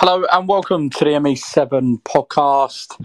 Hello 0.00 0.24
and 0.30 0.46
welcome 0.46 0.90
to 0.90 1.04
the 1.04 1.10
ME7 1.10 2.00
podcast. 2.04 3.04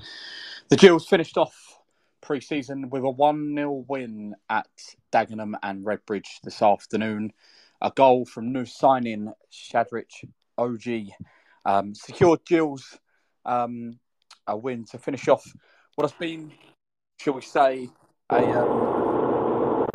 The 0.70 0.78
Gills 0.78 1.08
finished 1.08 1.40
off 1.40 1.80
pre 2.22 2.40
season 2.40 2.92
with 2.92 3.02
a 3.04 3.10
1 3.10 3.56
0 3.56 3.86
win 3.88 4.36
at 4.48 4.68
Dagenham 5.12 5.56
and 5.64 5.84
Redbridge 5.84 6.42
this 6.44 6.62
afternoon. 6.62 7.34
A 7.82 7.90
goal 7.90 8.26
from 8.26 8.54
new 8.54 8.66
signing 8.66 9.34
Shadrach 9.50 10.12
Ogie 10.60 11.10
um, 11.66 11.96
secured 11.96 12.46
Gills 12.46 13.00
um, 13.44 14.00
a 14.46 14.56
win 14.56 14.86
to 14.92 15.00
finish 15.00 15.28
off 15.28 15.52
what 15.96 16.08
has 16.08 16.16
been, 16.20 16.52
shall 17.20 17.34
we 17.34 17.42
say, 17.42 17.90
a. 18.30 18.38
Um, 18.38 19.88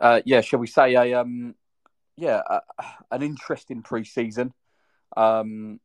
uh, 0.00 0.20
yeah, 0.24 0.40
shall 0.40 0.58
we 0.58 0.66
say 0.66 0.94
a 0.94 1.20
um, 1.20 1.54
yeah, 2.18 2.42
uh, 2.50 2.60
an 3.12 3.22
interesting 3.22 3.82
pre-season. 3.82 4.52
Um, 5.16 5.78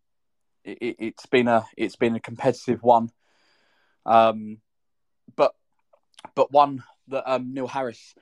it, 0.65 1.13
has 1.19 1.29
been 1.29 1.47
a 1.47 1.65
it's 1.77 1.95
been 1.95 2.15
a 2.15 2.19
competitive 2.19 2.81
one, 2.81 3.09
um, 4.05 4.57
but 5.35 5.53
but 6.35 6.51
one 6.51 6.83
that 7.09 7.29
um, 7.31 7.53
Neil 7.53 7.67
Harris 7.67 8.15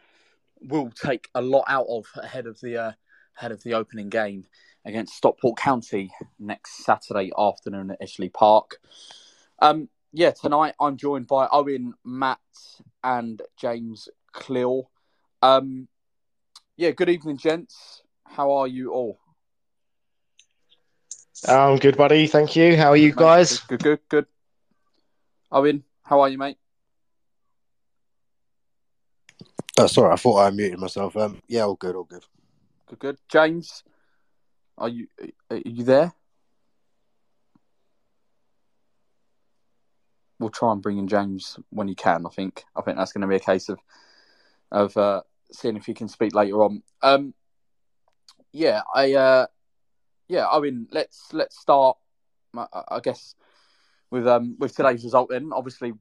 will 0.59 0.89
take 0.89 1.29
a 1.35 1.41
lot 1.41 1.65
out 1.67 1.85
of 1.87 2.05
ahead 2.17 2.47
of 2.47 2.59
the 2.61 2.77
uh, 2.77 2.91
ahead 3.37 3.51
of 3.51 3.63
the 3.63 3.75
opening 3.75 4.09
game 4.09 4.45
against 4.85 5.15
Stockport 5.15 5.57
County 5.57 6.11
next 6.39 6.83
Saturday 6.83 7.31
afternoon 7.37 7.91
at 7.91 8.01
Edgeley 8.01 8.33
Park. 8.33 8.77
Um, 9.59 9.87
yeah, 10.11 10.31
tonight 10.31 10.73
I'm 10.79 10.97
joined 10.97 11.27
by 11.27 11.47
Owen, 11.51 11.93
Matt, 12.03 12.39
and 13.03 13.41
James 13.57 14.09
Cleal. 14.33 14.89
Um, 15.41 15.87
yeah, 16.75 16.91
good 16.91 17.09
evening, 17.09 17.37
gents. 17.37 18.00
How 18.31 18.53
are 18.53 18.67
you 18.67 18.93
all? 18.93 19.19
I'm 21.47 21.77
good, 21.77 21.97
buddy. 21.97 22.27
Thank 22.27 22.55
you. 22.55 22.77
How 22.77 22.89
are 22.89 22.97
you 22.97 23.11
guys? 23.11 23.59
Good, 23.59 23.83
good, 23.83 23.99
good. 24.07 24.25
Owen, 25.51 25.83
how 26.03 26.21
are 26.21 26.29
you, 26.29 26.37
mate? 26.37 26.57
Oh, 29.77 29.87
sorry, 29.87 30.13
I 30.13 30.15
thought 30.15 30.45
I 30.45 30.49
muted 30.49 30.79
myself. 30.79 31.17
Um, 31.17 31.41
yeah, 31.47 31.63
all 31.63 31.75
good, 31.75 31.95
all 31.95 32.05
good. 32.05 32.23
Good, 32.87 32.99
good. 32.99 33.17
James, 33.29 33.83
are 34.77 34.87
you 34.89 35.07
are 35.49 35.61
you 35.65 35.83
there? 35.83 36.13
We'll 40.39 40.51
try 40.51 40.71
and 40.71 40.81
bring 40.81 40.99
in 40.99 41.07
James 41.07 41.59
when 41.69 41.89
you 41.89 41.95
can. 41.95 42.25
I 42.25 42.29
think. 42.29 42.63
I 42.75 42.81
think 42.81 42.97
that's 42.97 43.11
going 43.11 43.21
to 43.21 43.27
be 43.27 43.35
a 43.35 43.39
case 43.39 43.67
of 43.67 43.79
of 44.71 44.95
uh, 44.95 45.21
seeing 45.51 45.75
if 45.75 45.85
he 45.85 45.93
can 45.93 46.07
speak 46.07 46.33
later 46.33 46.63
on. 46.63 46.81
Um, 47.01 47.33
yeah, 48.51 48.81
I, 48.93 49.13
uh, 49.13 49.47
yeah, 50.27 50.47
I 50.47 50.59
mean, 50.59 50.87
let's 50.91 51.33
let's 51.33 51.59
start. 51.59 51.97
I 52.53 52.99
guess 53.01 53.35
with 54.11 54.27
um 54.27 54.55
with 54.59 54.75
today's 54.75 55.03
result. 55.03 55.29
Then 55.29 55.51
obviously 55.53 55.93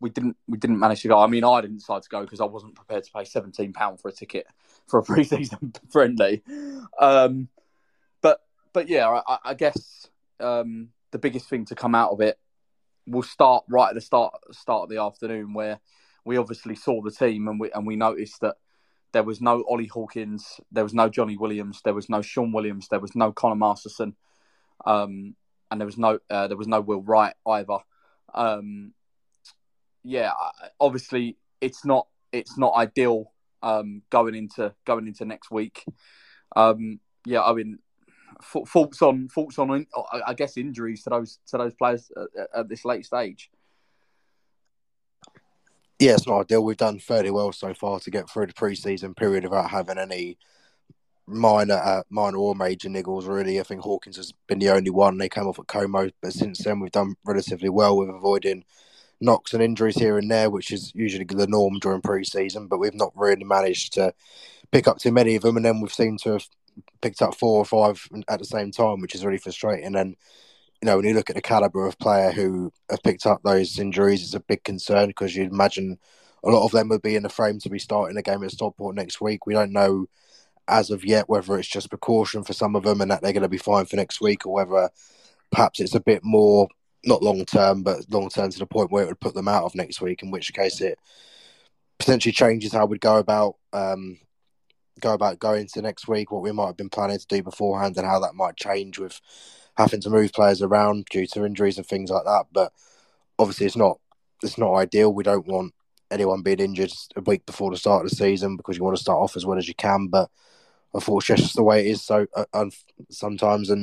we 0.00 0.10
didn't 0.10 0.36
we 0.48 0.58
didn't 0.58 0.78
manage 0.78 1.02
to 1.02 1.08
go. 1.08 1.20
I 1.20 1.26
mean, 1.26 1.44
I 1.44 1.60
didn't 1.60 1.78
decide 1.78 2.02
to 2.02 2.08
go 2.08 2.22
because 2.22 2.40
I 2.40 2.46
wasn't 2.46 2.74
prepared 2.74 3.04
to 3.04 3.12
pay 3.12 3.24
seventeen 3.24 3.72
pound 3.72 4.00
for 4.00 4.08
a 4.08 4.12
ticket 4.12 4.46
for 4.86 4.98
a 4.98 5.02
pre-season 5.04 5.74
friendly. 5.90 6.42
Um, 6.98 7.48
but 8.20 8.40
but 8.72 8.88
yeah, 8.88 9.22
I, 9.28 9.38
I 9.44 9.54
guess 9.54 10.08
um, 10.40 10.88
the 11.12 11.18
biggest 11.18 11.48
thing 11.48 11.66
to 11.66 11.74
come 11.74 11.94
out 11.94 12.10
of 12.10 12.20
it 12.20 12.38
will 13.06 13.22
start 13.22 13.64
right 13.68 13.90
at 13.90 13.94
the 13.94 14.00
start 14.00 14.34
start 14.52 14.84
of 14.84 14.88
the 14.88 15.00
afternoon 15.00 15.52
where 15.52 15.78
we 16.24 16.36
obviously 16.36 16.74
saw 16.74 17.00
the 17.02 17.10
team 17.10 17.48
and 17.48 17.60
we 17.60 17.70
and 17.72 17.86
we 17.86 17.96
noticed 17.96 18.40
that 18.40 18.56
there 19.12 19.22
was 19.22 19.40
no 19.40 19.64
Ollie 19.68 19.86
Hawkins, 19.86 20.60
there 20.70 20.84
was 20.84 20.94
no 20.94 21.08
Jonny 21.08 21.36
Williams, 21.36 21.80
there 21.84 21.94
was 21.94 22.08
no 22.08 22.22
Shaun 22.22 22.52
Williams, 22.52 22.88
there 22.88 23.00
was 23.00 23.14
no 23.14 23.32
Conor 23.32 23.56
Masterson, 23.56 24.14
um, 24.84 25.34
and 25.70 25.80
there 25.80 25.86
was 25.86 25.98
no 25.98 26.18
uh, 26.30 26.48
there 26.48 26.56
was 26.56 26.68
no 26.68 26.80
Will 26.80 27.02
Wright 27.02 27.34
either. 27.46 27.78
Um, 28.34 28.92
yeah, 30.04 30.32
obviously 30.80 31.36
it's 31.60 31.84
not 31.84 32.06
it's 32.32 32.58
not 32.58 32.74
ideal 32.74 33.32
um, 33.62 34.02
going 34.10 34.34
into 34.34 34.74
going 34.84 35.06
into 35.06 35.24
next 35.24 35.50
week. 35.50 35.84
Um, 36.56 37.00
yeah, 37.26 37.42
I 37.42 37.52
mean, 37.52 37.78
thoughts 38.42 39.02
on 39.02 39.28
faults 39.28 39.58
on 39.58 39.86
I 40.26 40.34
guess 40.34 40.56
injuries 40.56 41.02
to 41.04 41.10
those 41.10 41.38
to 41.48 41.58
those 41.58 41.74
players 41.74 42.10
at, 42.16 42.60
at 42.60 42.68
this 42.68 42.84
late 42.84 43.04
stage 43.04 43.50
yeah, 45.98 46.14
it's 46.14 46.26
not 46.26 46.40
ideal. 46.42 46.64
We've 46.64 46.76
done 46.76 46.98
fairly 46.98 47.30
well 47.30 47.52
so 47.52 47.74
far 47.74 47.98
to 48.00 48.10
get 48.10 48.30
through 48.30 48.46
the 48.46 48.54
pre-season 48.54 49.14
period 49.14 49.44
without 49.44 49.70
having 49.70 49.98
any 49.98 50.38
minor, 51.26 51.74
uh, 51.74 52.02
minor 52.08 52.38
or 52.38 52.54
major 52.54 52.88
niggles. 52.88 53.26
Really, 53.26 53.58
I 53.58 53.64
think 53.64 53.82
Hawkins 53.82 54.16
has 54.16 54.32
been 54.46 54.60
the 54.60 54.70
only 54.70 54.90
one. 54.90 55.18
They 55.18 55.28
came 55.28 55.46
off 55.46 55.58
at 55.58 55.66
Como, 55.66 56.10
but 56.22 56.32
since 56.32 56.62
then 56.62 56.80
we've 56.80 56.92
done 56.92 57.16
relatively 57.24 57.68
well 57.68 57.96
with 57.96 58.08
avoiding 58.08 58.64
knocks 59.20 59.52
and 59.52 59.62
injuries 59.62 59.96
here 59.96 60.16
and 60.16 60.30
there, 60.30 60.50
which 60.50 60.70
is 60.70 60.92
usually 60.94 61.24
the 61.24 61.46
norm 61.48 61.78
during 61.80 62.00
pre-season. 62.00 62.68
But 62.68 62.78
we've 62.78 62.94
not 62.94 63.12
really 63.16 63.44
managed 63.44 63.94
to 63.94 64.14
pick 64.70 64.86
up 64.86 64.98
too 64.98 65.12
many 65.12 65.34
of 65.34 65.42
them, 65.42 65.56
and 65.56 65.66
then 65.66 65.80
we've 65.80 65.92
seemed 65.92 66.20
to 66.20 66.34
have 66.34 66.46
picked 67.02 67.22
up 67.22 67.34
four 67.34 67.58
or 67.58 67.64
five 67.64 68.08
at 68.28 68.38
the 68.38 68.44
same 68.44 68.70
time, 68.70 69.00
which 69.00 69.16
is 69.16 69.24
really 69.24 69.38
frustrating. 69.38 69.96
And 69.96 70.16
you 70.82 70.86
know, 70.86 70.96
when 70.96 71.06
you 71.06 71.14
look 71.14 71.30
at 71.30 71.36
the 71.36 71.42
caliber 71.42 71.86
of 71.86 71.98
player 71.98 72.30
who 72.30 72.72
have 72.90 73.02
picked 73.02 73.26
up 73.26 73.42
those 73.42 73.78
injuries, 73.78 74.22
it's 74.22 74.34
a 74.34 74.40
big 74.40 74.62
concern 74.62 75.08
because 75.08 75.34
you'd 75.34 75.50
imagine 75.50 75.98
a 76.44 76.50
lot 76.50 76.64
of 76.64 76.70
them 76.70 76.88
would 76.88 77.02
be 77.02 77.16
in 77.16 77.24
the 77.24 77.28
frame 77.28 77.58
to 77.60 77.68
be 77.68 77.78
starting 77.78 78.16
a 78.16 78.22
game 78.22 78.44
at 78.44 78.52
Stockport 78.52 78.94
next 78.94 79.20
week. 79.20 79.44
We 79.44 79.54
don't 79.54 79.72
know 79.72 80.06
as 80.68 80.90
of 80.90 81.04
yet 81.04 81.28
whether 81.28 81.58
it's 81.58 81.68
just 81.68 81.88
precaution 81.88 82.44
for 82.44 82.52
some 82.52 82.76
of 82.76 82.84
them 82.84 83.00
and 83.00 83.10
that 83.10 83.22
they're 83.22 83.32
going 83.32 83.42
to 83.42 83.48
be 83.48 83.58
fine 83.58 83.86
for 83.86 83.96
next 83.96 84.20
week, 84.20 84.46
or 84.46 84.52
whether 84.52 84.90
perhaps 85.50 85.80
it's 85.80 85.94
a 85.94 86.00
bit 86.00 86.22
more 86.22 86.68
not 87.04 87.22
long 87.22 87.44
term, 87.44 87.82
but 87.82 88.04
long 88.10 88.28
term 88.28 88.50
to 88.50 88.58
the 88.58 88.66
point 88.66 88.92
where 88.92 89.04
it 89.04 89.08
would 89.08 89.20
put 89.20 89.34
them 89.34 89.48
out 89.48 89.64
of 89.64 89.74
next 89.74 90.00
week. 90.00 90.22
In 90.22 90.30
which 90.30 90.52
case, 90.52 90.80
it 90.80 90.98
potentially 91.98 92.32
changes 92.32 92.72
how 92.72 92.86
we'd 92.86 93.00
go 93.00 93.16
about 93.16 93.56
um, 93.72 94.18
go 95.00 95.14
about 95.14 95.38
going 95.38 95.66
to 95.68 95.82
next 95.82 96.06
week, 96.06 96.30
what 96.30 96.42
we 96.42 96.52
might 96.52 96.66
have 96.66 96.76
been 96.76 96.88
planning 96.88 97.18
to 97.18 97.26
do 97.26 97.42
beforehand, 97.42 97.96
and 97.96 98.06
how 98.06 98.20
that 98.20 98.34
might 98.34 98.56
change 98.56 98.98
with 98.98 99.20
having 99.78 100.00
to 100.00 100.10
move 100.10 100.32
players 100.32 100.60
around 100.60 101.06
due 101.08 101.26
to 101.28 101.46
injuries 101.46 101.78
and 101.78 101.86
things 101.86 102.10
like 102.10 102.24
that. 102.24 102.46
But 102.52 102.72
obviously, 103.38 103.66
it's 103.66 103.76
not 103.76 103.98
it's 104.42 104.58
not 104.58 104.74
ideal. 104.74 105.14
We 105.14 105.24
don't 105.24 105.46
want 105.46 105.72
anyone 106.10 106.42
being 106.42 106.60
injured 106.60 106.92
a 107.16 107.20
week 107.22 107.46
before 107.46 107.70
the 107.70 107.76
start 107.76 108.04
of 108.04 108.10
the 108.10 108.16
season 108.16 108.56
because 108.56 108.76
you 108.76 108.84
want 108.84 108.96
to 108.96 109.02
start 109.02 109.20
off 109.20 109.36
as 109.36 109.46
well 109.46 109.56
as 109.56 109.68
you 109.68 109.74
can. 109.74 110.08
But 110.08 110.30
unfortunately, 110.92 111.42
it's 111.42 111.50
just 111.50 111.56
the 111.56 111.62
way 111.62 111.80
it 111.80 111.90
is. 111.92 112.02
So 112.04 112.26
uh, 112.34 112.66
sometimes, 113.08 113.70
and 113.70 113.82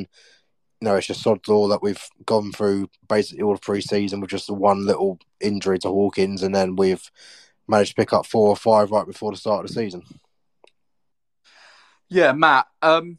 you 0.81 0.85
know, 0.85 0.95
it's 0.95 1.07
just 1.07 1.21
sod 1.21 1.47
law 1.47 1.69
that 1.69 1.81
we've 1.81 2.03
gone 2.25 2.51
through 2.51 2.89
basically 3.07 3.43
all 3.43 3.53
the 3.53 3.59
pre-season 3.59 4.19
with 4.19 4.29
just 4.29 4.47
the 4.47 4.53
one 4.53 4.85
little 4.85 5.19
injury 5.39 5.79
to 5.79 5.87
Hawkins, 5.87 6.43
and 6.43 6.53
then 6.53 6.75
we've 6.75 7.09
managed 7.67 7.91
to 7.91 8.01
pick 8.01 8.11
up 8.11 8.25
four 8.25 8.49
or 8.49 8.57
five 8.57 8.91
right 8.91 9.07
before 9.07 9.31
the 9.31 9.37
start 9.37 9.63
of 9.63 9.69
the 9.69 9.73
season. 9.73 10.03
Yeah, 12.09 12.33
Matt. 12.33 12.67
Um, 12.81 13.17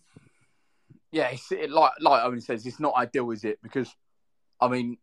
yeah, 1.17 1.29
it's, 1.29 1.51
it, 1.51 1.71
like 1.71 1.93
like 2.01 2.23
Owen 2.25 2.43
says, 2.43 2.67
it's 2.67 2.79
not 2.79 2.95
ideal, 2.95 3.31
is 3.31 3.45
it? 3.45 3.59
Because 3.63 3.89
I 4.61 4.69
mean, 4.69 4.99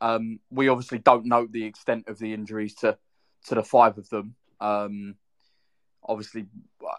um, 0.00 0.40
we 0.50 0.68
obviously 0.68 0.98
don't 0.98 1.26
know 1.26 1.46
the 1.48 1.64
extent 1.64 2.08
of 2.08 2.18
the 2.18 2.34
injuries 2.34 2.74
to 2.76 2.98
to 3.46 3.54
the 3.54 3.62
five 3.62 3.96
of 3.96 4.08
them. 4.10 4.34
Um, 4.60 5.14
obviously, 6.02 6.46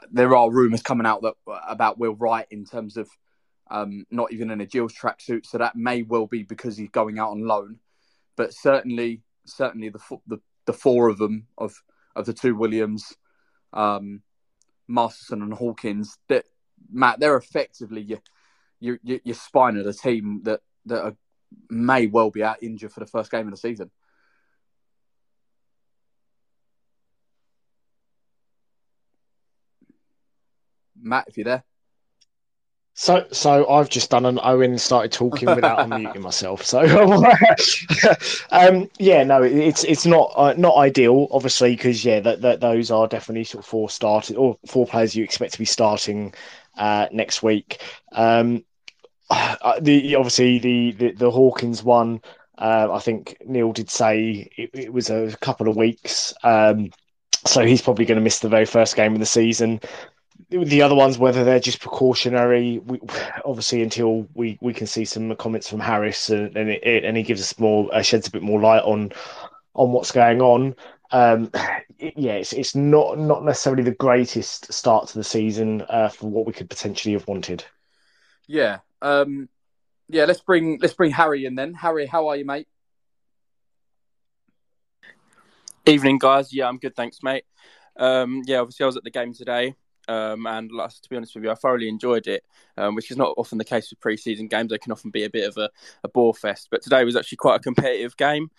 there 0.09 0.33
are 0.33 0.49
rumours 0.49 0.81
coming 0.81 1.05
out 1.05 1.23
that 1.23 1.33
about 1.67 1.99
Will 1.99 2.15
Wright 2.15 2.47
in 2.49 2.63
terms 2.63 2.95
of 2.95 3.09
um, 3.69 4.05
not 4.11 4.31
even 4.31 4.49
in 4.49 4.61
a 4.61 4.65
Gills 4.65 4.93
tracksuit, 4.93 5.45
so 5.45 5.57
that 5.57 5.75
may 5.75 6.03
well 6.03 6.25
be 6.25 6.43
because 6.43 6.77
he's 6.77 6.89
going 6.89 7.19
out 7.19 7.31
on 7.31 7.45
loan. 7.45 7.79
But 8.37 8.53
certainly, 8.53 9.23
certainly 9.45 9.89
the 9.89 9.99
the, 10.25 10.37
the 10.65 10.73
four 10.73 11.09
of 11.09 11.17
them 11.17 11.47
of 11.57 11.83
of 12.15 12.25
the 12.25 12.33
two 12.33 12.55
Williams, 12.55 13.13
um, 13.73 14.21
Masterson 14.87 15.41
and 15.41 15.53
Hawkins, 15.53 16.17
that 16.29 16.45
Matt, 16.89 17.19
they're 17.19 17.35
effectively 17.35 18.01
your 18.01 18.19
your, 18.79 18.99
your, 19.03 19.19
your 19.23 19.35
spine 19.35 19.77
of 19.77 19.85
the 19.85 19.93
team 19.93 20.41
that 20.43 20.61
that 20.85 21.03
are, 21.03 21.15
may 21.69 22.07
well 22.07 22.29
be 22.29 22.43
out 22.43 22.61
injured 22.61 22.91
for 22.91 22.99
the 22.99 23.05
first 23.05 23.31
game 23.31 23.47
of 23.47 23.51
the 23.51 23.57
season. 23.57 23.89
Matt, 30.99 31.25
if 31.27 31.37
you're 31.37 31.45
there. 31.45 31.63
So, 32.99 33.27
so 33.31 33.69
I've 33.69 33.89
just 33.89 34.09
done 34.09 34.25
an 34.25 34.39
Owen 34.41 34.71
and 34.71 34.81
started 34.81 35.11
talking 35.11 35.47
without 35.53 35.77
unmuting 35.87 36.21
myself. 36.21 36.65
So, 36.65 36.79
um, 38.51 38.89
yeah, 38.97 39.23
no, 39.23 39.43
it's 39.43 39.83
it's 39.83 40.07
not 40.07 40.33
uh, 40.35 40.55
not 40.57 40.75
ideal, 40.77 41.27
obviously, 41.29 41.75
because 41.75 42.03
yeah, 42.03 42.19
that, 42.21 42.41
that 42.41 42.59
those 42.59 42.89
are 42.89 43.07
definitely 43.07 43.43
sort 43.43 43.63
of 43.63 43.69
four 43.69 43.91
starters 43.91 44.35
or 44.35 44.57
four 44.65 44.87
players 44.87 45.15
you 45.15 45.23
expect 45.23 45.53
to 45.53 45.59
be 45.59 45.65
starting 45.65 46.33
uh, 46.77 47.07
next 47.11 47.43
week. 47.43 47.81
Um, 48.11 48.63
uh, 49.29 49.79
the 49.81 50.15
obviously 50.15 50.59
the, 50.59 50.91
the, 50.93 51.11
the 51.11 51.31
Hawkins 51.31 51.83
one, 51.83 52.21
uh, 52.57 52.87
I 52.91 52.99
think 52.99 53.37
Neil 53.45 53.73
did 53.73 53.89
say 53.89 54.49
it, 54.55 54.69
it 54.73 54.93
was 54.93 55.09
a 55.09 55.35
couple 55.41 55.67
of 55.67 55.75
weeks, 55.75 56.33
um, 56.43 56.91
so 57.45 57.65
he's 57.65 57.81
probably 57.81 58.05
going 58.05 58.17
to 58.17 58.23
miss 58.23 58.39
the 58.39 58.49
very 58.49 58.65
first 58.65 58.95
game 58.95 59.13
of 59.13 59.19
the 59.19 59.25
season. 59.25 59.79
the 60.49 60.81
other 60.81 60.95
ones, 60.95 61.17
whether 61.17 61.43
they're 61.43 61.59
just 61.59 61.81
precautionary, 61.81 62.79
we, 62.79 62.99
obviously 63.45 63.83
until 63.83 64.27
we, 64.33 64.57
we 64.61 64.73
can 64.73 64.87
see 64.87 65.05
some 65.05 65.35
comments 65.35 65.69
from 65.69 65.79
Harris 65.79 66.29
and 66.29 66.55
and, 66.55 66.69
it, 66.69 67.03
and 67.03 67.17
he 67.17 67.23
gives 67.23 67.41
us 67.41 67.59
more 67.59 67.93
uh, 67.93 68.01
sheds 68.01 68.27
a 68.27 68.31
bit 68.31 68.43
more 68.43 68.61
light 68.61 68.83
on 68.83 69.11
on 69.73 69.91
what's 69.91 70.11
going 70.11 70.41
on. 70.41 70.75
Um, 71.11 71.51
yeah, 71.99 72.33
it's 72.33 72.53
it's 72.53 72.75
not 72.75 73.17
not 73.17 73.43
necessarily 73.43 73.83
the 73.83 73.91
greatest 73.91 74.71
start 74.71 75.07
to 75.09 75.17
the 75.17 75.23
season 75.23 75.83
uh, 75.89 76.09
for 76.09 76.29
what 76.29 76.45
we 76.45 76.53
could 76.53 76.69
potentially 76.69 77.13
have 77.13 77.27
wanted. 77.27 77.63
Yeah, 78.47 78.79
um, 79.01 79.49
yeah. 80.07 80.25
Let's 80.25 80.41
bring 80.41 80.79
let's 80.81 80.93
bring 80.93 81.11
Harry 81.11 81.45
in 81.45 81.55
then. 81.55 81.73
Harry, 81.73 82.05
how 82.05 82.27
are 82.27 82.35
you, 82.35 82.45
mate? 82.45 82.67
Evening, 85.85 86.17
guys. 86.17 86.53
Yeah, 86.53 86.67
I'm 86.67 86.79
good, 86.79 86.95
thanks, 86.95 87.23
mate. 87.23 87.45
Um, 87.95 88.43
yeah, 88.45 88.59
obviously 88.59 88.83
I 88.83 88.87
was 88.87 88.97
at 88.97 89.03
the 89.03 89.11
game 89.11 89.33
today. 89.33 89.73
Um, 90.07 90.47
and 90.47 90.69
to 90.69 91.09
be 91.09 91.17
honest 91.17 91.35
with 91.35 91.43
you, 91.43 91.51
I 91.51 91.55
thoroughly 91.55 91.89
enjoyed 91.89 92.27
it, 92.27 92.43
um, 92.77 92.95
which 92.95 93.11
is 93.11 93.17
not 93.17 93.33
often 93.37 93.57
the 93.57 93.65
case 93.65 93.89
with 93.89 93.99
pre-season 93.99 94.47
games. 94.47 94.69
They 94.69 94.77
can 94.77 94.91
often 94.91 95.11
be 95.11 95.25
a 95.25 95.29
bit 95.29 95.47
of 95.47 95.57
a, 95.57 95.69
a 96.03 96.09
bore 96.09 96.33
fest, 96.33 96.69
but 96.71 96.81
today 96.81 97.03
was 97.03 97.15
actually 97.15 97.37
quite 97.37 97.55
a 97.55 97.63
competitive 97.63 98.15
game, 98.15 98.49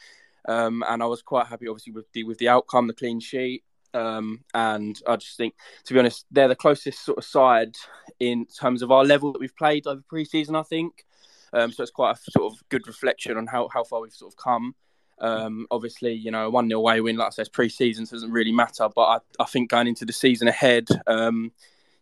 um, 0.48 0.82
and 0.88 1.02
I 1.02 1.06
was 1.06 1.22
quite 1.22 1.46
happy, 1.46 1.68
obviously, 1.68 1.92
with 1.92 2.10
the 2.12 2.24
with 2.24 2.38
the 2.38 2.48
outcome, 2.48 2.86
the 2.86 2.94
clean 2.94 3.20
sheet, 3.20 3.62
um, 3.94 4.40
and 4.54 5.00
I 5.06 5.16
just 5.16 5.36
think, 5.36 5.54
to 5.84 5.94
be 5.94 6.00
honest, 6.00 6.26
they're 6.30 6.48
the 6.48 6.56
closest 6.56 7.04
sort 7.04 7.18
of 7.18 7.24
side 7.24 7.76
in 8.18 8.46
terms 8.46 8.82
of 8.82 8.90
our 8.90 9.04
level 9.04 9.32
that 9.32 9.40
we've 9.40 9.56
played 9.56 9.86
over 9.86 10.02
pre-season. 10.08 10.56
I 10.56 10.62
think, 10.62 11.04
um, 11.52 11.70
so 11.70 11.82
it's 11.82 11.92
quite 11.92 12.16
a 12.16 12.30
sort 12.30 12.52
of 12.52 12.68
good 12.70 12.86
reflection 12.86 13.36
on 13.36 13.46
how 13.46 13.68
how 13.72 13.84
far 13.84 14.00
we've 14.00 14.12
sort 14.12 14.32
of 14.32 14.36
come. 14.36 14.74
Um, 15.20 15.66
obviously, 15.70 16.14
you 16.14 16.30
know, 16.30 16.46
a 16.46 16.50
1 16.50 16.68
0 16.68 16.78
away 16.78 17.00
win, 17.00 17.16
like 17.16 17.28
I 17.28 17.30
said, 17.30 17.52
pre 17.52 17.68
season 17.68 18.06
doesn't 18.10 18.32
really 18.32 18.52
matter. 18.52 18.88
But 18.94 19.02
I, 19.02 19.18
I 19.40 19.44
think 19.44 19.70
going 19.70 19.88
into 19.88 20.04
the 20.04 20.12
season 20.12 20.48
ahead, 20.48 20.88
um, 21.06 21.52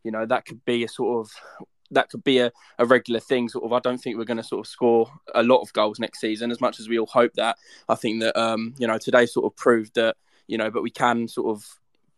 you 0.04 0.10
know, 0.12 0.24
that 0.26 0.44
could 0.44 0.64
be 0.64 0.84
a 0.84 0.88
sort 0.88 1.26
of 1.26 1.66
that 1.90 2.10
could 2.10 2.24
be 2.24 2.38
a, 2.38 2.52
a 2.78 2.86
regular 2.86 3.20
thing. 3.20 3.48
Sort 3.48 3.64
of, 3.64 3.72
I 3.72 3.80
don't 3.80 3.98
think 3.98 4.16
we're 4.16 4.24
going 4.24 4.36
to 4.36 4.42
sort 4.42 4.66
of 4.66 4.70
score 4.70 5.10
a 5.34 5.42
lot 5.42 5.62
of 5.62 5.72
goals 5.72 5.98
next 5.98 6.20
season, 6.20 6.50
as 6.50 6.60
much 6.60 6.80
as 6.80 6.88
we 6.88 6.98
all 6.98 7.06
hope 7.06 7.34
that. 7.34 7.56
I 7.88 7.94
think 7.94 8.20
that 8.20 8.38
um, 8.40 8.74
you 8.78 8.86
know 8.86 8.98
today 8.98 9.26
sort 9.26 9.46
of 9.46 9.56
proved 9.56 9.94
that 9.94 10.16
you 10.46 10.58
know, 10.58 10.70
but 10.70 10.82
we 10.82 10.90
can 10.90 11.28
sort 11.28 11.56
of 11.56 11.66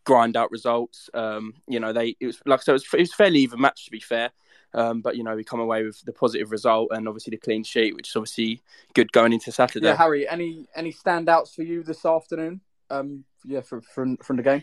grind 0.05 0.37
out 0.37 0.51
results. 0.51 1.11
Um, 1.15 1.55
you 1.67 1.81
know, 1.81 1.93
they 1.93 2.17
it 2.21 2.27
was 2.27 2.41
like 2.47 2.63
so 2.63 2.73
it 2.73 2.75
was, 2.75 2.87
it 2.95 3.01
was 3.01 3.15
fairly 3.15 3.41
even 3.41 3.61
match 3.61 3.85
to 3.85 3.91
be 3.91 4.01
fair. 4.01 4.31
Um, 4.75 5.01
but 5.01 5.17
you 5.17 5.25
know, 5.25 5.35
we 5.35 5.45
come 5.45 5.61
away 5.61 5.85
with 5.85 6.01
the 6.03 6.13
positive 6.13 6.51
result 6.51 6.89
and 6.93 7.09
obviously 7.09 7.31
the 7.31 7.39
clean 7.39 7.65
sheet, 7.65 7.95
which 7.95 8.09
is 8.09 8.17
obviously 8.17 8.63
good 8.95 9.13
going 9.13 9.33
into 9.33 9.51
Saturday. 9.51 9.87
Yeah, 9.87 9.97
Harry, 9.97 10.29
any 10.29 10.67
any 10.75 10.93
standouts 10.93 11.55
for 11.55 11.63
you 11.63 11.83
this 11.83 12.05
afternoon? 12.05 12.61
Um, 12.91 13.25
yeah, 13.45 13.61
from 13.61 13.81
from 13.83 14.17
from 14.19 14.37
the 14.37 14.43
game. 14.43 14.63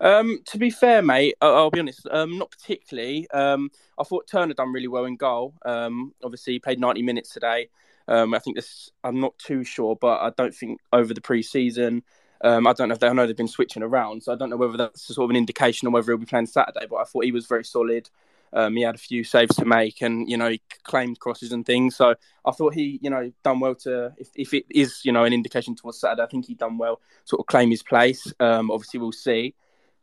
Um, 0.00 0.40
to 0.46 0.58
be 0.58 0.70
fair, 0.70 1.02
mate, 1.02 1.36
I'll, 1.40 1.70
be 1.70 1.80
honest. 1.80 2.06
Um, 2.10 2.38
not 2.38 2.50
particularly. 2.50 3.28
Um, 3.30 3.70
I 3.98 4.04
thought 4.04 4.26
Turner 4.26 4.54
done 4.54 4.72
really 4.72 4.88
well 4.88 5.04
in 5.04 5.16
goal. 5.16 5.54
Um, 5.64 6.12
obviously, 6.22 6.54
he 6.54 6.58
played 6.58 6.80
ninety 6.80 7.02
minutes 7.02 7.30
today. 7.30 7.68
Um, 8.08 8.34
I 8.34 8.38
think 8.38 8.56
this. 8.56 8.90
I'm 9.04 9.20
not 9.20 9.38
too 9.38 9.64
sure, 9.64 9.96
but 9.96 10.20
I 10.20 10.30
don't 10.36 10.54
think 10.54 10.80
over 10.92 11.14
the 11.14 11.20
pre-season. 11.20 12.02
Um, 12.42 12.66
I 12.66 12.74
don't 12.74 12.88
know 12.88 12.94
if 12.94 13.00
they 13.00 13.08
I 13.08 13.12
know 13.12 13.26
they've 13.26 13.36
been 13.36 13.48
switching 13.48 13.82
around, 13.82 14.22
so 14.22 14.32
I 14.32 14.36
don't 14.36 14.50
know 14.50 14.56
whether 14.56 14.76
that's 14.76 15.02
sort 15.02 15.24
of 15.24 15.30
an 15.30 15.36
indication 15.36 15.86
of 15.86 15.94
whether 15.94 16.12
he'll 16.12 16.18
be 16.18 16.26
playing 16.26 16.46
Saturday. 16.46 16.86
But 16.88 16.96
I 16.96 17.04
thought 17.04 17.24
he 17.24 17.32
was 17.32 17.46
very 17.46 17.64
solid. 17.64 18.10
He 18.52 18.82
had 18.82 18.94
a 18.94 18.98
few 18.98 19.22
saves 19.24 19.56
to 19.56 19.64
make, 19.64 20.02
and 20.02 20.30
you 20.30 20.36
know 20.36 20.50
he 20.50 20.62
claimed 20.84 21.18
crosses 21.18 21.52
and 21.52 21.64
things. 21.66 21.96
So 21.96 22.14
I 22.44 22.50
thought 22.52 22.74
he, 22.74 22.98
you 23.02 23.10
know, 23.10 23.32
done 23.42 23.60
well 23.60 23.74
to. 23.76 24.12
If, 24.18 24.28
if 24.34 24.54
it 24.54 24.66
is, 24.70 25.00
you 25.04 25.12
know, 25.12 25.24
an 25.24 25.32
indication 25.32 25.74
towards 25.74 25.98
Saturday, 25.98 26.22
I 26.22 26.26
think 26.26 26.46
he 26.46 26.54
done 26.54 26.78
well, 26.78 27.00
sort 27.24 27.40
of 27.40 27.46
claim 27.46 27.70
his 27.70 27.82
place. 27.82 28.32
Obviously, 28.38 29.00
we'll 29.00 29.12
see. 29.12 29.54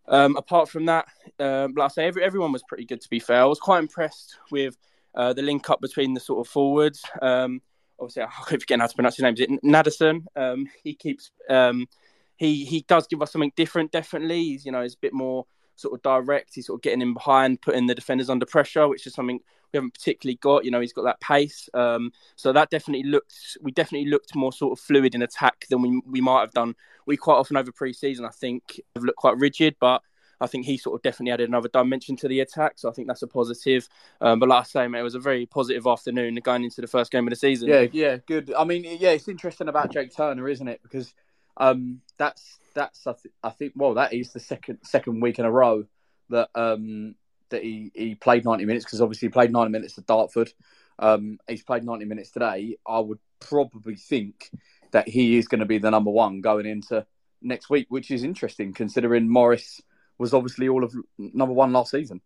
Um, 0.07 0.35
apart 0.35 0.69
from 0.69 0.85
that, 0.85 1.07
um, 1.39 1.73
like 1.75 1.85
I 1.85 1.93
say, 1.93 2.05
every, 2.05 2.23
everyone 2.23 2.51
was 2.51 2.63
pretty 2.67 2.85
good. 2.85 3.01
To 3.01 3.09
be 3.09 3.19
fair, 3.19 3.41
I 3.41 3.45
was 3.45 3.59
quite 3.59 3.79
impressed 3.79 4.37
with 4.51 4.77
uh, 5.15 5.33
the 5.33 5.41
link 5.41 5.69
up 5.69 5.81
between 5.81 6.13
the 6.13 6.19
sort 6.19 6.45
of 6.45 6.51
forwards. 6.51 7.03
Um, 7.21 7.61
obviously, 7.99 8.23
I 8.23 8.29
keep 8.49 8.61
forgetting 8.61 8.81
how 8.81 8.87
to 8.87 8.95
pronounce 8.95 9.15
his 9.17 9.23
name. 9.23 9.33
Is 9.35 9.41
it 9.41 9.63
Naderson? 9.63 10.25
Um, 10.35 10.67
he 10.83 10.93
keeps. 10.93 11.31
he 11.49 12.65
he 12.65 12.85
does 12.87 13.07
give 13.07 13.21
us 13.21 13.31
something 13.31 13.53
different. 13.55 13.91
Definitely, 13.91 14.43
he's 14.43 14.65
you 14.65 14.71
know 14.71 14.81
he's 14.81 14.95
a 14.95 14.99
bit 15.01 15.13
more 15.13 15.45
sort 15.75 15.93
of 15.93 16.01
direct. 16.01 16.51
He's 16.53 16.67
sort 16.67 16.79
of 16.79 16.81
getting 16.83 17.01
in 17.01 17.13
behind, 17.13 17.61
putting 17.61 17.87
the 17.87 17.95
defenders 17.95 18.29
under 18.29 18.45
pressure, 18.45 18.87
which 18.87 19.07
is 19.07 19.13
something 19.13 19.39
we 19.73 19.77
haven't 19.77 19.93
particularly 19.93 20.37
got. 20.37 20.65
You 20.65 20.71
know, 20.71 20.79
he's 20.79 20.93
got 20.93 21.03
that 21.03 21.19
pace. 21.19 21.67
Um, 21.73 22.11
so 22.35 22.53
that 22.53 22.69
definitely 22.69 23.09
looked, 23.09 23.57
we 23.61 23.71
definitely 23.71 24.09
looked 24.09 24.35
more 24.35 24.53
sort 24.53 24.77
of 24.77 24.83
fluid 24.83 25.15
in 25.15 25.21
attack 25.21 25.65
than 25.69 25.81
we 25.81 26.01
we 26.05 26.21
might 26.21 26.41
have 26.41 26.51
done. 26.51 26.75
We 27.05 27.17
quite 27.17 27.35
often 27.35 27.57
over 27.57 27.71
pre-season, 27.71 28.25
I 28.25 28.29
think, 28.29 28.79
have 28.95 29.03
looked 29.03 29.17
quite 29.17 29.37
rigid, 29.37 29.75
but 29.79 30.01
I 30.39 30.47
think 30.47 30.65
he 30.65 30.77
sort 30.77 30.95
of 30.95 31.01
definitely 31.01 31.31
added 31.31 31.49
another 31.49 31.69
dimension 31.69 32.15
to 32.17 32.27
the 32.27 32.41
attack. 32.41 32.73
So 32.77 32.89
I 32.89 32.93
think 32.93 33.07
that's 33.07 33.21
a 33.21 33.27
positive. 33.27 33.87
Um, 34.21 34.39
but 34.39 34.49
like 34.49 34.61
I 34.61 34.63
say, 34.63 34.87
mate, 34.87 34.99
it 34.99 35.03
was 35.03 35.15
a 35.15 35.19
very 35.19 35.45
positive 35.45 35.87
afternoon 35.87 36.35
going 36.43 36.63
into 36.63 36.81
the 36.81 36.87
first 36.87 37.11
game 37.11 37.27
of 37.27 37.31
the 37.31 37.35
season. 37.35 37.69
Yeah, 37.69 37.87
yeah, 37.91 38.17
good. 38.25 38.53
I 38.53 38.63
mean, 38.63 38.83
yeah, 38.83 39.11
it's 39.11 39.27
interesting 39.27 39.69
about 39.69 39.91
Jake 39.91 40.15
Turner, 40.15 40.47
isn't 40.47 40.67
it? 40.67 40.81
Because 40.83 41.13
um, 41.57 42.01
that's 42.17 42.59
that's 42.73 43.05
I, 43.05 43.13
th- 43.13 43.33
I, 43.43 43.49
think 43.51 43.73
well 43.75 43.93
that 43.95 44.13
is 44.13 44.33
the 44.33 44.39
second 44.39 44.79
second 44.83 45.21
week 45.21 45.37
in 45.37 45.45
a 45.45 45.51
row 45.51 45.85
that 46.29 46.49
um, 46.55 47.15
that 47.49 47.63
he, 47.63 47.91
he 47.93 48.15
played 48.15 48.45
ninety 48.45 48.65
minutes 48.65 48.85
because 48.85 49.01
obviously 49.01 49.27
he 49.27 49.31
played 49.31 49.51
ninety 49.51 49.71
minutes 49.71 49.97
at 49.97 50.05
Dartford. 50.05 50.51
Um, 50.99 51.39
he's 51.47 51.63
played 51.63 51.83
ninety 51.83 52.05
minutes 52.05 52.31
today. 52.31 52.77
I 52.87 52.99
would 52.99 53.19
probably 53.39 53.95
think 53.95 54.49
that 54.91 55.07
he 55.07 55.37
is 55.37 55.47
going 55.47 55.59
to 55.59 55.65
be 55.65 55.79
the 55.79 55.91
number 55.91 56.11
one 56.11 56.41
going 56.41 56.65
into 56.65 57.05
next 57.41 57.69
week, 57.69 57.87
which 57.89 58.11
is 58.11 58.23
interesting 58.23 58.73
considering 58.73 59.29
Morris 59.29 59.81
was 60.17 60.33
obviously 60.33 60.69
all 60.69 60.83
of 60.83 60.93
number 61.17 61.53
one 61.53 61.73
last 61.73 61.91
season. 61.91 62.21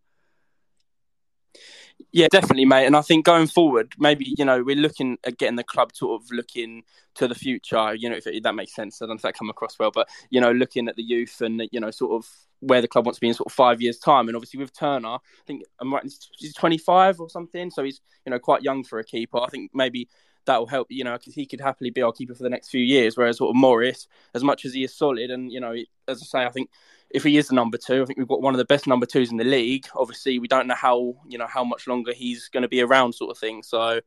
Yeah, 2.12 2.28
definitely, 2.30 2.64
mate. 2.64 2.86
And 2.86 2.96
I 2.96 3.02
think 3.02 3.26
going 3.26 3.46
forward, 3.48 3.92
maybe 3.98 4.32
you 4.38 4.44
know 4.44 4.62
we're 4.62 4.76
looking 4.76 5.18
at 5.24 5.36
getting 5.38 5.56
the 5.56 5.64
club 5.64 5.94
sort 5.94 6.20
of 6.22 6.28
looking 6.30 6.84
to 7.16 7.28
the 7.28 7.34
future. 7.34 7.94
You 7.94 8.08
know, 8.08 8.16
if, 8.16 8.26
it, 8.26 8.42
that 8.44 8.54
makes 8.54 8.74
sense. 8.74 9.00
I 9.00 9.04
don't 9.04 9.10
know 9.10 9.16
if 9.16 9.22
that 9.22 9.34
come 9.36 9.50
across 9.50 9.78
well, 9.78 9.90
but 9.90 10.08
you 10.30 10.40
know, 10.40 10.50
looking 10.50 10.88
at 10.88 10.96
the 10.96 11.02
youth 11.02 11.40
and 11.42 11.62
you 11.70 11.80
know, 11.80 11.90
sort 11.90 12.12
of 12.12 12.26
where 12.60 12.80
the 12.80 12.88
club 12.88 13.04
wants 13.06 13.18
to 13.18 13.20
be 13.20 13.28
in 13.28 13.34
sort 13.34 13.46
of 13.46 13.52
five 13.52 13.80
years' 13.82 13.98
time. 13.98 14.26
And 14.28 14.36
obviously 14.36 14.58
with 14.58 14.72
Turner, 14.76 15.08
I 15.08 15.18
think 15.46 15.62
um, 15.80 15.88
I'm 15.88 15.94
right, 15.94 16.12
he's 16.38 16.54
25 16.54 17.20
or 17.20 17.28
something, 17.28 17.70
so 17.70 17.84
he's 17.84 18.00
you 18.24 18.30
know 18.30 18.38
quite 18.38 18.62
young 18.62 18.84
for 18.84 18.98
a 18.98 19.04
keeper. 19.04 19.38
I 19.38 19.48
think 19.48 19.70
maybe 19.74 20.08
that 20.48 20.58
will 20.58 20.66
help. 20.66 20.88
You 20.90 21.04
know, 21.04 21.16
because 21.16 21.34
he 21.34 21.46
could 21.46 21.60
happily 21.60 21.90
be 21.90 22.02
our 22.02 22.12
keeper 22.12 22.34
for 22.34 22.42
the 22.42 22.50
next 22.50 22.68
few 22.68 22.80
years. 22.80 23.16
Whereas 23.16 23.38
sort 23.38 23.50
of 23.50 23.56
Morris, 23.56 24.08
as 24.34 24.42
much 24.42 24.64
as 24.64 24.74
he 24.74 24.82
is 24.82 24.94
solid, 24.94 25.30
and 25.30 25.52
you 25.52 25.60
know, 25.60 25.74
as 26.08 26.22
I 26.22 26.24
say, 26.24 26.44
I 26.44 26.50
think 26.50 26.70
if 27.10 27.22
he 27.22 27.38
is 27.38 27.48
the 27.48 27.54
number 27.54 27.78
two, 27.78 28.02
I 28.02 28.04
think 28.04 28.18
we've 28.18 28.28
got 28.28 28.42
one 28.42 28.54
of 28.54 28.58
the 28.58 28.64
best 28.64 28.86
number 28.86 29.06
twos 29.06 29.30
in 29.30 29.36
the 29.36 29.44
league. 29.44 29.86
Obviously, 29.94 30.38
we 30.38 30.48
don't 30.48 30.66
know 30.66 30.74
how 30.74 31.14
you 31.26 31.38
know 31.38 31.46
how 31.46 31.64
much 31.64 31.86
longer 31.86 32.12
he's 32.12 32.48
going 32.48 32.62
to 32.62 32.68
be 32.68 32.82
around, 32.82 33.14
sort 33.14 33.30
of 33.30 33.38
thing. 33.38 33.62
So, 33.62 34.00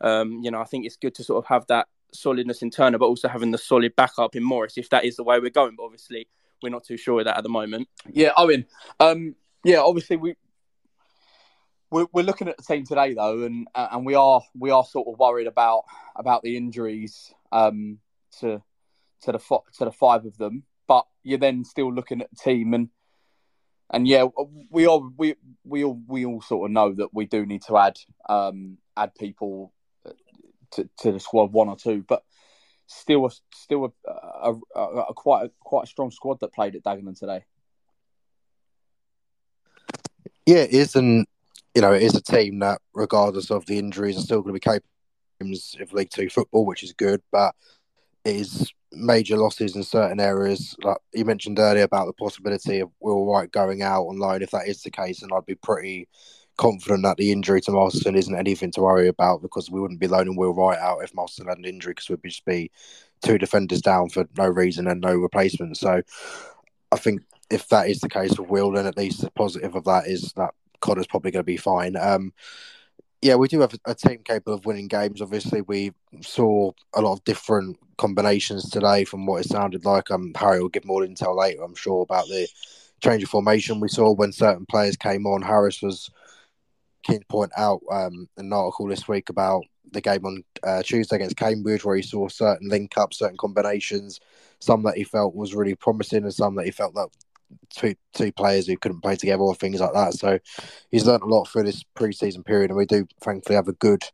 um, 0.00 0.40
you 0.42 0.50
know, 0.50 0.60
I 0.60 0.64
think 0.64 0.86
it's 0.86 0.96
good 0.96 1.14
to 1.16 1.24
sort 1.24 1.44
of 1.44 1.48
have 1.48 1.66
that 1.66 1.88
solidness 2.12 2.62
in 2.62 2.70
Turner, 2.70 2.98
but 2.98 3.06
also 3.06 3.28
having 3.28 3.50
the 3.50 3.58
solid 3.58 3.96
backup 3.96 4.36
in 4.36 4.42
Morris, 4.42 4.78
if 4.78 4.88
that 4.90 5.04
is 5.04 5.16
the 5.16 5.24
way 5.24 5.40
we're 5.40 5.50
going. 5.50 5.74
But 5.76 5.84
obviously, 5.84 6.28
we're 6.62 6.70
not 6.70 6.84
too 6.84 6.96
sure 6.96 7.20
of 7.20 7.26
that 7.26 7.36
at 7.36 7.42
the 7.42 7.48
moment. 7.48 7.88
Yeah, 8.10 8.32
Owen. 8.36 8.66
Um, 9.00 9.34
yeah, 9.64 9.80
obviously 9.80 10.16
we 10.16 10.34
we're, 11.90 12.06
we're 12.12 12.24
looking 12.24 12.48
at 12.48 12.56
the 12.56 12.62
team 12.62 12.84
today 12.84 13.14
though, 13.14 13.42
and 13.42 13.68
and 13.74 14.04
we 14.04 14.14
are 14.14 14.40
we 14.58 14.70
are 14.70 14.84
sort 14.84 15.08
of 15.08 15.18
worried 15.18 15.46
about 15.46 15.84
about 16.14 16.42
the 16.42 16.56
injuries 16.56 17.32
um, 17.52 17.98
to 18.40 18.62
to 19.22 19.32
the 19.32 19.38
to 19.78 19.84
the 19.84 19.92
five 19.92 20.24
of 20.24 20.36
them 20.36 20.62
but 20.86 21.06
you're 21.22 21.38
then 21.38 21.64
still 21.64 21.92
looking 21.92 22.20
at 22.20 22.30
the 22.30 22.36
team 22.36 22.74
and 22.74 22.88
and 23.90 24.08
yeah, 24.08 24.26
we 24.68 24.86
all 24.88 25.12
we 25.16 25.36
we 25.64 25.84
all 25.84 26.00
we 26.08 26.24
all 26.24 26.40
sort 26.40 26.68
of 26.68 26.72
know 26.72 26.92
that 26.94 27.14
we 27.14 27.24
do 27.26 27.46
need 27.46 27.62
to 27.68 27.76
add 27.76 27.96
um, 28.28 28.78
add 28.96 29.14
people 29.14 29.72
to, 30.72 30.88
to 30.98 31.12
the 31.12 31.20
squad 31.20 31.52
one 31.52 31.68
or 31.68 31.76
two, 31.76 32.04
but 32.08 32.24
still 32.88 33.26
a 33.26 33.30
still 33.54 33.94
a, 34.04 34.10
a, 34.10 34.54
a, 34.74 34.80
a 34.80 35.14
quite 35.14 35.46
a, 35.46 35.50
quite 35.60 35.84
a 35.84 35.86
strong 35.86 36.10
squad 36.10 36.40
that 36.40 36.52
played 36.52 36.74
at 36.74 36.82
Dagenham 36.82 37.16
today. 37.16 37.44
Yeah, 40.46 40.62
it 40.62 40.72
is, 40.72 40.96
and 40.96 41.24
you 41.76 41.82
know, 41.82 41.92
it 41.92 42.02
is 42.02 42.14
a 42.14 42.22
team 42.22 42.60
that, 42.60 42.80
regardless 42.94 43.50
of 43.50 43.66
the 43.66 43.78
injuries, 43.78 44.16
are 44.16 44.22
still 44.22 44.40
going 44.40 44.54
to 44.54 44.60
be 44.60 44.60
capable 44.60 45.82
of 45.82 45.92
League 45.92 46.08
Two 46.08 46.30
football, 46.30 46.64
which 46.64 46.82
is 46.82 46.94
good. 46.94 47.20
But 47.30 47.54
it 48.24 48.36
is 48.36 48.72
major 48.92 49.36
losses 49.36 49.76
in 49.76 49.82
certain 49.82 50.18
areas. 50.18 50.74
Like 50.82 50.96
you 51.12 51.26
mentioned 51.26 51.58
earlier 51.58 51.84
about 51.84 52.06
the 52.06 52.14
possibility 52.14 52.80
of 52.80 52.88
Will 53.00 53.26
Wright 53.26 53.52
going 53.52 53.82
out 53.82 54.06
on 54.06 54.18
loan. 54.18 54.40
If 54.40 54.52
that 54.52 54.68
is 54.68 54.82
the 54.82 54.90
case, 54.90 55.20
then 55.20 55.28
I'd 55.34 55.44
be 55.44 55.54
pretty 55.54 56.08
confident 56.56 57.02
that 57.02 57.18
the 57.18 57.30
injury 57.30 57.60
to 57.60 57.72
Masterson 57.72 58.16
isn't 58.16 58.34
anything 58.34 58.72
to 58.72 58.80
worry 58.80 59.08
about 59.08 59.42
because 59.42 59.70
we 59.70 59.78
wouldn't 59.78 60.00
be 60.00 60.08
loaning 60.08 60.34
Will 60.34 60.54
Wright 60.54 60.78
out 60.78 61.04
if 61.04 61.14
Masterson 61.14 61.48
had 61.48 61.58
an 61.58 61.66
injury 61.66 61.90
because 61.90 62.08
we'd 62.08 62.22
just 62.24 62.46
be 62.46 62.70
two 63.22 63.36
defenders 63.36 63.82
down 63.82 64.08
for 64.08 64.26
no 64.38 64.46
reason 64.46 64.86
and 64.86 65.02
no 65.02 65.14
replacement. 65.14 65.76
So 65.76 66.00
I 66.90 66.96
think 66.96 67.20
if 67.50 67.68
that 67.68 67.90
is 67.90 68.00
the 68.00 68.08
case 68.08 68.38
with 68.38 68.48
Will, 68.48 68.72
then 68.72 68.86
at 68.86 68.96
least 68.96 69.20
the 69.20 69.30
positive 69.32 69.74
of 69.74 69.84
that 69.84 70.06
is 70.06 70.32
that 70.36 70.54
Conor's 70.80 71.06
probably 71.06 71.30
going 71.30 71.40
to 71.40 71.44
be 71.44 71.56
fine. 71.56 71.96
Um, 71.96 72.32
yeah, 73.22 73.34
we 73.34 73.48
do 73.48 73.60
have 73.60 73.74
a 73.86 73.94
team 73.94 74.20
capable 74.24 74.54
of 74.54 74.66
winning 74.66 74.88
games. 74.88 75.22
Obviously, 75.22 75.62
we 75.62 75.92
saw 76.20 76.72
a 76.94 77.00
lot 77.00 77.14
of 77.14 77.24
different 77.24 77.78
combinations 77.96 78.70
today 78.70 79.04
from 79.04 79.26
what 79.26 79.44
it 79.44 79.48
sounded 79.48 79.84
like. 79.84 80.10
Um, 80.10 80.32
Harry 80.36 80.60
will 80.60 80.68
give 80.68 80.84
more 80.84 81.02
intel 81.02 81.36
later, 81.36 81.62
I'm 81.62 81.74
sure, 81.74 82.02
about 82.02 82.26
the 82.26 82.46
change 83.02 83.22
of 83.22 83.28
formation 83.28 83.80
we 83.80 83.88
saw 83.88 84.12
when 84.12 84.32
certain 84.32 84.66
players 84.66 84.96
came 84.96 85.26
on. 85.26 85.42
Harris 85.42 85.82
was 85.82 86.10
keen 87.02 87.20
to 87.20 87.26
point 87.26 87.52
out 87.56 87.80
um, 87.90 88.28
an 88.36 88.52
article 88.52 88.86
this 88.86 89.08
week 89.08 89.28
about 89.28 89.64
the 89.92 90.00
game 90.00 90.24
on 90.26 90.44
uh, 90.62 90.82
Tuesday 90.82 91.16
against 91.16 91.36
Cambridge, 91.36 91.84
where 91.84 91.96
he 91.96 92.02
saw 92.02 92.28
certain 92.28 92.68
link 92.68 92.96
ups, 92.98 93.18
certain 93.18 93.36
combinations, 93.36 94.20
some 94.58 94.82
that 94.82 94.96
he 94.96 95.04
felt 95.04 95.34
was 95.34 95.54
really 95.54 95.74
promising, 95.74 96.24
and 96.24 96.34
some 96.34 96.54
that 96.56 96.64
he 96.64 96.70
felt 96.70 96.94
that 96.94 97.08
two 97.70 97.94
two 98.14 98.32
players 98.32 98.66
who 98.66 98.76
couldn't 98.76 99.02
play 99.02 99.16
together 99.16 99.42
or 99.42 99.54
things 99.54 99.80
like 99.80 99.92
that. 99.92 100.14
So 100.14 100.38
he's 100.90 101.06
learned 101.06 101.22
a 101.22 101.26
lot 101.26 101.44
through 101.44 101.64
this 101.64 101.82
pre-season 101.94 102.42
period, 102.42 102.70
and 102.70 102.76
we 102.76 102.86
do 102.86 103.06
thankfully 103.20 103.56
have 103.56 103.68
a 103.68 103.72
good 103.72 104.04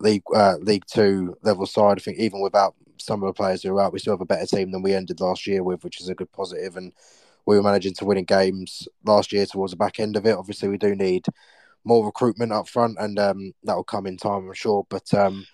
league 0.00 0.22
uh, 0.34 0.56
League 0.60 0.84
Two 0.86 1.36
level 1.42 1.66
side. 1.66 1.98
I 1.98 2.02
think 2.02 2.18
even 2.18 2.40
without 2.40 2.74
some 2.98 3.22
of 3.22 3.26
the 3.26 3.32
players 3.34 3.62
who 3.62 3.76
are 3.76 3.82
out, 3.82 3.92
we 3.92 3.98
still 3.98 4.14
have 4.14 4.20
a 4.20 4.26
better 4.26 4.46
team 4.46 4.70
than 4.70 4.82
we 4.82 4.94
ended 4.94 5.20
last 5.20 5.46
year 5.46 5.62
with, 5.62 5.84
which 5.84 6.00
is 6.00 6.08
a 6.08 6.14
good 6.14 6.32
positive. 6.32 6.76
And 6.76 6.92
we 7.46 7.56
were 7.56 7.62
managing 7.62 7.94
to 7.94 8.04
winning 8.04 8.24
games 8.24 8.88
last 9.04 9.32
year 9.32 9.46
towards 9.46 9.72
the 9.72 9.76
back 9.76 10.00
end 10.00 10.16
of 10.16 10.26
it. 10.26 10.36
Obviously, 10.36 10.68
we 10.68 10.78
do 10.78 10.94
need 10.94 11.26
more 11.84 12.06
recruitment 12.06 12.52
up 12.52 12.68
front, 12.68 12.96
and 12.98 13.18
um, 13.18 13.52
that 13.64 13.76
will 13.76 13.84
come 13.84 14.06
in 14.06 14.16
time, 14.16 14.46
I'm 14.46 14.54
sure. 14.54 14.86
But 14.88 15.12
um, 15.12 15.46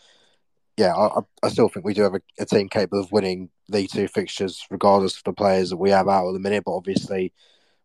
yeah, 0.81 0.95
I, 0.95 1.21
I, 1.43 1.49
still 1.51 1.69
think 1.69 1.85
we 1.85 1.93
do 1.93 2.03
have 2.03 2.15
a, 2.15 2.23
a, 2.39 2.47
team 2.47 2.71
capable 2.71 3.01
of 3.01 3.13
winning 3.13 3.51
the 3.69 3.87
two 3.87 4.09
fixtures, 4.09 4.65
regardless 4.71 5.19
of 5.19 5.25
the 5.25 5.35
players 5.35 5.69
that 5.69 5.77
we 5.77 5.91
have 5.91 6.09
out 6.09 6.27
at 6.27 6.33
the 6.33 6.39
minute. 6.39 6.65
But 6.65 6.75
obviously, 6.75 7.35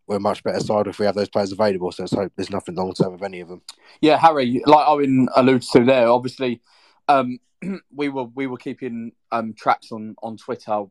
we're 0.08 0.16
a 0.16 0.22
much 0.22 0.44
better 0.44 0.62
side 0.62 0.88
if 0.88 0.98
we 0.98 1.06
have 1.06 1.16
those 1.16 1.28
players 1.28 1.52
available. 1.52 1.92
So 1.92 2.04
let's 2.04 2.14
hope 2.14 2.32
there's 2.38 2.50
nothing 2.50 2.76
long 2.76 2.94
term 2.94 3.12
with 3.12 3.24
any 3.24 3.42
of 3.42 3.50
them. 3.50 3.62
Yeah, 4.00 4.18
Harry, 4.18 4.62
like 4.66 4.88
Owen 4.88 5.28
alluded 5.36 5.64
to 5.74 5.84
there, 5.84 6.08
obviously, 6.08 6.62
um, 7.10 7.40
we 7.94 8.08
were 8.08 8.24
we 8.24 8.48
were 8.48 8.58
keeping 8.58 9.12
um, 9.34 9.54
tracks 9.54 9.92
on 9.92 10.16
on 10.24 10.38
Twitter 10.38 10.86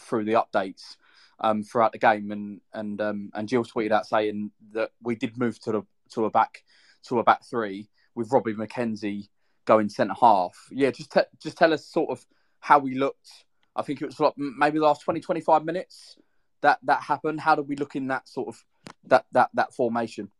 through 0.00 0.24
the 0.24 0.32
updates 0.32 0.96
um, 1.38 1.62
throughout 1.62 1.92
the 1.92 1.98
game, 1.98 2.32
and 2.32 2.60
and 2.72 3.00
um, 3.00 3.30
and 3.32 3.46
Gills 3.46 3.70
tweeted 3.70 3.92
out 3.92 4.06
saying 4.06 4.50
that 4.72 4.90
we 5.00 5.14
did 5.14 5.38
move 5.38 5.60
to 5.60 5.70
the 5.70 5.82
to 6.14 6.24
a 6.24 6.30
back 6.30 6.64
to 7.04 7.20
a 7.20 7.22
back 7.22 7.44
three 7.44 7.88
with 8.16 8.32
Robbie 8.32 8.54
McKenzie 8.54 9.28
going 9.64 9.88
centre 9.88 10.14
half. 10.20 10.68
Yeah, 10.70 10.90
just 10.90 11.16
just 11.42 11.56
tell 11.56 11.72
us 11.72 11.86
sort 11.86 12.10
of 12.10 12.24
how 12.60 12.78
we 12.78 12.94
looked. 12.94 13.30
I 13.76 13.82
think 13.82 14.02
it 14.02 14.06
was 14.06 14.20
like 14.20 14.34
maybe 14.36 14.78
the 14.78 14.84
last 14.84 15.02
20, 15.02 15.20
25 15.20 15.64
minutes 15.64 16.16
that 16.60 16.78
that 16.84 17.02
happened. 17.02 17.40
How 17.40 17.54
did 17.54 17.68
we 17.68 17.76
look 17.76 17.96
in 17.96 18.08
that 18.08 18.28
sort 18.28 18.48
of 18.48 18.64
that 19.06 19.26
that 19.32 19.50
that 19.54 19.74
formation? 19.74 20.30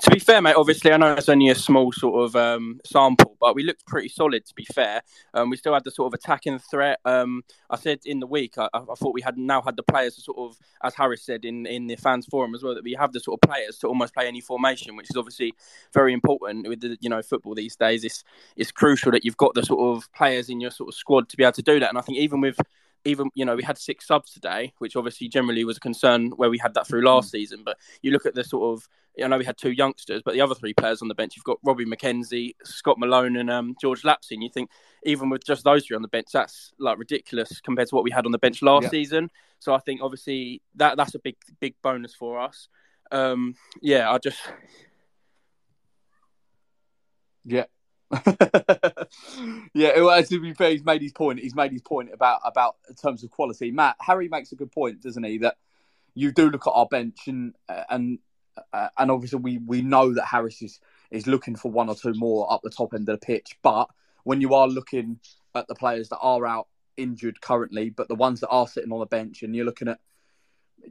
To 0.00 0.10
be 0.10 0.18
fair, 0.18 0.42
mate, 0.42 0.54
obviously 0.56 0.92
I 0.92 0.96
know 0.96 1.14
it's 1.14 1.28
only 1.28 1.48
a 1.48 1.54
small 1.54 1.92
sort 1.92 2.24
of 2.24 2.36
um, 2.36 2.80
sample, 2.84 3.36
but 3.40 3.54
we 3.54 3.62
looked 3.62 3.86
pretty 3.86 4.08
solid. 4.08 4.44
To 4.46 4.54
be 4.54 4.64
fair, 4.64 5.02
um, 5.34 5.50
we 5.50 5.56
still 5.56 5.74
had 5.74 5.84
the 5.84 5.90
sort 5.90 6.12
of 6.12 6.18
attacking 6.18 6.58
threat. 6.58 7.00
Um, 7.04 7.42
I 7.70 7.76
said 7.76 8.00
in 8.04 8.20
the 8.20 8.26
week, 8.26 8.58
I, 8.58 8.68
I, 8.72 8.80
thought 8.96 9.14
we 9.14 9.22
had 9.22 9.36
now 9.38 9.62
had 9.62 9.76
the 9.76 9.82
players 9.82 10.16
to 10.16 10.20
sort 10.20 10.38
of, 10.38 10.58
as 10.82 10.94
Harris 10.94 11.22
said 11.22 11.44
in 11.44 11.66
in 11.66 11.86
the 11.86 11.96
fans 11.96 12.26
forum 12.26 12.54
as 12.54 12.62
well, 12.62 12.74
that 12.74 12.84
we 12.84 12.94
have 12.94 13.12
the 13.12 13.20
sort 13.20 13.38
of 13.42 13.48
players 13.48 13.78
to 13.78 13.88
almost 13.88 14.14
play 14.14 14.26
any 14.26 14.40
formation, 14.40 14.96
which 14.96 15.10
is 15.10 15.16
obviously 15.16 15.54
very 15.92 16.12
important 16.12 16.68
with 16.68 16.80
the 16.80 16.96
you 17.00 17.08
know 17.08 17.22
football 17.22 17.54
these 17.54 17.76
days. 17.76 18.04
It's 18.04 18.24
it's 18.56 18.72
crucial 18.72 19.12
that 19.12 19.24
you've 19.24 19.36
got 19.36 19.54
the 19.54 19.62
sort 19.64 19.96
of 19.96 20.12
players 20.12 20.48
in 20.48 20.60
your 20.60 20.70
sort 20.70 20.88
of 20.88 20.94
squad 20.94 21.28
to 21.30 21.36
be 21.36 21.44
able 21.44 21.52
to 21.52 21.62
do 21.62 21.80
that, 21.80 21.88
and 21.88 21.98
I 21.98 22.02
think 22.02 22.18
even 22.18 22.40
with 22.40 22.58
even 23.04 23.30
you 23.34 23.44
know 23.44 23.56
we 23.56 23.62
had 23.62 23.78
six 23.78 24.06
subs 24.06 24.32
today, 24.32 24.72
which 24.78 24.96
obviously 24.96 25.28
generally 25.28 25.64
was 25.64 25.76
a 25.76 25.80
concern 25.80 26.30
where 26.36 26.50
we 26.50 26.58
had 26.58 26.74
that 26.74 26.86
through 26.86 27.04
last 27.04 27.28
mm. 27.28 27.32
season. 27.32 27.62
But 27.64 27.76
you 28.02 28.10
look 28.10 28.26
at 28.26 28.34
the 28.34 28.44
sort 28.44 28.76
of 28.76 28.88
I 29.22 29.28
know 29.28 29.38
we 29.38 29.44
had 29.44 29.56
two 29.56 29.72
youngsters, 29.72 30.22
but 30.24 30.34
the 30.34 30.40
other 30.40 30.54
three 30.54 30.74
players 30.74 31.00
on 31.00 31.08
the 31.08 31.14
bench, 31.14 31.36
you've 31.36 31.44
got 31.44 31.58
Robbie 31.64 31.86
McKenzie, 31.86 32.54
Scott 32.64 32.98
Malone, 32.98 33.36
and 33.36 33.50
um, 33.50 33.74
George 33.80 34.04
Lapslie. 34.04 34.38
You 34.40 34.50
think 34.50 34.70
even 35.04 35.30
with 35.30 35.44
just 35.44 35.64
those 35.64 35.86
three 35.86 35.96
on 35.96 36.02
the 36.02 36.08
bench, 36.08 36.28
that's 36.32 36.72
like 36.78 36.98
ridiculous 36.98 37.60
compared 37.60 37.88
to 37.88 37.94
what 37.94 38.04
we 38.04 38.10
had 38.10 38.26
on 38.26 38.32
the 38.32 38.38
bench 38.38 38.62
last 38.62 38.84
yeah. 38.84 38.90
season. 38.90 39.30
So 39.58 39.74
I 39.74 39.78
think 39.78 40.02
obviously 40.02 40.60
that 40.74 40.96
that's 40.96 41.14
a 41.14 41.18
big 41.18 41.36
big 41.60 41.74
bonus 41.82 42.14
for 42.14 42.38
us. 42.38 42.68
Um, 43.10 43.54
yeah, 43.80 44.10
I 44.10 44.18
just 44.18 44.40
yeah, 47.44 47.64
yeah, 49.74 50.00
well, 50.00 50.22
to 50.22 50.40
be 50.40 50.54
fair, 50.54 50.70
he's 50.70 50.84
made 50.84 51.02
his 51.02 51.12
point. 51.12 51.40
He's 51.40 51.54
made 51.54 51.72
his 51.72 51.82
point 51.82 52.10
about 52.12 52.40
about 52.44 52.76
in 52.88 52.94
terms 52.94 53.24
of 53.24 53.30
quality. 53.30 53.70
Matt 53.70 53.96
Harry 54.00 54.28
makes 54.28 54.52
a 54.52 54.56
good 54.56 54.70
point, 54.70 55.02
doesn't 55.02 55.24
he? 55.24 55.38
That 55.38 55.56
you 56.14 56.32
do 56.32 56.50
look 56.50 56.66
at 56.66 56.72
our 56.72 56.86
bench 56.86 57.26
and 57.26 57.54
and 57.90 58.18
uh, 58.72 58.88
and 58.96 59.10
obviously 59.10 59.40
we 59.40 59.58
we 59.58 59.82
know 59.82 60.14
that 60.14 60.24
Harris 60.24 60.62
is 60.62 60.80
is 61.10 61.26
looking 61.26 61.56
for 61.56 61.70
one 61.70 61.88
or 61.88 61.94
two 61.94 62.14
more 62.14 62.52
up 62.52 62.60
the 62.62 62.70
top 62.70 62.94
end 62.94 63.08
of 63.08 63.18
the 63.18 63.26
pitch. 63.26 63.56
But 63.62 63.88
when 64.24 64.40
you 64.40 64.54
are 64.54 64.68
looking 64.68 65.18
at 65.54 65.66
the 65.68 65.74
players 65.74 66.08
that 66.10 66.18
are 66.18 66.46
out 66.46 66.68
injured 66.96 67.40
currently, 67.40 67.90
but 67.90 68.08
the 68.08 68.14
ones 68.14 68.40
that 68.40 68.48
are 68.48 68.68
sitting 68.68 68.92
on 68.92 69.00
the 69.00 69.06
bench, 69.06 69.42
and 69.42 69.54
you're 69.54 69.64
looking 69.64 69.88
at 69.88 69.98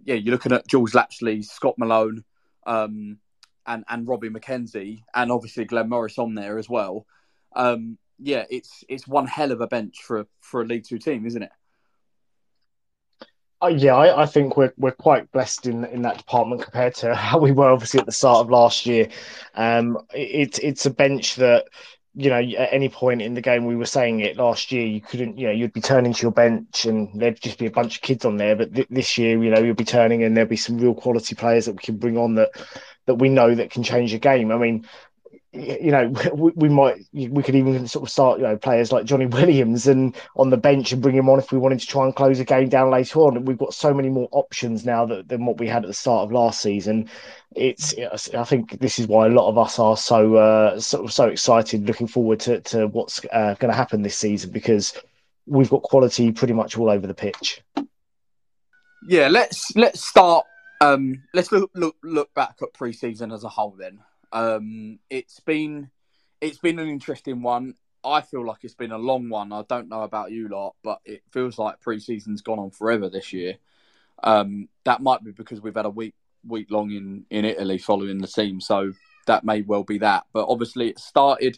yeah, 0.03 0.15
you're 0.15 0.33
looking 0.33 0.51
at 0.51 0.67
George 0.67 0.93
Lapslie, 0.93 1.41
Scott 1.43 1.75
Malone, 1.77 2.23
um, 2.65 3.19
and 3.67 3.83
and 3.89 4.07
Robbie 4.07 4.29
McKenzie, 4.29 5.03
and 5.13 5.31
obviously 5.31 5.65
Glenn 5.65 5.89
Morris 5.89 6.17
on 6.17 6.35
there 6.35 6.57
as 6.57 6.69
well 6.69 7.05
um, 7.55 7.97
yeah, 8.19 8.45
it's 8.49 8.83
it's 8.87 9.07
one 9.07 9.27
hell 9.27 9.51
of 9.51 9.61
a 9.61 9.67
bench 9.67 10.01
for 10.03 10.27
for 10.41 10.61
a 10.61 10.65
League 10.65 10.85
Two 10.85 10.99
team, 10.99 11.25
isn't 11.25 11.43
it? 11.43 11.51
Uh, 13.61 13.67
yeah, 13.67 13.95
I, 13.95 14.23
I, 14.23 14.25
think 14.25 14.57
we're 14.57 14.73
we're 14.77 14.91
quite 14.91 15.31
blessed 15.31 15.65
in 15.65 15.85
in 15.85 16.01
that 16.03 16.17
department 16.17 16.61
compared 16.61 16.95
to 16.95 17.15
how 17.15 17.39
we 17.39 17.51
were 17.51 17.69
obviously 17.69 17.99
at 17.99 18.05
the 18.05 18.11
start 18.11 18.39
of 18.39 18.49
last 18.49 18.85
year. 18.85 19.09
Um, 19.55 19.97
it's 20.13 20.59
it's 20.59 20.85
a 20.85 20.89
bench 20.89 21.35
that 21.35 21.65
you 22.13 22.29
know 22.29 22.39
at 22.39 22.69
any 22.71 22.87
point 22.87 23.21
in 23.21 23.33
the 23.33 23.41
game 23.41 23.65
we 23.65 23.75
were 23.75 23.85
saying 23.85 24.21
it 24.21 24.37
last 24.37 24.71
year 24.71 24.85
you 24.85 25.01
couldn't 25.01 25.37
you 25.37 25.47
know 25.47 25.53
you'd 25.53 25.73
be 25.73 25.81
turning 25.81 26.13
to 26.13 26.21
your 26.21 26.31
bench 26.31 26.85
and 26.85 27.09
there'd 27.19 27.41
just 27.41 27.59
be 27.59 27.65
a 27.65 27.71
bunch 27.71 27.97
of 27.97 28.01
kids 28.01 28.23
on 28.23 28.37
there 28.37 28.55
but 28.55 28.73
th- 28.73 28.87
this 28.89 29.17
year 29.17 29.43
you 29.43 29.49
know 29.49 29.59
you'll 29.59 29.75
be 29.75 29.83
turning 29.83 30.23
and 30.23 30.35
there'll 30.35 30.49
be 30.49 30.55
some 30.55 30.77
real 30.77 30.93
quality 30.93 31.35
players 31.35 31.65
that 31.65 31.73
we 31.73 31.79
can 31.79 31.97
bring 31.97 32.17
on 32.17 32.35
that 32.35 32.51
that 33.05 33.15
we 33.15 33.29
know 33.29 33.53
that 33.53 33.71
can 33.71 33.83
change 33.83 34.13
a 34.13 34.19
game 34.19 34.51
i 34.51 34.57
mean 34.57 34.85
you 35.55 35.91
know, 35.91 36.13
we, 36.33 36.51
we, 36.55 36.69
might 36.69 37.05
we 37.13 37.43
could 37.43 37.55
even 37.55 37.87
sort 37.87 38.03
of 38.03 38.11
start, 38.11 38.39
you 38.39 38.43
know, 38.43 38.57
players 38.57 38.91
like 38.91 39.05
Jonny 39.05 39.25
Williams 39.25 39.87
and 39.87 40.15
on 40.35 40.49
the 40.49 40.57
bench 40.57 40.91
and 40.91 41.01
bring 41.01 41.15
him 41.15 41.29
on 41.29 41.39
if 41.39 41.51
we 41.51 41.57
wanted 41.57 41.79
to 41.79 41.87
try 41.87 42.05
and 42.05 42.15
close 42.15 42.39
a 42.39 42.45
game 42.45 42.69
down 42.69 42.91
later 42.91 43.19
on. 43.19 43.45
We've 43.45 43.57
got 43.57 43.73
so 43.73 43.93
many 43.93 44.09
more 44.09 44.27
options 44.31 44.85
now 44.85 45.05
that, 45.05 45.27
than 45.29 45.45
what 45.45 45.59
we 45.59 45.67
had 45.67 45.83
at 45.83 45.87
the 45.87 45.93
start 45.93 46.25
of 46.25 46.31
last 46.31 46.61
season. 46.61 47.09
It's 47.55 47.95
I 47.97 48.43
think 48.43 48.79
this 48.79 48.99
is 48.99 49.07
why 49.07 49.27
a 49.27 49.29
lot 49.29 49.47
of 49.47 49.57
us 49.57 49.79
are 49.79 49.97
so 49.97 50.35
uh, 50.35 50.79
so, 50.79 51.07
so 51.07 51.27
excited, 51.27 51.87
looking 51.87 52.07
forward 52.07 52.39
to 52.41 52.61
to 52.61 52.87
what's 52.87 53.23
uh, 53.31 53.55
going 53.55 53.71
to 53.71 53.77
happen 53.77 54.01
this 54.01 54.17
season 54.17 54.51
because 54.51 54.93
we've 55.45 55.69
got 55.69 55.83
quality 55.83 56.31
pretty 56.31 56.53
much 56.53 56.77
all 56.77 56.89
over 56.89 57.07
the 57.07 57.13
pitch. 57.13 57.61
Yeah, 59.07 59.27
let's 59.27 59.73
let's 59.75 60.05
start. 60.05 60.45
Um, 60.85 61.23
let's 61.33 61.51
look 61.51 61.71
look 61.73 61.95
look 62.03 62.33
back 62.33 62.57
at 62.61 62.73
pre-season 62.73 63.31
as 63.31 63.43
a 63.43 63.49
whole 63.49 63.75
then. 63.77 63.99
Um, 64.31 64.99
it's 65.09 65.39
been 65.39 65.89
it's 66.41 66.59
been 66.59 66.79
an 66.79 66.87
interesting 66.87 67.41
one. 67.41 67.75
I 68.03 68.21
feel 68.21 68.45
like 68.45 68.59
it's 68.63 68.75
been 68.75 68.91
a 68.91 68.97
long 68.97 69.29
one. 69.29 69.51
I 69.51 69.63
don't 69.67 69.89
know 69.89 70.03
about 70.03 70.31
you 70.31 70.47
lot, 70.47 70.75
but 70.83 70.99
it 71.05 71.23
feels 71.31 71.57
like 71.57 71.81
pre-season's 71.81 72.41
gone 72.41 72.59
on 72.59 72.69
forever 72.69 73.09
this 73.09 73.33
year. 73.33 73.55
Um, 74.23 74.69
that 74.83 75.01
might 75.01 75.23
be 75.23 75.31
because 75.31 75.59
we've 75.59 75.75
had 75.75 75.85
a 75.85 75.89
week 75.89 76.13
week 76.47 76.69
long 76.69 76.91
in 76.91 77.25
in 77.29 77.45
Italy 77.45 77.77
following 77.79 78.19
the 78.19 78.27
team, 78.27 78.61
so 78.61 78.91
that 79.25 79.43
may 79.43 79.61
well 79.61 79.83
be 79.83 79.97
that. 79.99 80.25
But 80.33 80.47
obviously, 80.47 80.89
it 80.89 80.99
started 80.99 81.57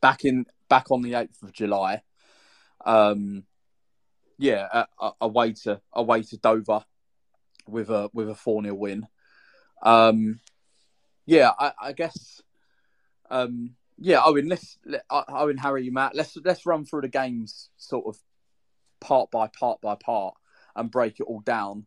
back 0.00 0.24
in 0.24 0.46
back 0.68 0.90
on 0.90 1.02
the 1.02 1.14
eighth 1.14 1.42
of 1.42 1.52
July. 1.52 2.02
Um, 2.84 3.44
yeah, 4.38 4.86
away 5.20 5.52
to 5.64 5.80
away 5.92 6.22
to 6.22 6.36
Dover 6.36 6.84
with 7.68 7.90
a 7.90 8.10
with 8.12 8.28
a 8.28 8.34
four 8.34 8.62
0 8.62 8.74
win. 8.74 9.06
Um, 9.82 10.40
yeah, 11.26 11.50
I, 11.58 11.72
I 11.80 11.92
guess. 11.92 12.42
Um, 13.30 13.74
yeah, 13.98 14.22
Owen. 14.24 14.48
Let's 14.48 14.78
let, 14.84 15.04
uh, 15.10 15.24
Owen, 15.28 15.58
Harry, 15.58 15.84
you 15.84 15.92
Matt. 15.92 16.14
Let's 16.14 16.36
let's 16.44 16.66
run 16.66 16.84
through 16.84 17.02
the 17.02 17.08
games 17.08 17.70
sort 17.76 18.06
of 18.06 18.16
part 19.00 19.30
by 19.30 19.48
part 19.48 19.80
by 19.80 19.94
part 19.94 20.34
and 20.74 20.90
break 20.90 21.20
it 21.20 21.24
all 21.24 21.40
down. 21.40 21.86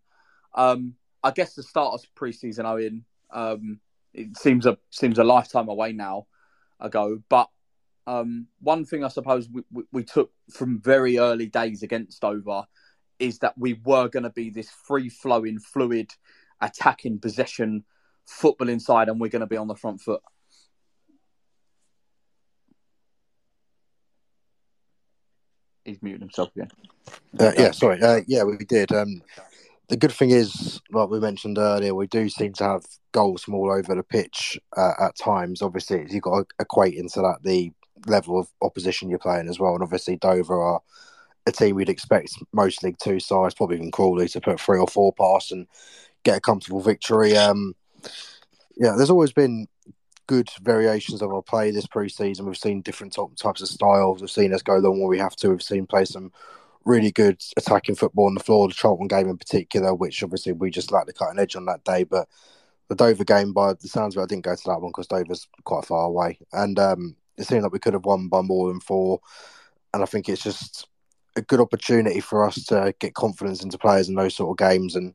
Um, 0.54 0.96
I 1.24 1.32
guess 1.32 1.56
the 1.56 1.64
start 1.64 1.94
of 1.94 2.06
preseason, 2.16 2.66
Owen. 2.66 3.06
Um, 3.32 3.80
it 4.14 4.38
seems 4.38 4.66
a 4.66 4.78
seems 4.90 5.20
a 5.20 5.24
lifetime 5.24 5.70
away 5.70 5.94
now 5.94 6.28
ago, 6.80 7.22
but 7.30 7.50
um, 8.08 8.48
one 8.60 8.84
thing 8.84 9.04
I 9.04 9.10
suppose 9.10 9.48
we, 9.50 9.64
we, 9.72 9.84
we, 9.92 10.04
took 10.04 10.32
from 10.52 10.82
very 10.82 11.20
early 11.20 11.46
days 11.46 11.84
against 11.84 12.22
Dover 12.22 12.66
is 13.22 13.40
that 13.40 13.58
we 13.58 13.80
were 13.86 14.10
going 14.10 14.24
to 14.24 14.32
be 14.32 14.50
this 14.50 14.70
free 14.70 15.08
flowing, 15.08 15.60
fluid, 15.60 16.12
attacking 16.60 17.20
possession 17.20 17.84
football 18.26 18.68
inside, 18.68 19.10
and 19.10 19.22
we're 19.22 19.30
going 19.30 19.42
to 19.42 19.48
be 19.48 19.58
on 19.58 19.68
the 19.68 19.76
front 19.76 20.02
foot. 20.02 20.22
He's 25.86 26.02
muting 26.02 26.22
himself 26.22 26.50
again. 26.56 26.70
Uh, 27.40 27.52
yeah, 27.58 27.72
sorry. 27.72 28.02
Uh, 28.02 28.22
yeah, 28.28 28.44
we 28.44 28.58
did. 28.58 28.92
Um, 28.92 29.22
the 29.90 29.98
good 29.98 30.12
thing 30.12 30.32
is, 30.32 30.80
like 30.92 31.10
we 31.10 31.20
mentioned 31.20 31.58
earlier, 31.58 31.94
we 31.94 32.08
do 32.08 32.30
seem 32.30 32.54
to 32.54 32.64
have 32.64 32.86
goals 33.12 33.44
from 33.44 33.56
all 33.56 33.72
over 33.72 33.94
the 33.94 34.04
pitch 34.04 34.60
uh, 34.78 34.94
at 35.00 35.18
times. 35.18 35.62
Obviously, 35.62 36.06
you've 36.10 36.24
got 36.24 36.40
to 36.40 36.46
equate 36.60 36.96
into 36.96 37.20
that 37.22 37.40
the 37.44 37.72
level 38.08 38.40
of 38.40 38.48
opposition 38.62 39.10
you're 39.10 39.20
playing 39.20 39.50
as 39.50 39.60
well. 39.60 39.74
And 39.74 39.84
obviously, 39.84 40.16
Dover 40.16 40.62
are 40.62 40.82
a 41.48 41.52
team 41.52 41.76
we'd 41.76 41.90
expect 41.90 42.34
most 42.54 42.84
League 42.84 42.98
Two 43.02 43.20
sides, 43.20 43.56
probably 43.56 43.78
even 43.78 43.92
Crawley, 43.92 44.28
to 44.30 44.42
put 44.42 44.60
three 44.60 44.80
or 44.80 44.88
four 44.88 45.14
past 45.14 45.52
and 45.52 45.68
get 46.24 46.38
a 46.38 46.42
comfortable 46.42 46.82
victory. 46.82 47.36
Um, 47.36 47.76
yeah, 48.76 48.94
there's 48.96 49.10
always 49.10 49.34
been 49.34 49.68
good 50.28 50.50
variations 50.62 51.22
of 51.22 51.32
our 51.32 51.42
play 51.42 51.72
this 51.72 51.88
pre-season. 51.88 52.46
We've 52.46 52.58
seen 52.58 52.82
different 52.82 53.14
types 53.38 53.62
of 53.62 53.68
styles. 53.68 54.22
We've 54.22 54.32
seen 54.32 54.54
us 54.54 54.62
go 54.62 54.78
long 54.78 55.00
where 55.00 55.10
we 55.10 55.20
have 55.20 55.36
to. 55.38 55.50
We've 55.50 55.62
seen 55.62 55.88
play 55.88 56.06
some 56.06 56.32
really 56.86 57.12
good 57.12 57.42
attacking 57.58 57.96
football 57.96 58.28
on 58.28 58.34
the 58.34 58.40
floor. 58.40 58.68
The 58.68 58.74
Charlton 58.74 59.08
game 59.08 59.30
in 59.30 59.38
particular, 59.38 59.94
which 59.94 60.24
obviously 60.24 60.54
we 60.54 60.72
just 60.72 60.92
lacked 60.92 61.08
the 61.08 61.14
cutting 61.14 61.40
edge 61.40 61.56
on 61.56 61.66
that 61.66 61.84
day. 61.84 62.04
But 62.04 62.28
the 62.88 62.96
Dover 62.96 63.24
game, 63.24 63.52
by 63.52 63.74
the 63.74 63.88
sounds 63.88 64.16
of 64.16 64.22
it, 64.22 64.24
I 64.24 64.28
didn't 64.28 64.46
go 64.46 64.56
to 64.56 64.64
that 64.68 64.82
one 64.82 64.92
because 64.92 65.08
Dover's 65.08 65.48
quite 65.64 65.86
far 65.86 66.06
away, 66.06 66.40
and 66.54 66.78
um, 66.80 67.16
it 67.38 67.46
seemed 67.46 67.64
like 67.64 67.72
we 67.72 67.80
could 67.80 67.94
have 67.94 68.06
won 68.06 68.28
by 68.28 68.42
more 68.42 68.70
than 68.70 68.80
four. 68.80 69.20
And 69.94 70.02
I 70.02 70.06
think 70.06 70.30
it's 70.30 70.44
just 70.44 70.88
a 71.36 71.42
good 71.42 71.60
opportunity 71.60 72.20
for 72.20 72.46
us 72.46 72.64
to 72.66 72.94
get 73.00 73.14
confidence 73.14 73.64
into 73.64 73.78
players 73.78 74.10
in 74.10 74.16
those 74.16 74.36
sort 74.36 74.52
of 74.52 74.58
games 74.58 74.96
and 74.96 75.14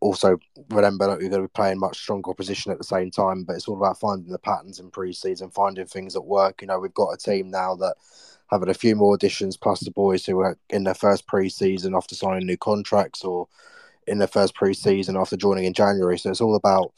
also 0.00 0.36
remember 0.68 1.06
that 1.06 1.18
we're 1.18 1.30
going 1.30 1.42
to 1.42 1.48
be 1.48 1.52
playing 1.54 1.78
much 1.78 1.98
stronger 1.98 2.30
opposition 2.30 2.70
at 2.70 2.78
the 2.78 2.84
same 2.84 3.10
time. 3.10 3.44
But 3.44 3.56
it's 3.56 3.66
all 3.66 3.76
about 3.76 3.98
finding 3.98 4.30
the 4.30 4.38
patterns 4.38 4.78
in 4.78 4.90
pre-season, 4.90 5.50
finding 5.50 5.86
things 5.86 6.12
that 6.14 6.20
work. 6.22 6.60
You 6.60 6.68
know, 6.68 6.78
we've 6.78 6.92
got 6.94 7.14
a 7.14 7.16
team 7.16 7.50
now 7.50 7.74
that 7.76 7.96
had 8.50 8.68
a 8.68 8.74
few 8.74 8.94
more 8.94 9.14
additions, 9.14 9.56
plus 9.56 9.80
the 9.80 9.90
boys 9.90 10.24
who 10.24 10.38
are 10.40 10.58
in 10.70 10.84
their 10.84 10.94
first 10.94 11.26
pre-season 11.26 11.94
after 11.94 12.14
signing 12.14 12.46
new 12.46 12.56
contracts 12.56 13.24
or 13.24 13.48
in 14.06 14.18
their 14.18 14.28
first 14.28 14.54
pre-season 14.54 15.16
after 15.16 15.36
joining 15.36 15.64
in 15.64 15.72
January. 15.72 16.18
So 16.18 16.30
it's 16.30 16.40
all 16.40 16.54
about 16.54 16.92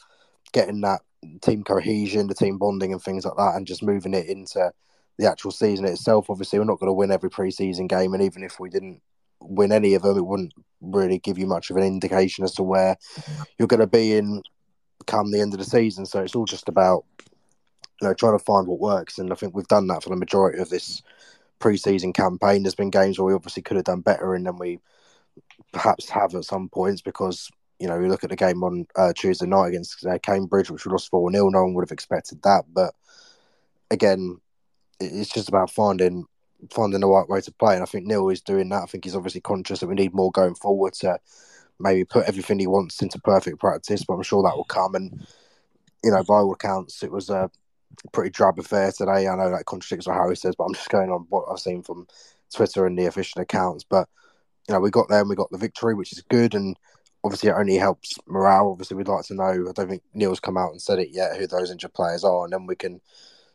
getting 0.52 0.80
that 0.82 1.00
team 1.40 1.62
cohesion, 1.64 2.26
the 2.26 2.34
team 2.34 2.58
bonding, 2.58 2.92
and 2.92 3.02
things 3.02 3.24
like 3.24 3.36
that, 3.36 3.54
and 3.54 3.66
just 3.66 3.82
moving 3.82 4.14
it 4.14 4.26
into 4.26 4.72
the 5.18 5.26
actual 5.26 5.50
season 5.50 5.84
itself. 5.84 6.30
Obviously, 6.30 6.58
we're 6.58 6.64
not 6.64 6.78
going 6.78 6.88
to 6.88 6.94
win 6.94 7.10
every 7.10 7.30
pre-season 7.30 7.87
game, 7.87 8.14
and 8.14 8.22
even 8.22 8.42
if 8.42 8.58
we 8.58 8.70
didn't 8.70 9.02
win 9.40 9.72
any 9.72 9.94
of 9.94 10.02
them, 10.02 10.16
it 10.16 10.26
wouldn't 10.26 10.52
really 10.80 11.18
give 11.18 11.38
you 11.38 11.46
much 11.46 11.70
of 11.70 11.76
an 11.76 11.82
indication 11.82 12.44
as 12.44 12.54
to 12.54 12.62
where 12.62 12.96
you're 13.58 13.68
going 13.68 13.80
to 13.80 13.87
be 13.87 14.14
in 14.14 14.42
come 15.06 15.30
the 15.30 15.40
end 15.40 15.52
of 15.52 15.58
the 15.58 15.64
season. 15.64 16.06
So 16.06 16.20
it's 16.20 16.34
all 16.34 16.44
just 16.44 16.68
about 16.68 17.04
you 18.00 18.06
know 18.08 18.14
trying 18.14 18.38
to 18.38 18.44
find 18.44 18.66
what 18.66 18.80
works, 18.80 19.18
and 19.18 19.32
I 19.32 19.34
think 19.34 19.54
we've 19.54 19.66
done 19.66 19.88
that 19.88 20.02
for 20.02 20.10
the 20.10 20.16
majority 20.16 20.60
of 20.60 20.70
this 20.70 21.02
pre-season 21.58 22.12
campaign. 22.12 22.62
There's 22.62 22.75
been 22.75 22.90
games 22.90 23.18
where 23.18 23.26
we 23.26 23.34
obviously 23.34 23.62
could 23.62 23.76
have 23.76 23.87
done 23.87 24.00
better, 24.00 24.34
and 24.34 24.46
then 24.46 24.56
we 24.56 24.78
perhaps 25.72 26.08
have 26.08 26.34
at 26.34 26.44
some 26.44 26.68
points 26.68 27.02
because 27.02 27.50
you 27.80 27.88
know 27.88 27.98
you 27.98 28.06
look 28.08 28.22
at 28.25 28.30
the 28.30 28.37
game 28.37 28.62
on 28.62 28.87
uh, 28.96 29.12
Tuesday 29.16 29.46
night 29.46 29.68
against 29.68 30.06
uh, 30.06 30.18
Cambridge, 30.18 30.70
which 30.70 30.87
we 30.87 30.92
lost 30.92 31.10
four 31.10 31.30
0 31.32 31.48
No 31.48 31.64
one 31.64 31.75
would 31.75 31.82
have 31.82 31.92
expected 31.92 32.40
that, 32.42 32.64
but 32.72 32.94
again, 33.90 34.38
it's 35.00 35.30
just 35.30 35.48
about 35.48 35.70
finding 35.70 36.24
finding 36.72 37.00
the 37.00 37.06
right 37.06 37.28
way 37.28 37.40
to 37.40 37.52
play. 37.52 37.74
And 37.74 37.82
I 37.82 37.86
think 37.86 38.06
Neil 38.06 38.28
is 38.30 38.40
doing 38.40 38.68
that. 38.70 38.82
I 38.82 38.86
think 38.86 39.04
he's 39.04 39.14
obviously 39.14 39.40
conscious 39.40 39.80
that 39.80 39.86
we 39.86 39.94
need 39.94 40.14
more 40.14 40.32
going 40.32 40.54
forward 40.54 40.94
to 40.94 41.18
maybe 41.78 42.04
put 42.04 42.26
everything 42.26 42.58
he 42.58 42.66
wants 42.66 43.00
into 43.00 43.20
perfect 43.20 43.60
practice. 43.60 44.04
But 44.04 44.14
I'm 44.14 44.22
sure 44.22 44.42
that 44.42 44.56
will 44.56 44.64
come. 44.64 44.94
And 44.94 45.26
you 46.02 46.10
know, 46.10 46.22
by 46.24 46.34
all 46.34 46.52
accounts, 46.52 47.02
it 47.02 47.12
was 47.12 47.30
a 47.30 47.50
pretty 48.12 48.30
drab 48.30 48.58
affair 48.58 48.92
today. 48.92 49.28
I 49.28 49.36
know 49.36 49.50
that 49.50 49.66
contradicts 49.66 50.06
what 50.06 50.16
Harry 50.16 50.36
says, 50.36 50.54
but 50.56 50.64
I'm 50.64 50.74
just 50.74 50.90
going 50.90 51.10
on 51.10 51.26
what 51.28 51.46
I've 51.50 51.58
seen 51.58 51.82
from 51.82 52.06
Twitter 52.54 52.86
and 52.86 52.98
the 52.98 53.06
official 53.06 53.42
accounts. 53.42 53.84
But 53.84 54.08
you 54.68 54.74
know, 54.74 54.80
we 54.80 54.90
got 54.90 55.08
there 55.08 55.20
and 55.20 55.28
we 55.28 55.36
got 55.36 55.50
the 55.50 55.58
victory, 55.58 55.94
which 55.94 56.12
is 56.12 56.22
good. 56.22 56.54
And 56.54 56.76
obviously, 57.24 57.50
it 57.50 57.56
only 57.56 57.76
helps 57.76 58.18
morale. 58.26 58.70
Obviously, 58.70 58.96
we'd 58.96 59.08
like 59.08 59.24
to 59.26 59.34
know. 59.34 59.66
I 59.68 59.72
don't 59.72 59.88
think 59.88 60.02
Neil's 60.14 60.40
come 60.40 60.56
out 60.56 60.72
and 60.72 60.82
said 60.82 60.98
it 60.98 61.10
yet 61.10 61.36
who 61.36 61.46
those 61.46 61.70
injured 61.70 61.94
players 61.94 62.24
are, 62.24 62.44
and 62.44 62.52
then 62.52 62.66
we 62.66 62.76
can 62.76 63.00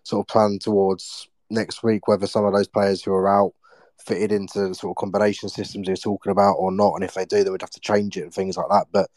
sort 0.03 0.23
of 0.23 0.27
plan 0.27 0.59
towards 0.59 1.29
next 1.53 1.83
week 1.83 2.07
whether 2.07 2.27
some 2.27 2.45
of 2.45 2.53
those 2.53 2.67
players 2.67 3.03
who 3.03 3.13
are 3.13 3.29
out 3.29 3.53
fitted 3.99 4.31
into 4.31 4.69
the 4.69 4.75
sort 4.75 4.91
of 4.91 4.95
combination 4.97 5.49
systems 5.49 5.87
you're 5.87 5.95
talking 5.95 6.31
about 6.31 6.53
or 6.53 6.71
not. 6.71 6.95
And 6.95 7.03
if 7.03 7.13
they 7.13 7.25
do, 7.25 7.43
then 7.43 7.51
we'd 7.51 7.61
have 7.61 7.69
to 7.71 7.79
change 7.79 8.17
it 8.17 8.23
and 8.23 8.33
things 8.33 8.57
like 8.57 8.67
that. 8.69 8.87
But 8.91 9.09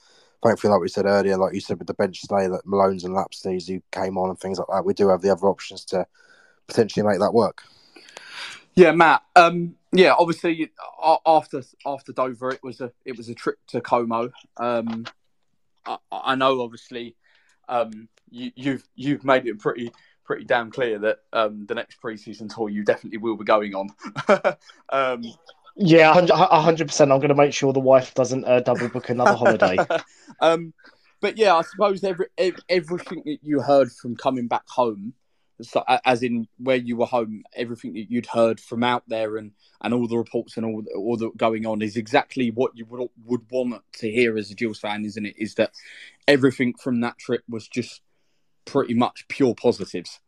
thankfully, 0.45 0.73
like 0.73 0.81
we 0.81 0.89
said 0.89 1.07
earlier, 1.07 1.37
like 1.37 1.55
you 1.55 1.61
said 1.61 1.79
with 1.79 1.89
the 1.89 1.95
bench 1.95 2.21
today, 2.21 2.47
that 2.47 2.67
Malone's 2.67 3.05
and 3.05 3.15
Lapslies 3.15 3.69
who 3.69 3.83
came 3.91 4.17
on 4.19 4.31
and 4.31 4.39
things 4.39 4.59
like 4.59 4.69
that, 4.71 4.85
we 4.85 4.95
do 4.95 5.09
have 5.09 5.23
the 5.23 5.31
other 5.31 5.49
options 5.49 5.85
to 5.87 6.07
potentially 6.69 7.07
make 7.07 7.19
that 7.19 7.35
work. 7.35 7.63
Yeah, 8.75 8.93
Matt. 8.93 9.23
Um, 9.35 9.77
yeah, 9.93 10.15
obviously 10.17 10.71
after 11.25 11.63
after 11.87 12.13
Dover, 12.13 12.51
it 12.51 12.63
was 12.63 12.81
a 12.83 12.93
it 13.07 13.17
was 13.17 13.31
a 13.31 13.35
trip 13.35 13.59
to 13.69 13.81
Como. 13.81 14.31
Um, 14.59 15.07
I, 15.87 15.97
I 16.13 16.35
know, 16.35 16.61
obviously, 16.61 17.17
um, 17.69 18.09
you, 18.29 18.53
you've 18.55 18.87
you've 18.95 19.25
made 19.25 19.47
it 19.47 19.59
pretty 19.59 19.93
pretty 20.27 20.45
damn 20.45 20.71
clear 20.71 20.99
that 20.99 21.19
um, 21.33 21.67
the 21.67 21.75
next 21.75 22.01
preseason 22.03 22.53
tour 22.53 22.69
you 22.69 22.85
definitely 22.85 23.19
will 23.19 23.37
be 23.37 23.45
going 23.45 23.75
on. 23.75 23.89
um, 24.91 25.23
yeah, 25.77 26.13
hundred 26.13 26.89
percent. 26.89 27.13
I'm 27.13 27.19
going 27.19 27.29
to 27.29 27.35
make 27.35 27.53
sure 27.53 27.73
the 27.73 27.81
wife 27.81 28.15
doesn't 28.15 28.45
uh, 28.45 28.61
double 28.61 28.89
book 28.89 29.11
another 29.11 29.35
holiday. 29.35 29.77
um, 30.41 30.73
but 31.21 31.37
yeah, 31.37 31.55
I 31.55 31.63
suppose 31.63 32.03
every, 32.03 32.27
everything 32.69 33.23
that 33.27 33.39
you 33.43 33.61
heard 33.61 33.93
from 33.93 34.17
coming 34.17 34.49
back 34.49 34.69
home, 34.69 35.15
so, 35.63 35.83
as 36.05 36.23
in 36.23 36.49
where 36.59 36.77
you 36.77 36.97
were 36.97 37.07
home, 37.07 37.43
everything 37.55 37.95
that 37.95 38.11
you'd 38.11 38.27
heard 38.27 38.61
from 38.61 38.85
out 38.85 39.05
there 39.07 39.39
and, 39.39 39.53
and 39.81 39.95
all 39.95 40.07
the 40.07 40.19
reports 40.19 40.57
and 40.57 40.67
all 40.67 40.85
all 40.95 41.17
that 41.17 41.37
going 41.37 41.65
on 41.65 41.81
is 41.81 41.97
exactly 41.97 42.51
what 42.51 42.73
you 42.75 42.85
would 42.87 43.09
would 43.25 43.51
want 43.51 43.83
to 43.95 44.11
hear 44.11 44.37
as 44.37 44.51
a 44.51 44.55
Gills 44.55 44.79
fan, 44.79 45.05
isn't 45.05 45.27
it? 45.27 45.35
Is 45.39 45.55
that 45.55 45.73
everything 46.29 46.75
from 46.75 47.01
that 47.01 47.19
trip 47.19 47.43
was 47.49 47.69
just 47.69 48.03
pretty 48.67 48.95
much 48.95 49.27
pure 49.29 49.55
positives. 49.55 50.21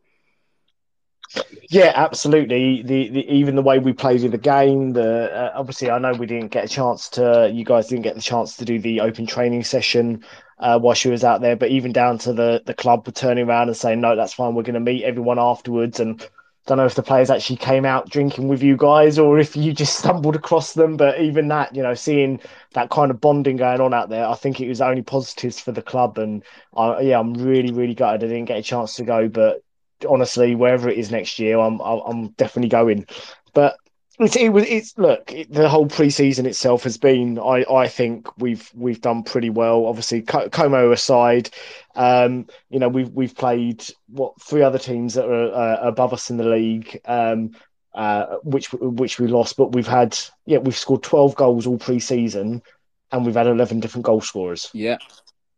Yeah, 1.71 1.93
absolutely. 1.95 2.83
The, 2.83 3.09
the 3.11 3.31
even 3.31 3.55
the 3.55 3.63
way 3.63 3.79
we 3.79 3.93
played 3.93 4.23
in 4.25 4.31
the 4.31 4.39
game. 4.39 4.95
The 4.95 5.31
uh, 5.31 5.53
obviously, 5.55 5.91
I 5.91 5.99
know 5.99 6.13
we 6.13 6.27
didn't 6.27 6.51
get 6.53 6.65
a 6.65 6.69
chance 6.69 7.11
to. 7.11 7.51
You 7.53 7.65
guys 7.65 7.89
didn't 7.89 8.05
get 8.05 8.15
the 8.15 8.23
chance 8.23 8.57
to 8.57 8.65
do 8.65 8.79
the 8.79 9.01
open 9.01 9.27
training 9.27 9.65
session 9.65 10.25
uh, 10.59 10.79
while 10.79 10.95
she 10.95 11.11
was 11.11 11.25
out 11.25 11.43
there. 11.43 11.57
But 11.57 11.71
even 11.71 11.93
down 11.93 12.19
to 12.19 12.33
the 12.33 12.63
the 12.65 12.73
club 12.73 13.07
were 13.07 13.13
turning 13.13 13.47
around 13.47 13.69
and 13.69 13.77
saying, 13.77 14.01
"No, 14.01 14.17
that's 14.17 14.33
fine. 14.33 14.55
We're 14.55 14.63
going 14.63 14.75
to 14.75 14.81
meet 14.81 15.05
everyone 15.05 15.39
afterwards." 15.39 16.01
And 16.01 16.27
don't 16.69 16.77
know 16.77 16.85
if 16.85 16.95
the 16.95 17.03
players 17.03 17.31
actually 17.31 17.57
came 17.57 17.87
out 17.87 18.11
drinking 18.11 18.47
with 18.49 18.63
you 18.63 18.77
guys 18.77 19.19
or 19.19 19.39
if 19.39 19.57
you 19.57 19.73
just 19.73 19.99
stumbled 19.99 20.37
across 20.37 20.75
them. 20.75 20.97
But 20.99 21.19
even 21.21 21.49
that, 21.49 21.75
you 21.75 21.83
know, 21.83 21.95
seeing 21.95 22.41
that 22.75 22.91
kind 22.91 23.11
of 23.11 23.21
bonding 23.21 23.57
going 23.57 23.81
on 23.81 23.95
out 23.95 24.11
there, 24.11 24.27
I 24.29 24.35
think 24.35 24.61
it 24.61 24.69
was 24.69 24.83
only 24.83 25.03
positives 25.03 25.59
for 25.59 25.73
the 25.73 25.83
club. 25.83 26.19
And 26.19 26.45
I, 26.77 27.01
yeah, 27.01 27.19
I'm 27.19 27.35
really, 27.35 27.73
really 27.73 27.95
gutted 27.95 28.23
I 28.23 28.27
didn't 28.29 28.45
get 28.45 28.59
a 28.59 28.63
chance 28.63 28.95
to 28.97 29.05
go. 29.05 29.29
But 29.29 29.63
honestly, 30.09 30.55
wherever 30.55 30.91
it 30.91 30.99
is 30.99 31.11
next 31.11 31.39
year, 31.39 31.59
I'm 31.59 31.81
I'm 31.81 32.29
definitely 32.33 32.69
going. 32.69 33.07
But 33.55 33.79
it 34.21 34.53
was 34.53 34.65
it's 34.65 34.97
look 34.99 35.33
it, 35.33 35.53
the 35.53 35.69
whole 35.69 35.87
preseason 35.87 36.47
itself 36.47 36.83
has 36.85 36.97
been 36.99 37.39
I 37.39 37.65
I 37.71 37.89
think 37.89 38.27
we've 38.39 38.71
we've 38.75 39.01
done 39.01 39.23
pretty 39.23 39.51
well. 39.51 39.87
Obviously, 39.87 40.23
Como 40.23 40.91
aside, 40.93 41.51
um, 41.95 42.47
you 42.71 42.79
know 42.79 42.89
we've 42.89 43.11
we've 43.11 43.37
played 43.37 43.85
what 44.09 44.41
three 44.41 44.63
other 44.63 44.79
teams 44.79 45.15
that 45.15 45.27
are 45.29 45.53
uh, 45.53 45.89
above 45.89 46.13
us 46.13 46.31
in 46.31 46.37
the 46.37 46.49
league. 46.49 47.01
Um, 47.05 47.53
uh, 47.95 48.37
which 48.45 48.71
which 48.73 49.19
we 49.19 49.27
lost, 49.27 49.57
but 49.57 49.73
we've 49.73 49.87
had 49.87 50.17
yeah 50.47 50.59
we've 50.59 50.77
scored 50.77 51.03
twelve 51.03 51.35
goals 51.35 51.67
all 51.67 51.79
pre-season, 51.79 52.63
and 53.11 53.27
we've 53.27 53.35
had 53.35 53.47
eleven 53.47 53.81
different 53.81 54.05
goal 54.05 54.21
scorers. 54.21 54.71
Yeah, 54.73 54.99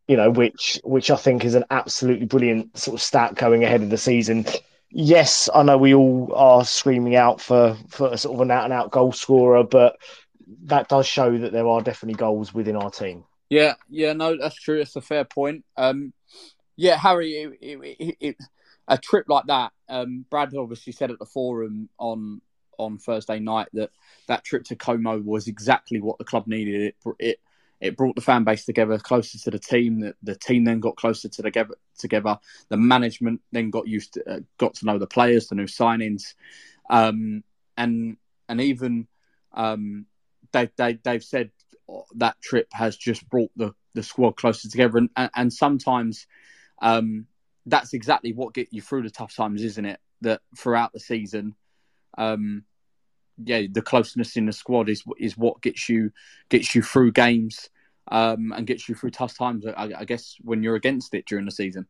you 0.09 0.17
know, 0.17 0.31
which 0.31 0.81
which 0.83 1.11
I 1.11 1.17
think 1.17 1.45
is 1.45 1.55
an 1.55 1.65
absolutely 1.71 2.27
brilliant 2.27 2.79
sort 2.79 2.95
of 2.95 3.03
stat 3.03 3.35
going 3.35 3.63
ahead 3.63 3.83
of 3.83 3.91
the 3.91 3.99
season. 3.99 4.47
Yes, 4.93 5.49
I 5.55 5.63
know 5.63 5.79
we 5.79 5.95
all 5.95 6.33
are 6.35 6.65
screaming 6.65 7.15
out 7.15 7.41
for 7.41 7.77
for 7.89 8.13
a 8.13 8.19
sort 8.19 8.35
of 8.35 8.41
an 8.41 8.51
out 8.51 8.65
and 8.65 8.73
out 8.73 8.91
goal 8.91 9.13
scorer, 9.13 9.63
but 9.63 9.97
that 10.65 10.89
does 10.89 11.07
show 11.07 11.39
that 11.39 11.53
there 11.53 11.67
are 11.69 11.81
definitely 11.81 12.19
goals 12.19 12.53
within 12.53 12.77
our 12.77 12.91
team. 12.91 13.25
Yeah, 13.49 13.75
yeah, 13.89 14.13
no, 14.13 14.37
that's 14.37 14.57
true. 14.57 14.79
That's 14.79 14.97
a 14.97 15.01
fair 15.01 15.25
point. 15.25 15.65
Um, 15.77 16.13
yeah, 16.77 16.97
Harry, 16.97 17.33
it, 17.33 17.59
it, 17.61 18.17
it, 18.21 18.37
a 18.89 18.99
trip 18.99 19.27
like 19.29 19.47
that. 19.47 19.73
Um, 19.89 20.25
Brad 20.31 20.55
obviously 20.55 20.93
said 20.93 21.11
at 21.11 21.19
the 21.19 21.27
forum 21.27 21.89
on 21.99 22.41
on 22.79 22.99
Thursday 22.99 23.39
night 23.39 23.69
that 23.75 23.91
that 24.27 24.45
trip 24.45 24.65
to 24.65 24.77
Como 24.77 25.21
was 25.21 25.47
exactly 25.47 26.01
what 26.01 26.19
the 26.19 26.25
club 26.25 26.47
needed. 26.47 26.81
It 26.83 26.97
it 27.19 27.41
it 27.81 27.97
brought 27.97 28.15
the 28.15 28.21
fan 28.21 28.45
base 28.45 28.65
together 28.65 28.99
closer 28.99 29.39
to 29.39 29.51
the 29.51 29.59
team. 29.59 30.01
The, 30.01 30.15
the 30.23 30.35
team 30.35 30.65
then 30.65 30.81
got 30.81 30.97
closer 30.97 31.29
to 31.29 31.43
together. 31.43 31.75
Together, 31.99 32.39
the 32.71 32.79
management 32.79 33.43
then 33.53 33.71
got 33.71 33.87
used 33.87 34.15
to 34.15 34.31
uh, 34.31 34.41
got 34.59 34.75
to 34.75 34.87
know 34.87 34.99
the 34.99 35.07
players, 35.07 35.49
the 35.49 35.55
new 35.55 35.67
signings, 35.67 36.35
um, 36.89 37.45
and 37.77 38.17
and 38.49 38.61
even 38.61 39.07
um, 39.53 40.07
they 40.53 40.71
they 40.77 40.99
they've 41.03 41.25
said 41.25 41.51
that 42.17 42.41
trip 42.41 42.69
has 42.73 42.97
just 42.97 43.29
brought 43.29 43.51
the 43.57 43.75
the 43.95 44.03
squad 44.03 44.37
closer 44.37 44.69
together. 44.69 44.99
And 44.99 45.11
and, 45.17 45.31
and 45.35 45.53
sometimes 45.53 46.27
um, 46.81 47.27
that's 47.67 47.93
exactly 47.93 48.33
what 48.33 48.55
get 48.55 48.73
you 48.73 48.81
through 48.81 49.03
the 49.03 49.11
tough 49.11 49.35
times, 49.35 49.63
isn't 49.63 49.85
it? 49.85 50.01
That 50.23 50.41
throughout 50.57 50.93
the 50.93 51.01
season. 51.01 51.55
Um, 52.17 52.65
yeah, 53.45 53.63
the 53.71 53.83
closeness 53.83 54.37
in 54.37 54.47
the 54.47 54.53
squad 54.53 54.89
is 54.89 55.03
is 55.19 55.37
what 55.37 55.61
gets 55.63 55.89
you 55.89 56.13
gets 56.49 56.75
you 56.75 56.83
through 56.83 57.13
games 57.13 57.71
um, 58.09 58.53
and 58.53 58.67
gets 58.67 58.89
you 58.89 58.95
through 58.95 59.11
tough 59.11 59.37
times. 59.37 59.67
I, 59.67 59.93
I, 59.99 60.05
guess 60.05 60.37
when 60.43 60.63
you're 60.63 60.75
against 60.75 61.15
it 61.15 61.27
during 61.27 61.45
the 61.45 61.51
season. 61.51 61.87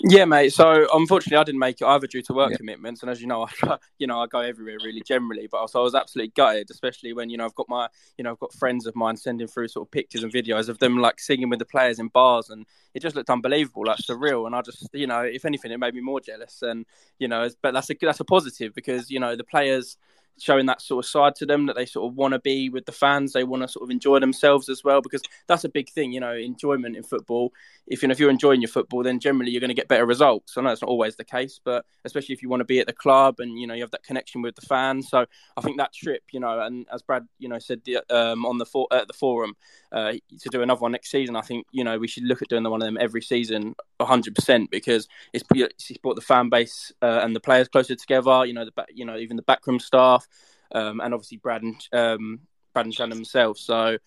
Yeah, 0.00 0.24
mate. 0.24 0.52
So 0.52 0.86
unfortunately, 0.92 1.36
I 1.36 1.44
didn't 1.44 1.58
make 1.58 1.80
it 1.80 1.86
either 1.86 2.06
due 2.06 2.22
to 2.22 2.32
work 2.32 2.50
yeah. 2.50 2.56
commitments, 2.56 3.02
and 3.02 3.10
as 3.10 3.20
you 3.20 3.26
know, 3.26 3.46
I 3.62 3.78
you 3.98 4.06
know 4.06 4.20
I 4.20 4.26
go 4.26 4.40
everywhere 4.40 4.78
really 4.84 5.02
generally. 5.02 5.48
But 5.50 5.58
also, 5.58 5.80
I 5.80 5.82
was 5.82 5.94
absolutely 5.94 6.32
gutted, 6.34 6.70
especially 6.70 7.12
when 7.12 7.30
you 7.30 7.36
know 7.36 7.44
I've 7.44 7.54
got 7.54 7.68
my 7.68 7.88
you 8.16 8.24
know 8.24 8.32
I've 8.32 8.38
got 8.38 8.52
friends 8.54 8.86
of 8.86 8.96
mine 8.96 9.16
sending 9.16 9.46
through 9.46 9.68
sort 9.68 9.86
of 9.86 9.90
pictures 9.92 10.22
and 10.22 10.32
videos 10.32 10.68
of 10.68 10.78
them 10.78 10.98
like 10.98 11.20
singing 11.20 11.48
with 11.48 11.58
the 11.58 11.64
players 11.64 11.98
in 11.98 12.08
bars, 12.08 12.50
and 12.50 12.66
it 12.94 13.00
just 13.00 13.14
looked 13.14 13.30
unbelievable, 13.30 13.84
like 13.86 13.98
surreal. 13.98 14.46
And 14.46 14.54
I 14.54 14.62
just 14.62 14.88
you 14.92 15.06
know 15.06 15.20
if 15.20 15.44
anything, 15.44 15.70
it 15.70 15.78
made 15.78 15.94
me 15.94 16.00
more 16.00 16.20
jealous. 16.20 16.62
And 16.62 16.86
you 17.18 17.28
know, 17.28 17.48
but 17.62 17.72
that's 17.72 17.90
a 17.90 17.94
that's 18.00 18.20
a 18.20 18.24
positive 18.24 18.74
because 18.74 19.10
you 19.10 19.20
know 19.20 19.36
the 19.36 19.44
players 19.44 19.96
showing 20.38 20.66
that 20.66 20.80
sort 20.80 21.04
of 21.04 21.08
side 21.08 21.34
to 21.36 21.46
them 21.46 21.66
that 21.66 21.76
they 21.76 21.86
sort 21.86 22.10
of 22.10 22.16
want 22.16 22.32
to 22.32 22.40
be 22.40 22.68
with 22.68 22.86
the 22.86 22.92
fans. 22.92 23.32
They 23.32 23.44
want 23.44 23.62
to 23.62 23.68
sort 23.68 23.84
of 23.84 23.90
enjoy 23.90 24.18
themselves 24.18 24.68
as 24.68 24.82
well 24.84 25.00
because 25.00 25.22
that's 25.46 25.64
a 25.64 25.68
big 25.68 25.88
thing, 25.90 26.12
you 26.12 26.20
know, 26.20 26.34
enjoyment 26.34 26.96
in 26.96 27.02
football. 27.02 27.52
If 27.86 28.02
you 28.02 28.08
know, 28.08 28.12
if 28.12 28.20
you're 28.20 28.30
enjoying 28.30 28.60
your 28.60 28.68
football, 28.68 29.02
then 29.02 29.20
generally 29.20 29.50
you're 29.50 29.60
going 29.60 29.68
to 29.68 29.74
get 29.74 29.88
better 29.88 30.06
results. 30.06 30.56
I 30.56 30.62
know 30.62 30.70
it's 30.70 30.82
not 30.82 30.88
always 30.88 31.16
the 31.16 31.24
case, 31.24 31.60
but 31.62 31.84
especially 32.04 32.34
if 32.34 32.42
you 32.42 32.48
want 32.48 32.60
to 32.60 32.64
be 32.64 32.80
at 32.80 32.86
the 32.86 32.92
club 32.92 33.40
and 33.40 33.58
you 33.58 33.66
know 33.66 33.74
you 33.74 33.82
have 33.82 33.90
that 33.92 34.04
connection 34.04 34.42
with 34.42 34.54
the 34.54 34.62
fans. 34.62 35.08
So 35.08 35.26
I 35.56 35.60
think 35.60 35.78
that 35.78 35.92
trip, 35.92 36.22
you 36.32 36.40
know, 36.40 36.60
and 36.60 36.86
as 36.92 37.02
Brad, 37.02 37.26
you 37.38 37.48
know, 37.48 37.58
said 37.58 37.82
um, 38.10 38.46
on 38.46 38.58
the 38.58 38.66
for- 38.66 38.88
at 38.92 39.08
the 39.08 39.14
forum 39.14 39.54
uh, 39.92 40.12
to 40.12 40.48
do 40.50 40.62
another 40.62 40.80
one 40.80 40.92
next 40.92 41.10
season, 41.10 41.36
I 41.36 41.42
think 41.42 41.66
you 41.70 41.84
know 41.84 41.98
we 41.98 42.08
should 42.08 42.24
look 42.24 42.42
at 42.42 42.48
doing 42.48 42.62
the 42.62 42.70
one 42.70 42.82
of 42.82 42.86
them 42.86 42.98
every 43.00 43.22
season, 43.22 43.74
hundred 44.06 44.34
percent, 44.34 44.70
because 44.70 45.08
it's, 45.32 45.44
it's 45.54 45.98
brought 45.98 46.16
the 46.16 46.22
fan 46.22 46.48
base 46.48 46.92
uh, 47.02 47.20
and 47.22 47.34
the 47.34 47.40
players 47.40 47.68
closer 47.68 47.94
together. 47.94 48.44
You 48.44 48.54
know, 48.54 48.64
the 48.64 48.86
you 48.92 49.04
know 49.04 49.16
even 49.16 49.36
the 49.36 49.42
backroom 49.42 49.80
staff 49.80 50.26
um, 50.74 51.00
and 51.00 51.14
obviously 51.14 51.38
Brad 51.38 51.62
and 51.62 51.76
um, 51.92 52.40
Brad 52.72 52.86
and 52.86 52.94
Shannon 52.94 53.16
himself. 53.16 53.58
So, 53.58 53.98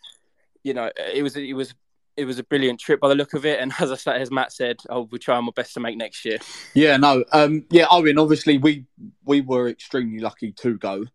you 0.64 0.74
know, 0.74 0.92
it 1.14 1.24
was 1.24 1.36
it 1.36 1.54
was 1.54 1.74
it 2.18 2.26
was 2.26 2.40
a 2.40 2.44
brilliant 2.44 2.80
trip 2.80 3.00
by 3.00 3.10
the 3.10 3.16
look 3.16 3.34
of 3.34 3.46
it. 3.46 3.60
And 3.60 3.72
as 3.80 3.92
I 3.92 3.96
said, 3.96 4.22
as 4.22 4.32
Matt 4.32 4.52
said, 4.52 4.78
oh, 4.90 5.08
we'll 5.12 5.20
try 5.20 5.36
our 5.36 5.52
best 5.52 5.74
to 5.76 5.80
make 5.80 5.98
next 5.98 6.26
year. 6.26 6.40
Yeah, 6.74 6.98
no, 6.98 7.24
um, 7.32 7.66
yeah, 7.70 7.86
Owen. 7.90 8.20
Obviously, 8.20 8.58
we 8.58 8.86
we 9.24 9.42
were 9.42 9.70
extremely 9.70 10.20
lucky 10.20 10.52
to 10.54 10.78
go, 10.78 11.06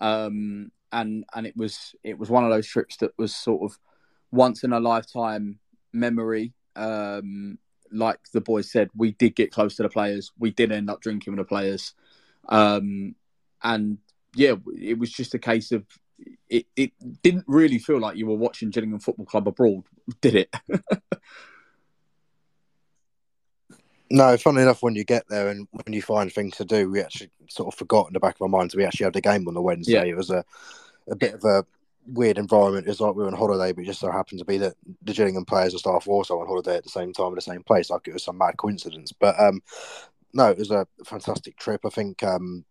um, 0.00 0.70
and 0.92 1.24
and 1.34 1.46
it 1.46 1.56
was 1.56 1.94
it 2.02 2.18
was 2.18 2.30
one 2.30 2.44
of 2.44 2.50
those 2.50 2.66
trips 2.66 2.96
that 2.98 3.12
was 3.18 3.34
sort 3.34 3.70
of 3.70 3.78
once 4.30 4.64
in 4.64 4.72
a 4.72 4.80
lifetime 4.80 5.58
memory. 5.92 6.52
Um, 6.76 7.58
like 7.94 8.18
the 8.32 8.40
boys 8.40 8.70
said, 8.70 8.90
we 8.94 9.12
did 9.12 9.34
get 9.34 9.52
close 9.52 9.76
to 9.76 9.82
the 9.82 9.88
players. 9.88 10.32
We 10.38 10.50
did 10.50 10.72
end 10.72 10.90
up 10.90 11.00
drinking 11.00 11.32
with 11.32 11.38
the 11.38 11.48
players, 11.48 11.94
um, 12.48 13.14
and 13.62 13.98
yeah, 14.34 14.54
it 14.76 14.98
was 14.98 15.12
just 15.12 15.34
a 15.34 15.38
case 15.38 15.72
of 15.72 15.84
it, 16.48 16.66
it 16.76 16.92
didn't 17.22 17.44
really 17.46 17.78
feel 17.78 17.98
like 17.98 18.16
you 18.16 18.26
were 18.26 18.36
watching 18.36 18.70
Gillingham 18.70 19.00
Football 19.00 19.26
Club 19.26 19.48
abroad, 19.48 19.84
did 20.20 20.34
it? 20.36 20.54
no, 24.10 24.36
funny 24.36 24.62
enough, 24.62 24.82
when 24.82 24.94
you 24.94 25.04
get 25.04 25.24
there 25.28 25.48
and 25.48 25.66
when 25.70 25.92
you 25.92 26.02
find 26.02 26.32
things 26.32 26.56
to 26.56 26.64
do, 26.64 26.90
we 26.90 27.00
actually 27.00 27.30
sort 27.48 27.72
of 27.72 27.78
forgot 27.78 28.08
in 28.08 28.12
the 28.12 28.20
back 28.20 28.36
of 28.36 28.42
our 28.42 28.48
minds 28.48 28.74
we 28.74 28.84
actually 28.84 29.04
had 29.04 29.14
the 29.14 29.20
game 29.20 29.48
on 29.48 29.54
the 29.54 29.62
Wednesday. 29.62 29.92
Yeah. 29.92 30.04
It 30.04 30.16
was 30.16 30.30
a, 30.30 30.44
a 31.08 31.16
bit 31.16 31.34
of 31.34 31.44
a 31.44 31.64
weird 32.06 32.38
environment. 32.38 32.86
It's 32.88 33.00
like 33.00 33.14
we 33.14 33.22
were 33.22 33.28
on 33.28 33.36
holiday, 33.36 33.72
but 33.72 33.82
it 33.82 33.86
just 33.86 34.00
so 34.00 34.10
happened 34.10 34.38
to 34.38 34.44
be 34.44 34.58
that 34.58 34.74
the 35.02 35.12
Gillingham 35.12 35.44
players 35.44 35.72
and 35.72 35.80
staff 35.80 36.06
were 36.06 36.14
also 36.14 36.40
on 36.40 36.46
holiday 36.46 36.76
at 36.76 36.84
the 36.84 36.90
same 36.90 37.12
time 37.12 37.28
in 37.28 37.34
the 37.34 37.40
same 37.40 37.62
place. 37.62 37.90
Like 37.90 38.06
it 38.06 38.12
was 38.12 38.24
some 38.24 38.38
mad 38.38 38.56
coincidence. 38.56 39.12
But 39.12 39.38
um, 39.40 39.62
no, 40.32 40.50
it 40.50 40.58
was 40.58 40.70
a 40.70 40.86
fantastic 41.04 41.56
trip. 41.56 41.82
I 41.84 41.90
think 41.90 42.22
um, 42.22 42.64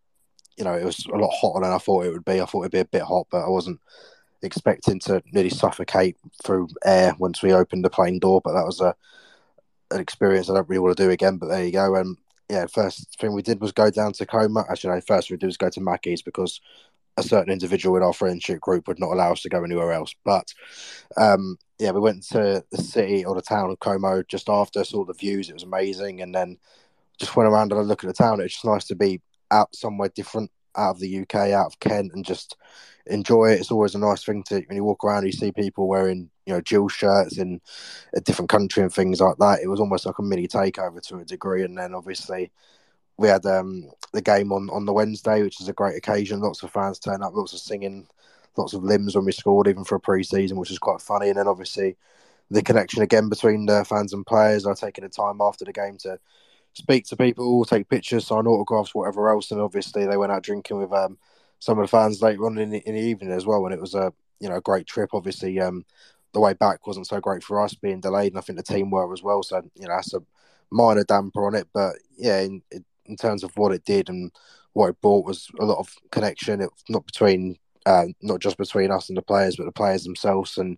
you 0.57 0.63
know, 0.63 0.73
it 0.73 0.85
was 0.85 1.05
a 1.05 1.17
lot 1.17 1.31
hotter 1.33 1.61
than 1.61 1.73
I 1.73 1.77
thought 1.77 2.05
it 2.05 2.11
would 2.11 2.25
be. 2.25 2.41
I 2.41 2.45
thought 2.45 2.61
it'd 2.61 2.71
be 2.71 2.79
a 2.79 2.85
bit 2.85 3.01
hot, 3.01 3.27
but 3.31 3.43
I 3.43 3.49
wasn't 3.49 3.79
expecting 4.41 4.99
to 4.99 5.23
nearly 5.31 5.49
suffocate 5.49 6.17
through 6.43 6.67
air 6.85 7.15
once 7.17 7.41
we 7.41 7.53
opened 7.53 7.85
the 7.85 7.89
plane 7.89 8.19
door. 8.19 8.41
But 8.43 8.53
that 8.53 8.65
was 8.65 8.81
a 8.81 8.95
an 9.91 9.99
experience 9.99 10.49
I 10.49 10.55
don't 10.55 10.67
really 10.69 10.79
want 10.79 10.97
to 10.97 11.03
do 11.03 11.09
again. 11.09 11.37
But 11.37 11.47
there 11.47 11.63
you 11.63 11.71
go. 11.71 11.95
And 11.95 12.17
yeah, 12.49 12.65
first 12.67 13.19
thing 13.19 13.33
we 13.33 13.41
did 13.41 13.61
was 13.61 13.71
go 13.71 13.89
down 13.89 14.13
to 14.13 14.25
Como. 14.25 14.63
Actually, 14.69 14.95
no, 14.95 15.01
first 15.01 15.31
we 15.31 15.37
did 15.37 15.47
was 15.47 15.57
go 15.57 15.69
to 15.69 15.81
Mackey's 15.81 16.21
because 16.21 16.61
a 17.17 17.23
certain 17.23 17.53
individual 17.53 17.95
in 17.97 18.03
our 18.03 18.13
friendship 18.13 18.59
group 18.59 18.87
would 18.87 18.99
not 18.99 19.11
allow 19.11 19.31
us 19.31 19.41
to 19.41 19.49
go 19.49 19.63
anywhere 19.63 19.91
else. 19.91 20.15
But 20.23 20.53
um, 21.17 21.57
yeah, 21.79 21.91
we 21.91 21.99
went 21.99 22.23
to 22.29 22.63
the 22.71 22.81
city 22.81 23.25
or 23.25 23.35
the 23.35 23.41
town 23.41 23.69
of 23.69 23.79
Como 23.79 24.23
just 24.23 24.49
after, 24.49 24.83
saw 24.83 25.05
the 25.05 25.13
views. 25.13 25.49
It 25.49 25.53
was 25.53 25.63
amazing, 25.63 26.21
and 26.21 26.33
then 26.33 26.57
just 27.19 27.35
went 27.35 27.49
around 27.49 27.71
and 27.71 27.81
a 27.81 27.83
look 27.83 28.03
at 28.03 28.07
the 28.07 28.13
town. 28.13 28.41
It's 28.41 28.53
just 28.53 28.65
nice 28.65 28.85
to 28.85 28.95
be 28.95 29.21
out 29.51 29.75
somewhere 29.75 30.09
different 30.09 30.51
out 30.75 30.91
of 30.91 30.99
the 30.99 31.19
UK, 31.19 31.35
out 31.51 31.67
of 31.67 31.79
Kent, 31.79 32.13
and 32.13 32.25
just 32.25 32.57
enjoy 33.05 33.51
it. 33.51 33.59
It's 33.59 33.71
always 33.71 33.95
a 33.95 33.99
nice 33.99 34.23
thing 34.23 34.43
to 34.43 34.63
when 34.67 34.75
you 34.75 34.83
walk 34.83 35.03
around, 35.03 35.25
you 35.25 35.31
see 35.31 35.51
people 35.51 35.87
wearing 35.87 36.29
you 36.45 36.53
know 36.53 36.61
Gills 36.61 36.93
shirts 36.93 37.37
in 37.37 37.61
a 38.15 38.21
different 38.21 38.49
country 38.49 38.83
and 38.83 38.93
things 38.93 39.21
like 39.21 39.37
that. 39.37 39.59
It 39.61 39.67
was 39.67 39.79
almost 39.79 40.05
like 40.05 40.19
a 40.19 40.23
mini 40.23 40.47
takeover 40.47 41.01
to 41.01 41.17
a 41.17 41.25
degree, 41.25 41.63
and 41.63 41.77
then 41.77 41.93
obviously 41.93 42.51
we 43.17 43.27
had 43.27 43.45
um, 43.45 43.89
the 44.13 44.21
game 44.21 44.51
on 44.51 44.69
on 44.69 44.85
the 44.85 44.93
Wednesday, 44.93 45.43
which 45.43 45.61
is 45.61 45.69
a 45.69 45.73
great 45.73 45.97
occasion. 45.97 46.41
Lots 46.41 46.63
of 46.63 46.71
fans 46.71 46.99
turn 46.99 47.23
up, 47.23 47.35
lots 47.35 47.53
of 47.53 47.59
singing, 47.59 48.07
lots 48.57 48.73
of 48.73 48.83
limbs 48.83 49.15
when 49.15 49.25
we 49.25 49.31
scored, 49.31 49.67
even 49.67 49.83
for 49.83 49.95
a 49.95 49.99
pre-season, 49.99 50.57
which 50.57 50.71
is 50.71 50.79
quite 50.79 51.01
funny. 51.01 51.29
And 51.29 51.37
then 51.37 51.47
obviously 51.47 51.95
the 52.51 52.61
connection 52.61 53.01
again 53.01 53.29
between 53.29 53.65
the 53.65 53.85
fans 53.85 54.13
and 54.13 54.25
players. 54.25 54.65
I 54.65 54.73
taking 54.73 55.03
the 55.03 55.09
time 55.09 55.41
after 55.41 55.65
the 55.65 55.73
game 55.73 55.97
to 55.99 56.19
speak 56.73 57.05
to 57.05 57.17
people, 57.17 57.65
take 57.65 57.89
pictures, 57.89 58.27
sign 58.27 58.47
autographs, 58.47 58.93
whatever 58.93 59.29
else. 59.29 59.51
And 59.51 59.61
obviously, 59.61 60.05
they 60.05 60.17
went 60.17 60.31
out 60.31 60.43
drinking 60.43 60.77
with 60.77 60.91
um, 60.91 61.17
some 61.59 61.79
of 61.79 61.83
the 61.83 61.89
fans 61.89 62.21
later 62.21 62.45
on 62.45 62.57
in 62.57 62.69
the, 62.69 62.79
in 62.87 62.95
the 62.95 63.01
evening 63.01 63.31
as 63.31 63.45
well. 63.45 63.65
And 63.65 63.73
it 63.73 63.81
was 63.81 63.95
a 63.95 64.13
you 64.39 64.49
know 64.49 64.57
a 64.57 64.61
great 64.61 64.85
trip. 64.85 65.11
Obviously, 65.13 65.59
um, 65.59 65.85
the 66.33 66.39
way 66.39 66.53
back 66.53 66.85
wasn't 66.87 67.07
so 67.07 67.19
great 67.19 67.43
for 67.43 67.61
us 67.61 67.73
being 67.73 68.01
delayed, 68.01 68.33
and 68.33 68.39
I 68.39 68.41
think 68.41 68.57
the 68.57 68.63
team 68.63 68.91
were 68.91 69.13
as 69.13 69.23
well. 69.23 69.43
So 69.43 69.61
you 69.75 69.87
know 69.87 69.95
that's 69.95 70.13
a 70.13 70.23
minor 70.71 71.03
damper 71.03 71.45
on 71.45 71.55
it. 71.55 71.67
But 71.73 71.95
yeah, 72.17 72.41
in 72.41 72.61
terms 73.17 73.43
of 73.43 73.55
what 73.57 73.71
it 73.71 73.85
did 73.85 74.09
and 74.09 74.31
what 74.73 74.89
it 74.89 75.01
brought 75.01 75.25
was 75.25 75.47
a 75.59 75.65
lot 75.65 75.79
of 75.79 75.95
connection. 76.11 76.61
It 76.61 76.69
not 76.89 77.05
between 77.05 77.57
uh, 77.85 78.05
not 78.21 78.39
just 78.39 78.57
between 78.57 78.91
us 78.91 79.09
and 79.09 79.17
the 79.17 79.21
players, 79.21 79.55
but 79.55 79.65
the 79.65 79.71
players 79.71 80.03
themselves 80.03 80.57
and 80.57 80.77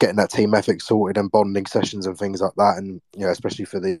getting 0.00 0.16
that 0.16 0.30
team 0.30 0.54
ethic 0.54 0.80
sorted 0.80 1.16
and 1.16 1.30
bonding 1.30 1.66
sessions 1.66 2.06
and 2.06 2.18
things 2.18 2.40
like 2.40 2.54
that. 2.56 2.78
And 2.78 3.00
you 3.14 3.24
know, 3.24 3.30
especially 3.30 3.64
for 3.64 3.80
the 3.80 4.00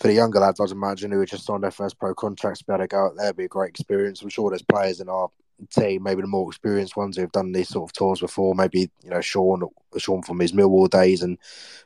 for 0.00 0.08
the 0.08 0.14
younger 0.14 0.40
lads, 0.40 0.60
I'd 0.60 0.70
imagine, 0.70 1.12
who 1.12 1.20
are 1.20 1.26
just 1.26 1.44
signed 1.44 1.62
their 1.62 1.70
first 1.70 1.98
pro 1.98 2.14
contracts, 2.14 2.60
to 2.60 2.64
be 2.64 2.72
able 2.72 2.84
to 2.84 2.88
go 2.88 3.06
out 3.06 3.16
there, 3.16 3.32
be 3.32 3.44
a 3.44 3.48
great 3.48 3.70
experience. 3.70 4.22
I'm 4.22 4.30
sure 4.30 4.50
there's 4.50 4.62
players 4.62 5.00
in 5.00 5.08
our 5.08 5.28
team, 5.70 6.02
maybe 6.02 6.22
the 6.22 6.26
more 6.26 6.50
experienced 6.50 6.96
ones 6.96 7.16
who 7.16 7.22
have 7.22 7.32
done 7.32 7.52
these 7.52 7.68
sort 7.68 7.88
of 7.88 7.92
tours 7.92 8.20
before, 8.20 8.54
maybe, 8.54 8.90
you 9.04 9.10
know, 9.10 9.20
Shaun, 9.20 9.62
Shaun 9.98 10.22
from 10.22 10.40
his 10.40 10.52
Millwall 10.52 10.90
days 10.90 11.22
and 11.22 11.38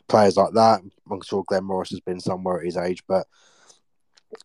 players 0.09 0.37
like 0.37 0.55
that. 0.55 0.81
I'm 1.11 1.21
sure 1.23 1.45
Glenn 1.47 1.65
Morris 1.65 1.91
has 1.91 2.01
been 2.01 2.21
somewhere 2.21 2.61
at 2.61 2.65
his 2.65 2.77
age, 2.77 3.03
but 3.07 3.27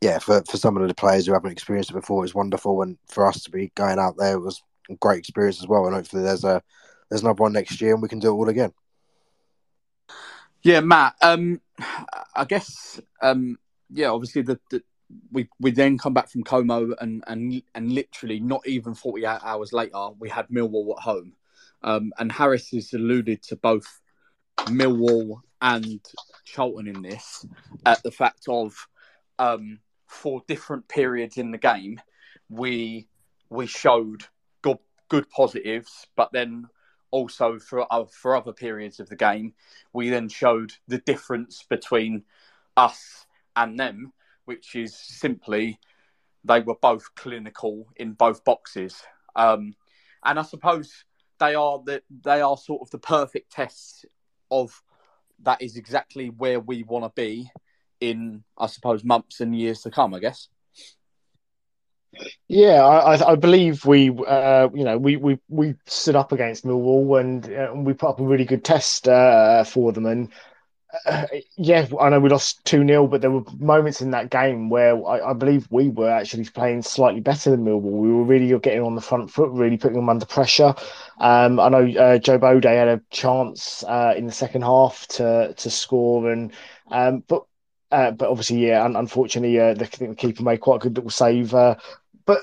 yeah, 0.01 0.19
for, 0.19 0.43
for 0.49 0.57
some 0.57 0.77
of 0.77 0.87
the 0.87 0.93
players 0.93 1.25
who 1.25 1.33
haven't 1.33 1.51
experienced 1.51 1.91
it 1.91 1.95
before, 1.95 2.23
it's 2.23 2.35
wonderful. 2.35 2.81
And 2.81 2.97
for 3.07 3.25
us 3.25 3.43
to 3.43 3.51
be 3.51 3.71
going 3.75 3.99
out 3.99 4.15
there, 4.17 4.33
it 4.33 4.41
was 4.41 4.61
a 4.89 4.95
great 4.95 5.19
experience 5.19 5.61
as 5.61 5.67
well. 5.67 5.85
And 5.85 5.95
hopefully 5.95 6.23
there's 6.23 6.43
a, 6.43 6.61
there's 7.09 7.21
another 7.21 7.41
one 7.41 7.53
next 7.53 7.81
year 7.81 7.93
and 7.93 8.01
we 8.01 8.07
can 8.07 8.19
do 8.19 8.29
it 8.29 8.35
all 8.35 8.49
again. 8.49 8.73
Yeah, 10.63 10.81
Matt. 10.81 11.15
Um, 11.21 11.59
I 12.35 12.45
guess 12.45 13.01
um, 13.21 13.57
yeah, 13.89 14.09
obviously 14.09 14.43
the, 14.43 14.59
the, 14.69 14.83
we 15.31 15.49
we 15.59 15.71
then 15.71 15.97
come 15.97 16.13
back 16.13 16.29
from 16.29 16.43
Como 16.43 16.93
and 17.01 17.23
and 17.27 17.61
and 17.75 17.91
literally 17.91 18.39
not 18.39 18.65
even 18.67 18.93
forty 18.93 19.25
eight 19.25 19.39
hours 19.43 19.73
later 19.73 20.09
we 20.19 20.29
had 20.29 20.47
Millwall 20.49 20.95
at 20.97 21.03
home, 21.03 21.33
um, 21.83 22.13
and 22.19 22.31
Harris 22.31 22.69
has 22.69 22.93
alluded 22.93 23.41
to 23.43 23.55
both 23.55 24.01
Millwall 24.67 25.41
and 25.61 25.99
Charlton 26.45 26.87
in 26.87 27.01
this 27.01 27.45
at 27.85 28.01
the 28.03 28.11
fact 28.11 28.45
of 28.47 28.75
um, 29.41 29.79
for 30.07 30.43
different 30.47 30.87
periods 30.87 31.37
in 31.37 31.51
the 31.51 31.57
game 31.57 31.99
we 32.51 33.07
we 33.49 33.65
showed 33.65 34.25
good 34.61 34.77
good 35.09 35.29
positives, 35.29 36.07
but 36.15 36.31
then 36.31 36.67
also 37.09 37.57
for 37.57 37.91
uh, 37.91 38.05
for 38.05 38.35
other 38.35 38.53
periods 38.53 38.99
of 38.99 39.09
the 39.09 39.15
game, 39.15 39.53
we 39.93 40.09
then 40.09 40.29
showed 40.29 40.73
the 40.87 40.99
difference 40.99 41.63
between 41.67 42.23
us 42.77 43.25
and 43.55 43.79
them, 43.79 44.13
which 44.45 44.75
is 44.75 44.95
simply 44.95 45.79
they 46.43 46.59
were 46.59 46.77
both 46.81 47.15
clinical 47.15 47.87
in 47.95 48.13
both 48.13 48.43
boxes. 48.43 49.01
Um, 49.35 49.75
and 50.23 50.39
I 50.39 50.43
suppose 50.43 51.05
they 51.39 51.55
are 51.55 51.81
the, 51.85 52.01
they 52.23 52.41
are 52.41 52.57
sort 52.57 52.81
of 52.81 52.91
the 52.91 52.99
perfect 52.99 53.51
tests 53.51 54.05
of 54.49 54.81
that 55.43 55.61
is 55.61 55.77
exactly 55.77 56.29
where 56.29 56.59
we 56.59 56.83
want 56.83 57.05
to 57.05 57.21
be 57.21 57.49
in 58.01 58.43
I 58.57 58.67
suppose 58.67 59.03
months 59.03 59.39
and 59.39 59.55
years 59.55 59.81
to 59.81 59.91
come. 59.91 60.13
I 60.13 60.19
guess. 60.19 60.49
Yeah, 62.47 62.83
I, 62.83 63.31
I 63.31 63.35
believe 63.35 63.85
we, 63.85 64.09
uh, 64.09 64.67
you 64.73 64.83
know, 64.83 64.97
we, 64.97 65.15
we, 65.15 65.39
we 65.47 65.75
stood 65.85 66.17
up 66.17 66.33
against 66.33 66.65
Millwall 66.65 67.19
and, 67.19 67.45
uh, 67.53 67.71
we 67.73 67.93
put 67.93 68.09
up 68.09 68.19
a 68.19 68.23
really 68.23 68.43
good 68.43 68.65
test 68.65 69.07
uh, 69.07 69.63
for 69.63 69.93
them. 69.93 70.05
And 70.05 70.29
uh, 71.05 71.25
yeah, 71.55 71.87
I 71.99 72.09
know 72.09 72.19
we 72.19 72.29
lost 72.29 72.65
2 72.65 72.85
0, 72.85 73.07
but 73.07 73.21
there 73.21 73.31
were 73.31 73.43
moments 73.57 74.01
in 74.01 74.11
that 74.11 74.29
game 74.29 74.69
where 74.69 74.95
I, 75.07 75.29
I, 75.29 75.33
believe 75.33 75.67
we 75.71 75.87
were 75.87 76.09
actually 76.09 76.43
playing 76.43 76.81
slightly 76.81 77.21
better 77.21 77.49
than 77.49 77.63
Millwall. 77.63 77.81
We 77.81 78.11
were 78.11 78.23
really 78.23 78.59
getting 78.59 78.81
on 78.81 78.95
the 78.95 79.01
front 79.01 79.31
foot, 79.31 79.49
really 79.51 79.77
putting 79.77 79.95
them 79.95 80.09
under 80.09 80.25
pressure. 80.25 80.75
Um, 81.19 81.61
I 81.61 81.69
know 81.69 81.87
uh, 81.87 82.17
Joe 82.17 82.37
Bode 82.37 82.65
had 82.65 82.89
a 82.89 83.01
chance 83.09 83.85
uh, 83.85 84.13
in 84.17 84.25
the 84.25 84.33
second 84.33 84.63
half 84.63 85.07
to 85.09 85.53
to 85.55 85.69
score, 85.69 86.29
and 86.29 86.51
um, 86.89 87.23
but 87.25 87.45
uh, 87.91 88.11
but 88.11 88.29
obviously, 88.29 88.67
yeah, 88.67 88.85
unfortunately, 88.85 89.59
uh, 89.59 89.73
the, 89.73 89.89
the, 89.99 90.15
keeper 90.15 90.43
made 90.43 90.61
quite 90.61 90.77
a 90.77 90.79
good 90.79 90.95
little 90.95 91.09
save. 91.09 91.53
Uh, 91.53 91.75
but 92.25 92.41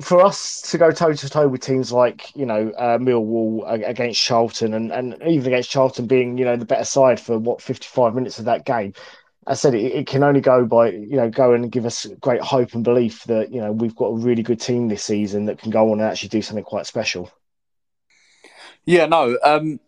for 0.00 0.22
us 0.22 0.60
to 0.60 0.78
go 0.78 0.90
toe 0.90 1.12
to 1.14 1.28
toe 1.28 1.48
with 1.48 1.62
teams 1.62 1.90
like 1.90 2.34
you 2.36 2.44
know 2.44 2.70
uh, 2.76 2.98
Millwall 2.98 3.64
against 3.88 4.20
Charlton, 4.20 4.74
and, 4.74 4.92
and 4.92 5.16
even 5.26 5.46
against 5.46 5.70
Charlton 5.70 6.06
being 6.06 6.36
you 6.36 6.44
know 6.44 6.56
the 6.56 6.66
better 6.66 6.84
side 6.84 7.18
for 7.18 7.38
what 7.38 7.62
fifty 7.62 7.86
five 7.86 8.14
minutes 8.14 8.38
of 8.38 8.44
that 8.44 8.66
game, 8.66 8.92
I 9.46 9.54
said 9.54 9.74
it, 9.74 9.92
it, 9.92 10.06
can 10.06 10.22
only 10.22 10.40
go 10.42 10.66
by 10.66 10.90
you 10.90 11.16
know 11.16 11.30
go 11.30 11.54
and 11.54 11.72
give 11.72 11.86
us 11.86 12.06
great 12.20 12.42
hope 12.42 12.74
and 12.74 12.84
belief 12.84 13.24
that 13.24 13.52
you 13.52 13.60
know 13.60 13.72
we've 13.72 13.96
got 13.96 14.08
a 14.08 14.16
really 14.16 14.42
good 14.42 14.60
team 14.60 14.88
this 14.88 15.04
season 15.04 15.46
that 15.46 15.58
can 15.58 15.70
go 15.70 15.92
on 15.92 16.00
and 16.00 16.08
actually 16.08 16.28
do 16.28 16.42
something 16.42 16.64
quite 16.64 16.86
special. 16.86 17.30
Yeah, 18.84 19.06
no, 19.06 19.38
um, 19.42 19.80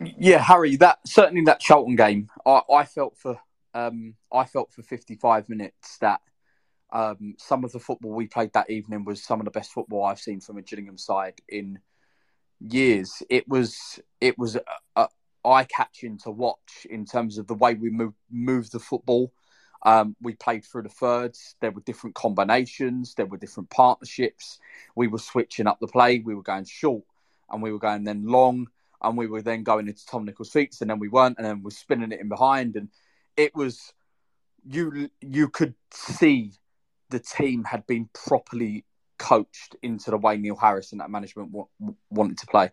yeah, 0.00 0.38
Harry. 0.38 0.76
That 0.76 1.00
certainly 1.04 1.42
that 1.46 1.60
Charlton 1.60 1.96
game, 1.96 2.30
I, 2.46 2.62
I 2.72 2.84
felt 2.84 3.16
for 3.18 3.40
um, 3.74 4.14
I 4.32 4.44
felt 4.44 4.72
for 4.72 4.82
55 4.82 5.48
minutes 5.48 5.98
that 5.98 6.20
um, 6.90 7.34
some 7.38 7.64
of 7.64 7.72
the 7.72 7.78
football 7.78 8.12
we 8.12 8.26
played 8.26 8.52
that 8.54 8.70
evening 8.70 9.04
was 9.04 9.22
some 9.22 9.40
of 9.40 9.44
the 9.44 9.50
best 9.50 9.72
football 9.72 10.04
I've 10.04 10.20
seen 10.20 10.40
from 10.40 10.56
a 10.56 10.62
Gillingham 10.62 10.98
side 10.98 11.40
in 11.48 11.78
years. 12.60 13.22
It 13.28 13.48
was 13.48 14.00
it 14.20 14.38
was 14.38 14.56
eye 15.44 15.64
catching 15.64 16.18
to 16.18 16.30
watch 16.30 16.86
in 16.90 17.04
terms 17.04 17.38
of 17.38 17.46
the 17.46 17.54
way 17.54 17.74
we 17.74 17.90
move 17.90 18.14
move 18.30 18.70
the 18.70 18.78
football. 18.78 19.32
Um, 19.84 20.16
we 20.20 20.34
played 20.34 20.64
through 20.64 20.82
the 20.82 20.88
thirds. 20.88 21.54
There 21.60 21.70
were 21.70 21.82
different 21.82 22.16
combinations. 22.16 23.14
There 23.14 23.26
were 23.26 23.36
different 23.36 23.70
partnerships. 23.70 24.58
We 24.96 25.06
were 25.06 25.18
switching 25.18 25.68
up 25.68 25.78
the 25.80 25.86
play. 25.86 26.18
We 26.18 26.34
were 26.34 26.42
going 26.42 26.64
short, 26.64 27.04
and 27.50 27.62
we 27.62 27.70
were 27.70 27.78
going 27.78 28.04
then 28.04 28.26
long, 28.26 28.66
and 29.02 29.16
we 29.16 29.28
were 29.28 29.42
then 29.42 29.62
going 29.62 29.86
into 29.88 30.04
Tom 30.06 30.24
Nichols' 30.24 30.50
feet, 30.50 30.76
and 30.80 30.90
then 30.90 30.98
we 30.98 31.08
weren't, 31.08 31.38
and 31.38 31.46
then 31.46 31.62
we're 31.62 31.70
spinning 31.70 32.12
it 32.12 32.20
in 32.20 32.28
behind, 32.28 32.76
and 32.76 32.88
it 33.38 33.54
was 33.54 33.94
you 34.66 35.08
you 35.22 35.48
could 35.48 35.74
see 35.92 36.52
the 37.10 37.20
team 37.20 37.64
had 37.64 37.86
been 37.86 38.10
properly 38.12 38.84
coached 39.18 39.76
into 39.82 40.10
the 40.10 40.18
way 40.18 40.36
Neil 40.36 40.56
Harris 40.56 40.92
and 40.92 41.00
that 41.00 41.10
management 41.10 41.52
w- 41.52 41.96
wanted 42.10 42.38
to 42.38 42.46
play. 42.46 42.70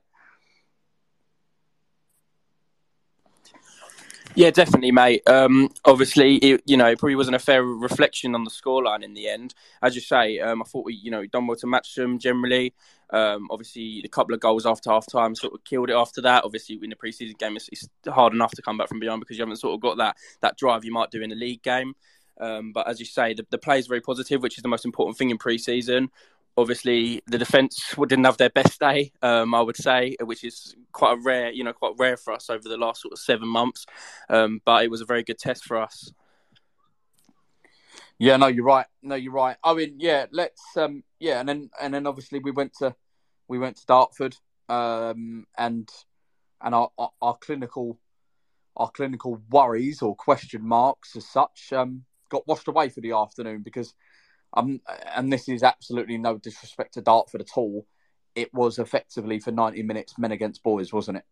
Yeah, 4.37 4.51
definitely, 4.51 4.91
mate. 4.91 5.27
Um, 5.29 5.69
obviously, 5.85 6.35
it, 6.35 6.61
you 6.65 6.75
know, 6.75 6.87
it 6.87 6.99
probably 6.99 7.15
wasn't 7.15 7.37
a 7.37 7.39
fair 7.39 7.63
reflection 7.63 8.35
on 8.35 8.43
the 8.43 8.49
scoreline 8.49 9.01
in 9.01 9.13
the 9.13 9.29
end. 9.29 9.55
As 9.81 9.95
you 9.95 10.01
say, 10.01 10.39
um, 10.39 10.61
I 10.61 10.65
thought 10.65 10.83
we, 10.83 10.93
you 10.93 11.09
know, 11.09 11.25
done 11.25 11.47
well 11.47 11.55
to 11.57 11.67
match 11.67 11.95
them 11.95 12.19
generally. 12.19 12.73
Um, 13.11 13.47
obviously, 13.49 14.01
a 14.03 14.09
couple 14.09 14.33
of 14.33 14.41
goals 14.41 14.65
after 14.65 14.89
half 14.89 15.07
time 15.09 15.35
sort 15.35 15.53
of 15.53 15.63
killed 15.63 15.89
it 15.89 15.95
after 15.95 16.21
that. 16.21 16.43
Obviously, 16.43 16.77
in 16.83 16.89
the 16.89 16.97
preseason 16.97 17.37
game, 17.37 17.55
it's, 17.55 17.69
it's, 17.71 17.87
hard 18.07 18.33
enough 18.33 18.51
to 18.51 18.61
come 18.61 18.77
back 18.77 18.89
from 18.89 18.99
behind 18.99 19.21
because 19.21 19.37
you 19.37 19.41
haven't 19.41 19.55
sort 19.55 19.73
of 19.73 19.79
got 19.79 19.97
that 19.97 20.17
that 20.41 20.57
drive 20.57 20.83
you 20.83 20.91
might 20.91 21.11
do 21.11 21.21
in 21.21 21.31
a 21.31 21.35
league 21.35 21.63
game. 21.63 21.95
Um, 22.39 22.73
but 22.73 22.89
as 22.89 22.99
you 22.99 23.05
say, 23.05 23.33
the, 23.33 23.45
the 23.49 23.57
play 23.57 23.79
is 23.79 23.87
very 23.87 24.01
positive, 24.01 24.43
which 24.43 24.57
is 24.57 24.63
the 24.63 24.67
most 24.67 24.83
important 24.83 25.17
thing 25.17 25.29
in 25.29 25.37
pre-season 25.37 26.09
obviously 26.57 27.21
the 27.27 27.37
defence 27.37 27.93
didn't 28.07 28.25
have 28.25 28.37
their 28.37 28.49
best 28.49 28.79
day, 28.79 29.11
um, 29.21 29.53
I 29.53 29.61
would 29.61 29.75
say, 29.75 30.15
which 30.21 30.43
is 30.43 30.75
quite 30.91 31.13
a 31.17 31.21
rare, 31.21 31.51
you 31.51 31.63
know, 31.63 31.73
quite 31.73 31.93
rare 31.97 32.17
for 32.17 32.33
us 32.33 32.49
over 32.49 32.67
the 32.67 32.77
last 32.77 33.01
sort 33.01 33.13
of 33.13 33.19
seven 33.19 33.47
months. 33.47 33.85
Um, 34.29 34.61
but 34.65 34.83
it 34.83 34.91
was 34.91 35.01
a 35.01 35.05
very 35.05 35.23
good 35.23 35.37
test 35.37 35.65
for 35.65 35.77
us. 35.81 36.11
Yeah, 38.17 38.37
no, 38.37 38.47
you're 38.47 38.63
right. 38.63 38.85
No, 39.01 39.15
you're 39.15 39.33
right. 39.33 39.57
I 39.63 39.73
mean, 39.73 39.95
yeah, 39.97 40.27
let's, 40.31 40.63
um, 40.77 41.03
yeah, 41.19 41.39
and 41.39 41.49
then 41.49 41.69
and 41.81 41.93
then 41.93 42.07
obviously 42.07 42.39
we 42.39 42.51
went 42.51 42.73
to 42.79 42.95
we 43.47 43.59
went 43.59 43.75
to 43.77 43.85
Dartford, 43.85 44.37
um, 44.69 45.45
and 45.57 45.89
and 46.61 46.73
our, 46.73 46.89
our, 46.97 47.11
our 47.21 47.37
clinical 47.37 47.99
our 48.77 48.89
clinical 48.89 49.41
worries 49.49 50.01
or 50.01 50.15
question 50.15 50.65
marks 50.65 51.15
as 51.15 51.27
such 51.27 51.71
um, 51.73 52.03
got 52.29 52.47
washed 52.47 52.67
away 52.67 52.89
for 52.89 53.01
the 53.01 53.11
afternoon 53.11 53.61
because 53.61 53.93
um, 54.55 54.81
and 55.15 55.31
this 55.31 55.49
is 55.49 55.63
absolutely 55.63 56.17
no 56.17 56.37
disrespect 56.37 56.93
to 56.93 57.01
Dartford 57.01 57.41
at 57.41 57.57
all. 57.57 57.85
It 58.35 58.53
was 58.53 58.79
effectively 58.79 59.39
for 59.39 59.51
90 59.51 59.83
minutes 59.83 60.17
men 60.17 60.31
against 60.31 60.63
boys, 60.63 60.91
wasn't 60.91 61.17
it? 61.17 61.23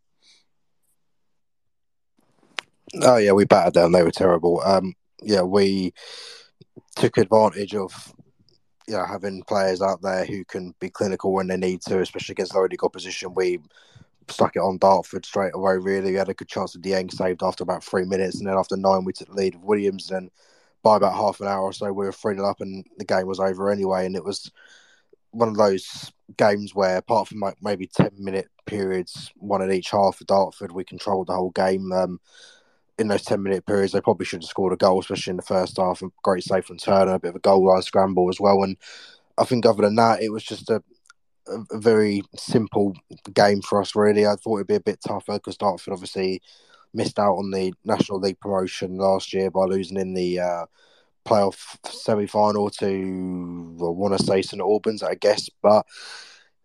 Oh 3.01 3.17
yeah, 3.17 3.31
we 3.31 3.45
battered 3.45 3.73
them. 3.73 3.91
They 3.91 4.03
were 4.03 4.12
terrible. 4.12 4.62
Um, 4.62 4.93
yeah, 5.21 5.41
we 5.41 5.93
took 6.95 7.17
advantage 7.17 7.75
of 7.75 8.13
you 8.88 8.93
know 8.93 9.05
having 9.05 9.43
players 9.43 9.81
out 9.81 10.01
there 10.01 10.25
who 10.25 10.43
can 10.45 10.75
be 10.79 10.89
clinical 10.89 11.33
when 11.33 11.47
they 11.47 11.57
need 11.57 11.81
to, 11.83 11.99
especially 12.01 12.33
against 12.33 12.53
already 12.53 12.77
got 12.77 12.88
opposition. 12.88 13.33
We 13.33 13.59
stuck 14.29 14.55
it 14.55 14.59
on 14.59 14.77
Dartford 14.77 15.25
straight 15.25 15.53
away. 15.55 15.77
Really, 15.77 16.12
we 16.12 16.17
had 16.17 16.29
a 16.29 16.33
good 16.33 16.47
chance 16.47 16.75
of 16.75 16.81
Dieng 16.81 17.12
saved 17.12 17.41
after 17.41 17.63
about 17.63 17.83
three 17.83 18.05
minutes, 18.05 18.39
and 18.39 18.47
then 18.47 18.57
after 18.57 18.77
nine, 18.77 19.05
we 19.05 19.13
took 19.13 19.29
the 19.29 19.36
lead 19.36 19.55
of 19.55 19.63
Williams. 19.63 20.12
And 20.12 20.29
by 20.84 20.98
about 20.98 21.15
half 21.15 21.39
an 21.39 21.48
hour 21.48 21.63
or 21.63 21.74
so, 21.74 21.91
we 21.91 22.06
were 22.06 22.12
3 22.12 22.38
up 22.39 22.62
and 22.62 22.86
the 22.98 23.06
game 23.06 23.26
was 23.26 23.39
over 23.39 23.72
anyway. 23.72 24.06
And 24.06 24.15
it 24.15 24.24
was 24.24 24.52
one 25.32 25.48
of 25.48 25.56
those 25.56 26.12
games 26.38 26.76
where, 26.76 26.98
apart 26.98 27.30
from 27.30 27.39
like 27.39 27.56
maybe 27.62 27.88
10 27.88 28.12
minute 28.19 28.50
periods, 28.65 29.32
one 29.38 29.62
in 29.62 29.72
each 29.72 29.89
half 29.89 30.17
for 30.17 30.26
Dartford, 30.26 30.72
we 30.72 30.84
controlled 30.84 31.28
the 31.28 31.34
whole 31.34 31.52
game. 31.52 31.91
Um, 31.91 32.19
in 33.00 33.08
those 33.08 33.24
10 33.24 33.41
minute 33.41 33.65
periods, 33.65 33.93
they 33.93 34.02
probably 34.02 34.26
should 34.26 34.43
have 34.43 34.50
scored 34.50 34.74
a 34.74 34.78
goal, 34.78 35.00
especially 35.00 35.32
in 35.32 35.38
the 35.38 35.43
first 35.43 35.78
half. 35.78 36.02
A 36.02 36.10
great 36.22 36.43
save 36.43 36.65
from 36.65 36.78
Turner, 36.78 37.15
a 37.15 37.19
bit 37.19 37.30
of 37.30 37.36
a 37.36 37.39
goal 37.39 37.65
line 37.65 37.82
scramble 37.82 38.30
as 38.30 38.39
well. 38.39 38.62
And 38.62 38.78
I 39.38 39.46
think, 39.46 39.65
other 39.65 39.82
than 39.82 39.96
that, 39.96 40.22
it 40.22 40.30
was 40.30 40.43
just 40.43 40.69
a, 40.69 40.84
a 41.48 41.80
very 41.80 42.22
simple 42.36 42.93
game 43.34 43.62
for 43.62 43.82
us, 43.82 43.96
really. 43.96 44.28
I 44.28 44.36
thought 44.36 44.58
it'd 44.58 44.67
be 44.67 44.76
a 44.76 44.80
bit 44.80 45.00
tougher 45.06 45.34
because 45.34 45.58
Dartford 45.58 45.93
obviously 45.93 46.41
missed 46.93 47.19
out 47.19 47.36
on 47.36 47.51
the 47.51 47.73
National 47.84 48.19
League 48.19 48.39
promotion 48.39 48.97
last 48.97 49.34
year 49.34 49.49
by 49.49 49.65
losing 49.65 49.97
in 49.97 50.13
the 50.13 50.39
uh, 50.39 50.65
playoff 51.25 51.77
semi 51.89 52.27
final 52.27 52.69
to, 52.69 52.86
I 52.86 53.89
want 53.89 54.17
to 54.17 54.23
say 54.23 54.41
St 54.41 54.62
Albans, 54.62 55.03
I 55.03 55.15
guess, 55.15 55.49
but 55.62 55.86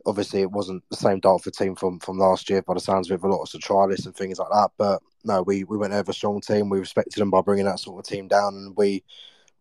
obviously 0.06 0.40
it 0.40 0.50
wasn't 0.50 0.82
the 0.90 0.96
same 0.96 1.20
Dartford 1.20 1.54
team 1.54 1.74
from, 1.74 1.98
from 2.00 2.18
last 2.18 2.48
year 2.48 2.62
by 2.62 2.74
the 2.74 2.80
sounds 2.80 3.10
of 3.10 3.22
it, 3.22 3.26
a 3.26 3.28
lot 3.28 3.54
of 3.54 3.60
trialists 3.60 4.06
and 4.06 4.16
things 4.16 4.38
like 4.38 4.48
that. 4.50 4.70
But 4.78 5.02
no, 5.24 5.42
we, 5.42 5.64
we 5.64 5.76
went 5.76 5.92
over 5.92 6.10
a 6.10 6.14
strong 6.14 6.40
team. 6.40 6.68
We 6.68 6.78
respected 6.78 7.20
them 7.20 7.30
by 7.30 7.42
bringing 7.42 7.66
that 7.66 7.80
sort 7.80 7.98
of 7.98 8.10
team 8.10 8.28
down 8.28 8.54
and 8.54 8.76
we 8.76 9.04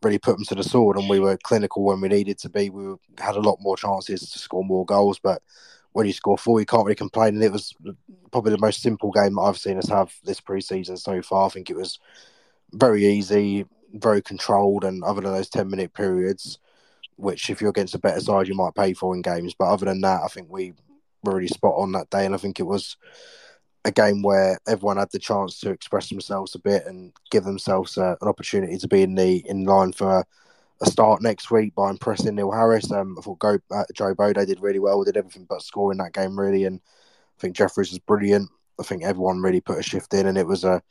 really 0.04 0.20
put 0.20 0.38
them 0.38 0.46
to 0.46 0.56
the 0.56 0.64
sword 0.64 0.98
and 0.98 1.10
we 1.10 1.20
were 1.20 1.38
clinical 1.44 1.84
when 1.84 2.02
we 2.02 2.08
needed 2.08 2.38
to 2.40 2.50
be. 2.50 2.70
We 2.70 2.96
had 3.20 3.36
a 3.36 3.42
lot 3.42 3.58
more 3.60 3.78
chances 3.78 4.30
to 4.32 4.40
score 4.40 4.64
more 4.64 4.86
goals, 4.86 5.20
but 5.20 5.42
when 5.94 6.06
you 6.06 6.14
score 6.14 6.38
four, 6.38 6.60
you 6.60 6.66
can't 6.66 6.86
really 6.86 6.96
complain. 6.96 7.36
And 7.36 7.44
it 7.44 7.52
was 7.52 7.74
probably 8.32 8.52
the 8.52 8.58
most 8.60 8.82
simple 8.82 9.12
game 9.12 9.36
that 9.36 9.42
I've 9.42 9.58
seen 9.58 9.78
us 9.78 9.90
have 9.90 10.14
this 10.24 10.42
preseason 10.42 10.98
so 10.98 11.22
far. 11.22 11.46
I 11.46 11.50
think 11.50 11.70
it 11.70 11.76
was 11.76 12.00
very 12.74 13.06
easy, 13.06 13.66
very 13.94 14.22
controlled, 14.22 14.84
and 14.84 15.04
other 15.04 15.22
than 15.22 15.34
those 15.34 15.50
ten 15.50 15.70
minute 15.70 15.94
periods, 15.94 16.60
which 17.16 17.50
if 17.50 17.62
you're 17.62 17.70
against 17.70 17.96
a 17.96 18.00
better 18.00 18.20
side, 18.20 18.48
you 18.48 18.56
might 18.56 18.76
pay 18.76 18.94
for 18.94 19.16
in 19.16 19.22
games. 19.22 19.56
But 19.58 19.70
other 19.70 19.86
than 19.86 20.02
that, 20.02 20.22
I 20.24 20.28
think 20.28 20.50
we 20.50 20.74
were 21.24 21.36
really 21.36 21.48
spot 21.48 21.76
on 21.78 21.92
that 21.94 22.10
day, 22.10 22.26
and 22.26 22.36
I 22.36 22.38
think 22.38 22.60
it 22.60 22.64
was 22.64 22.98
a 23.86 23.92
game 23.92 24.22
where 24.22 24.60
everyone 24.68 24.98
had 24.98 25.12
the 25.12 25.20
chance 25.20 25.60
to 25.62 25.70
express 25.70 26.10
themselves 26.10 26.54
a 26.54 26.60
bit 26.60 26.86
and 26.86 27.14
give 27.32 27.46
themselves 27.46 27.98
uh, 27.98 28.16
an 28.22 28.28
opportunity 28.28 28.78
to 28.78 28.88
be 28.88 29.02
in 29.02 29.16
the 29.16 29.38
in 29.48 29.64
line 29.64 29.94
for 29.94 30.26
a 30.82 30.86
start 30.86 31.22
next 31.22 31.50
week 31.50 31.74
by 31.76 31.90
impressing 31.90 32.36
Neil 32.36 32.52
Harris. 32.52 32.92
Um, 32.92 33.16
I 33.18 33.22
thought 33.22 33.40
Go, 33.40 33.58
uh, 33.72 33.84
Joe 33.94 34.14
Bode 34.14 34.36
did 34.36 34.60
really 34.60 34.80
well, 34.80 35.04
did 35.04 35.18
everything 35.18 35.46
but 35.50 35.62
score 35.62 35.92
in 35.92 35.98
that 35.98 36.14
game, 36.14 36.38
really. 36.38 36.66
And 36.66 36.80
I 37.38 37.42
think 37.42 37.56
Jefferies 37.56 37.92
was 37.92 38.00
brilliant. 38.00 38.50
I 38.80 38.84
think 38.84 39.04
everyone 39.04 39.42
really 39.42 39.62
put 39.62 39.80
a 39.80 39.84
shift 39.84 40.14
in, 40.14 40.28
and 40.28 40.38
it 40.38 40.46
was 40.46 40.64
a 40.64 40.82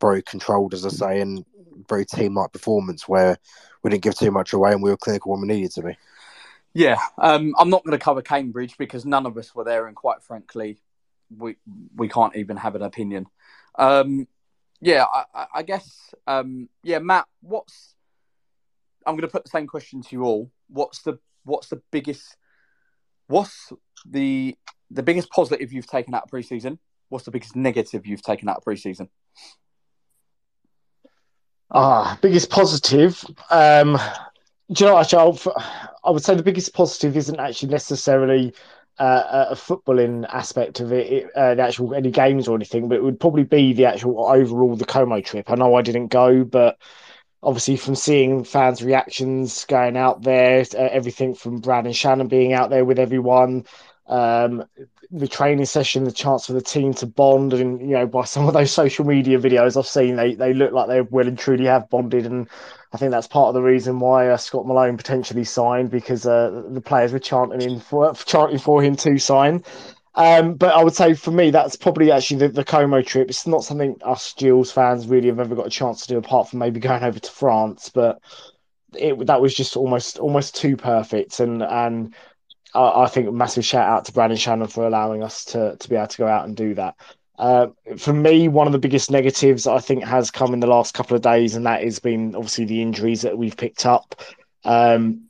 very 0.00 0.22
controlled, 0.22 0.74
as 0.74 0.86
I 0.86 0.90
say, 0.90 1.20
and 1.20 1.44
very 1.88 2.06
team 2.06 2.34
like 2.34 2.52
performance 2.52 3.06
where 3.06 3.36
we 3.82 3.90
didn't 3.90 4.02
give 4.02 4.16
too 4.16 4.30
much 4.30 4.52
away 4.52 4.72
and 4.72 4.82
we 4.82 4.90
were 4.90 4.96
clinical 4.96 5.32
when 5.32 5.42
we 5.42 5.48
needed 5.48 5.72
to 5.72 5.82
be. 5.82 5.98
Yeah, 6.72 6.98
um, 7.18 7.54
I'm 7.58 7.70
not 7.70 7.84
going 7.84 7.98
to 7.98 8.04
cover 8.04 8.22
Cambridge 8.22 8.76
because 8.78 9.06
none 9.06 9.26
of 9.26 9.36
us 9.38 9.54
were 9.54 9.64
there, 9.64 9.86
and 9.86 9.96
quite 9.96 10.22
frankly, 10.22 10.78
we 11.36 11.56
we 11.94 12.08
can't 12.08 12.36
even 12.36 12.56
have 12.58 12.74
an 12.74 12.82
opinion. 12.82 13.26
Um, 13.78 14.28
yeah, 14.80 15.04
I, 15.34 15.46
I 15.54 15.62
guess. 15.62 16.14
Um, 16.26 16.68
yeah, 16.82 16.98
Matt, 16.98 17.26
what's 17.40 17.95
I'm 19.06 19.14
going 19.14 19.22
to 19.22 19.28
put 19.28 19.44
the 19.44 19.50
same 19.50 19.66
question 19.66 20.02
to 20.02 20.08
you 20.12 20.24
all. 20.24 20.50
What's 20.68 21.02
the 21.02 21.18
what's 21.44 21.68
the 21.68 21.80
biggest 21.92 22.36
what's 23.28 23.72
the 24.08 24.56
the 24.90 25.02
biggest 25.02 25.30
positive 25.30 25.72
you've 25.72 25.86
taken 25.86 26.14
out 26.14 26.24
of 26.24 26.30
preseason? 26.30 26.78
What's 27.08 27.24
the 27.24 27.30
biggest 27.30 27.54
negative 27.56 28.06
you've 28.06 28.22
taken 28.22 28.48
out 28.48 28.58
of 28.58 28.64
preseason? 28.64 29.08
Ah, 31.70 32.18
biggest 32.20 32.50
positive. 32.50 33.24
Um, 33.50 33.98
do 34.72 34.84
you 34.84 34.86
know 34.86 34.94
what? 34.94 35.12
Actually, 35.12 35.38
I 36.04 36.10
would 36.10 36.24
say 36.24 36.34
the 36.34 36.42
biggest 36.42 36.74
positive 36.74 37.16
isn't 37.16 37.38
actually 37.38 37.70
necessarily 37.70 38.54
uh, 38.98 39.46
a 39.50 39.54
footballing 39.54 40.26
aspect 40.32 40.80
of 40.80 40.92
it, 40.92 41.12
it 41.12 41.30
uh, 41.36 41.54
the 41.54 41.62
actual 41.62 41.94
any 41.94 42.10
games 42.10 42.48
or 42.48 42.56
anything, 42.56 42.88
but 42.88 42.96
it 42.96 43.02
would 43.02 43.20
probably 43.20 43.44
be 43.44 43.72
the 43.72 43.84
actual 43.84 44.26
overall 44.26 44.74
the 44.76 44.84
Como 44.84 45.20
trip. 45.20 45.50
I 45.50 45.54
know 45.54 45.74
I 45.74 45.82
didn't 45.82 46.08
go, 46.08 46.44
but 46.44 46.78
obviously 47.46 47.76
from 47.76 47.94
seeing 47.94 48.42
fans' 48.42 48.82
reactions 48.82 49.64
going 49.66 49.96
out 49.96 50.22
there, 50.22 50.64
uh, 50.74 50.88
everything 50.90 51.32
from 51.32 51.60
Brad 51.60 51.86
and 51.86 51.94
Shannon 51.94 52.26
being 52.26 52.52
out 52.52 52.70
there 52.70 52.84
with 52.84 52.98
everyone, 52.98 53.64
um, 54.08 54.64
the 55.12 55.28
training 55.28 55.64
session, 55.64 56.02
the 56.02 56.10
chance 56.10 56.46
for 56.46 56.52
the 56.54 56.60
team 56.60 56.92
to 56.94 57.06
bond, 57.06 57.52
and 57.52 57.80
you 57.80 57.96
know, 57.96 58.06
by 58.06 58.24
some 58.24 58.48
of 58.48 58.52
those 58.52 58.72
social 58.72 59.04
media 59.04 59.38
videos 59.38 59.76
I've 59.76 59.86
seen, 59.86 60.16
they 60.16 60.34
they 60.34 60.52
look 60.52 60.72
like 60.72 60.88
they 60.88 61.02
will 61.02 61.28
and 61.28 61.38
truly 61.38 61.66
have 61.66 61.88
bonded, 61.88 62.26
and 62.26 62.48
I 62.92 62.96
think 62.96 63.12
that's 63.12 63.28
part 63.28 63.48
of 63.48 63.54
the 63.54 63.62
reason 63.62 64.00
why 64.00 64.28
uh, 64.28 64.36
Scott 64.36 64.66
Malone 64.66 64.96
potentially 64.96 65.44
signed 65.44 65.90
because 65.90 66.26
uh, 66.26 66.64
the 66.68 66.80
players 66.80 67.12
were 67.12 67.20
chanting 67.20 67.62
in 67.62 67.78
for 67.78 68.12
chanting 68.26 68.58
for 68.58 68.82
him 68.82 68.96
to 68.96 69.18
sign. 69.18 69.62
Um, 70.16 70.54
but 70.54 70.74
I 70.74 70.82
would 70.82 70.94
say 70.94 71.12
for 71.12 71.30
me, 71.30 71.50
that's 71.50 71.76
probably 71.76 72.10
actually 72.10 72.38
the, 72.38 72.48
the 72.48 72.64
Como 72.64 73.02
trip. 73.02 73.28
It's 73.28 73.46
not 73.46 73.64
something 73.64 73.96
us 74.02 74.32
Gills 74.32 74.72
fans 74.72 75.06
really 75.06 75.28
have 75.28 75.38
ever 75.40 75.54
got 75.54 75.66
a 75.66 75.70
chance 75.70 76.02
to 76.02 76.08
do, 76.08 76.18
apart 76.18 76.48
from 76.48 76.58
maybe 76.58 76.80
going 76.80 77.02
over 77.02 77.18
to 77.18 77.30
France. 77.30 77.90
But 77.90 78.20
it 78.94 79.26
that 79.26 79.42
was 79.42 79.54
just 79.54 79.76
almost 79.76 80.18
almost 80.18 80.56
too 80.56 80.76
perfect, 80.76 81.40
and 81.40 81.62
and 81.62 82.14
I, 82.74 83.02
I 83.02 83.06
think 83.08 83.30
massive 83.32 83.66
shout 83.66 83.88
out 83.88 84.06
to 84.06 84.12
Brad 84.12 84.30
and 84.30 84.40
Shannon 84.40 84.68
for 84.68 84.86
allowing 84.86 85.22
us 85.22 85.44
to 85.46 85.76
to 85.76 85.88
be 85.88 85.96
able 85.96 86.06
to 86.06 86.18
go 86.18 86.26
out 86.26 86.46
and 86.46 86.56
do 86.56 86.74
that. 86.74 86.94
Uh, 87.38 87.66
for 87.98 88.14
me, 88.14 88.48
one 88.48 88.66
of 88.66 88.72
the 88.72 88.78
biggest 88.78 89.10
negatives 89.10 89.66
I 89.66 89.80
think 89.80 90.02
has 90.04 90.30
come 90.30 90.54
in 90.54 90.60
the 90.60 90.66
last 90.66 90.94
couple 90.94 91.14
of 91.14 91.22
days, 91.22 91.54
and 91.54 91.66
that 91.66 91.82
has 91.84 91.98
been 91.98 92.34
obviously 92.34 92.64
the 92.64 92.80
injuries 92.80 93.20
that 93.20 93.36
we've 93.36 93.56
picked 93.56 93.84
up. 93.84 94.14
Um, 94.64 95.26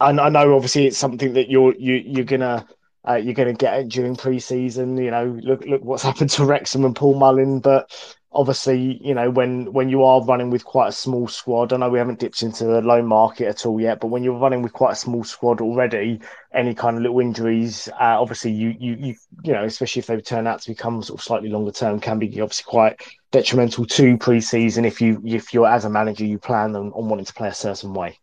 and 0.00 0.20
I 0.20 0.28
know 0.28 0.54
obviously 0.54 0.86
it's 0.86 0.96
something 0.96 1.32
that 1.32 1.50
you're 1.50 1.74
you, 1.74 1.94
you're 1.94 2.24
gonna 2.24 2.64
uh, 3.08 3.14
you're 3.14 3.34
gonna 3.34 3.52
get 3.52 3.78
it 3.80 3.88
during 3.88 4.16
pre-season. 4.16 4.96
You 4.96 5.10
know, 5.10 5.38
look 5.42 5.64
look 5.64 5.82
what's 5.82 6.02
happened 6.10 6.30
to 6.30 6.44
Wrexham 6.44 6.84
and 6.84 6.94
Paul 6.94 7.18
Mullin, 7.18 7.60
but 7.60 7.90
obviously, 8.32 9.00
you 9.02 9.14
know, 9.14 9.30
when 9.30 9.72
when 9.72 9.88
you 9.88 10.04
are 10.04 10.24
running 10.24 10.50
with 10.50 10.64
quite 10.64 10.88
a 10.88 10.92
small 10.92 11.26
squad, 11.28 11.72
I 11.72 11.78
know 11.78 11.88
we 11.88 11.98
haven't 11.98 12.20
dipped 12.20 12.42
into 12.42 12.64
the 12.64 12.82
loan 12.82 13.06
market 13.06 13.46
at 13.46 13.64
all 13.66 13.80
yet, 13.80 14.00
but 14.00 14.08
when 14.08 14.22
you're 14.22 14.38
running 14.38 14.62
with 14.62 14.72
quite 14.72 14.92
a 14.92 14.96
small 14.96 15.24
squad 15.24 15.60
already, 15.60 16.20
any 16.52 16.74
kind 16.74 16.96
of 16.96 17.02
little 17.02 17.20
injuries, 17.20 17.88
uh, 18.00 18.20
obviously, 18.20 18.52
you 18.52 18.74
you 18.78 18.96
you 18.98 19.14
you 19.44 19.52
know, 19.52 19.64
especially 19.64 20.00
if 20.00 20.06
they 20.06 20.20
turn 20.20 20.46
out 20.46 20.60
to 20.62 20.70
become 20.70 21.02
sort 21.02 21.18
of 21.20 21.24
slightly 21.24 21.48
longer 21.48 21.72
term, 21.72 22.00
can 22.00 22.18
be 22.18 22.26
obviously 22.40 22.64
quite 22.68 23.00
detrimental 23.30 23.84
to 23.84 24.16
pre-season 24.18 24.84
if 24.84 25.00
you 25.00 25.22
if 25.24 25.52
you're 25.52 25.66
as 25.66 25.84
a 25.84 25.90
manager 25.90 26.24
you 26.24 26.38
plan 26.38 26.74
on, 26.76 26.92
on 26.92 27.08
wanting 27.08 27.26
to 27.26 27.34
play 27.34 27.48
a 27.48 27.54
certain 27.54 27.94
way. 27.94 28.18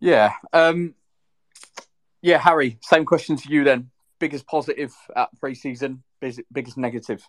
Yeah, 0.00 0.32
um, 0.52 0.94
yeah, 2.22 2.38
Harry. 2.38 2.78
Same 2.82 3.04
question 3.04 3.36
to 3.36 3.48
you 3.52 3.64
then. 3.64 3.90
Biggest 4.18 4.46
positive 4.46 4.94
at 5.14 5.28
pre-season, 5.40 6.04
biggest 6.20 6.78
negative. 6.78 7.26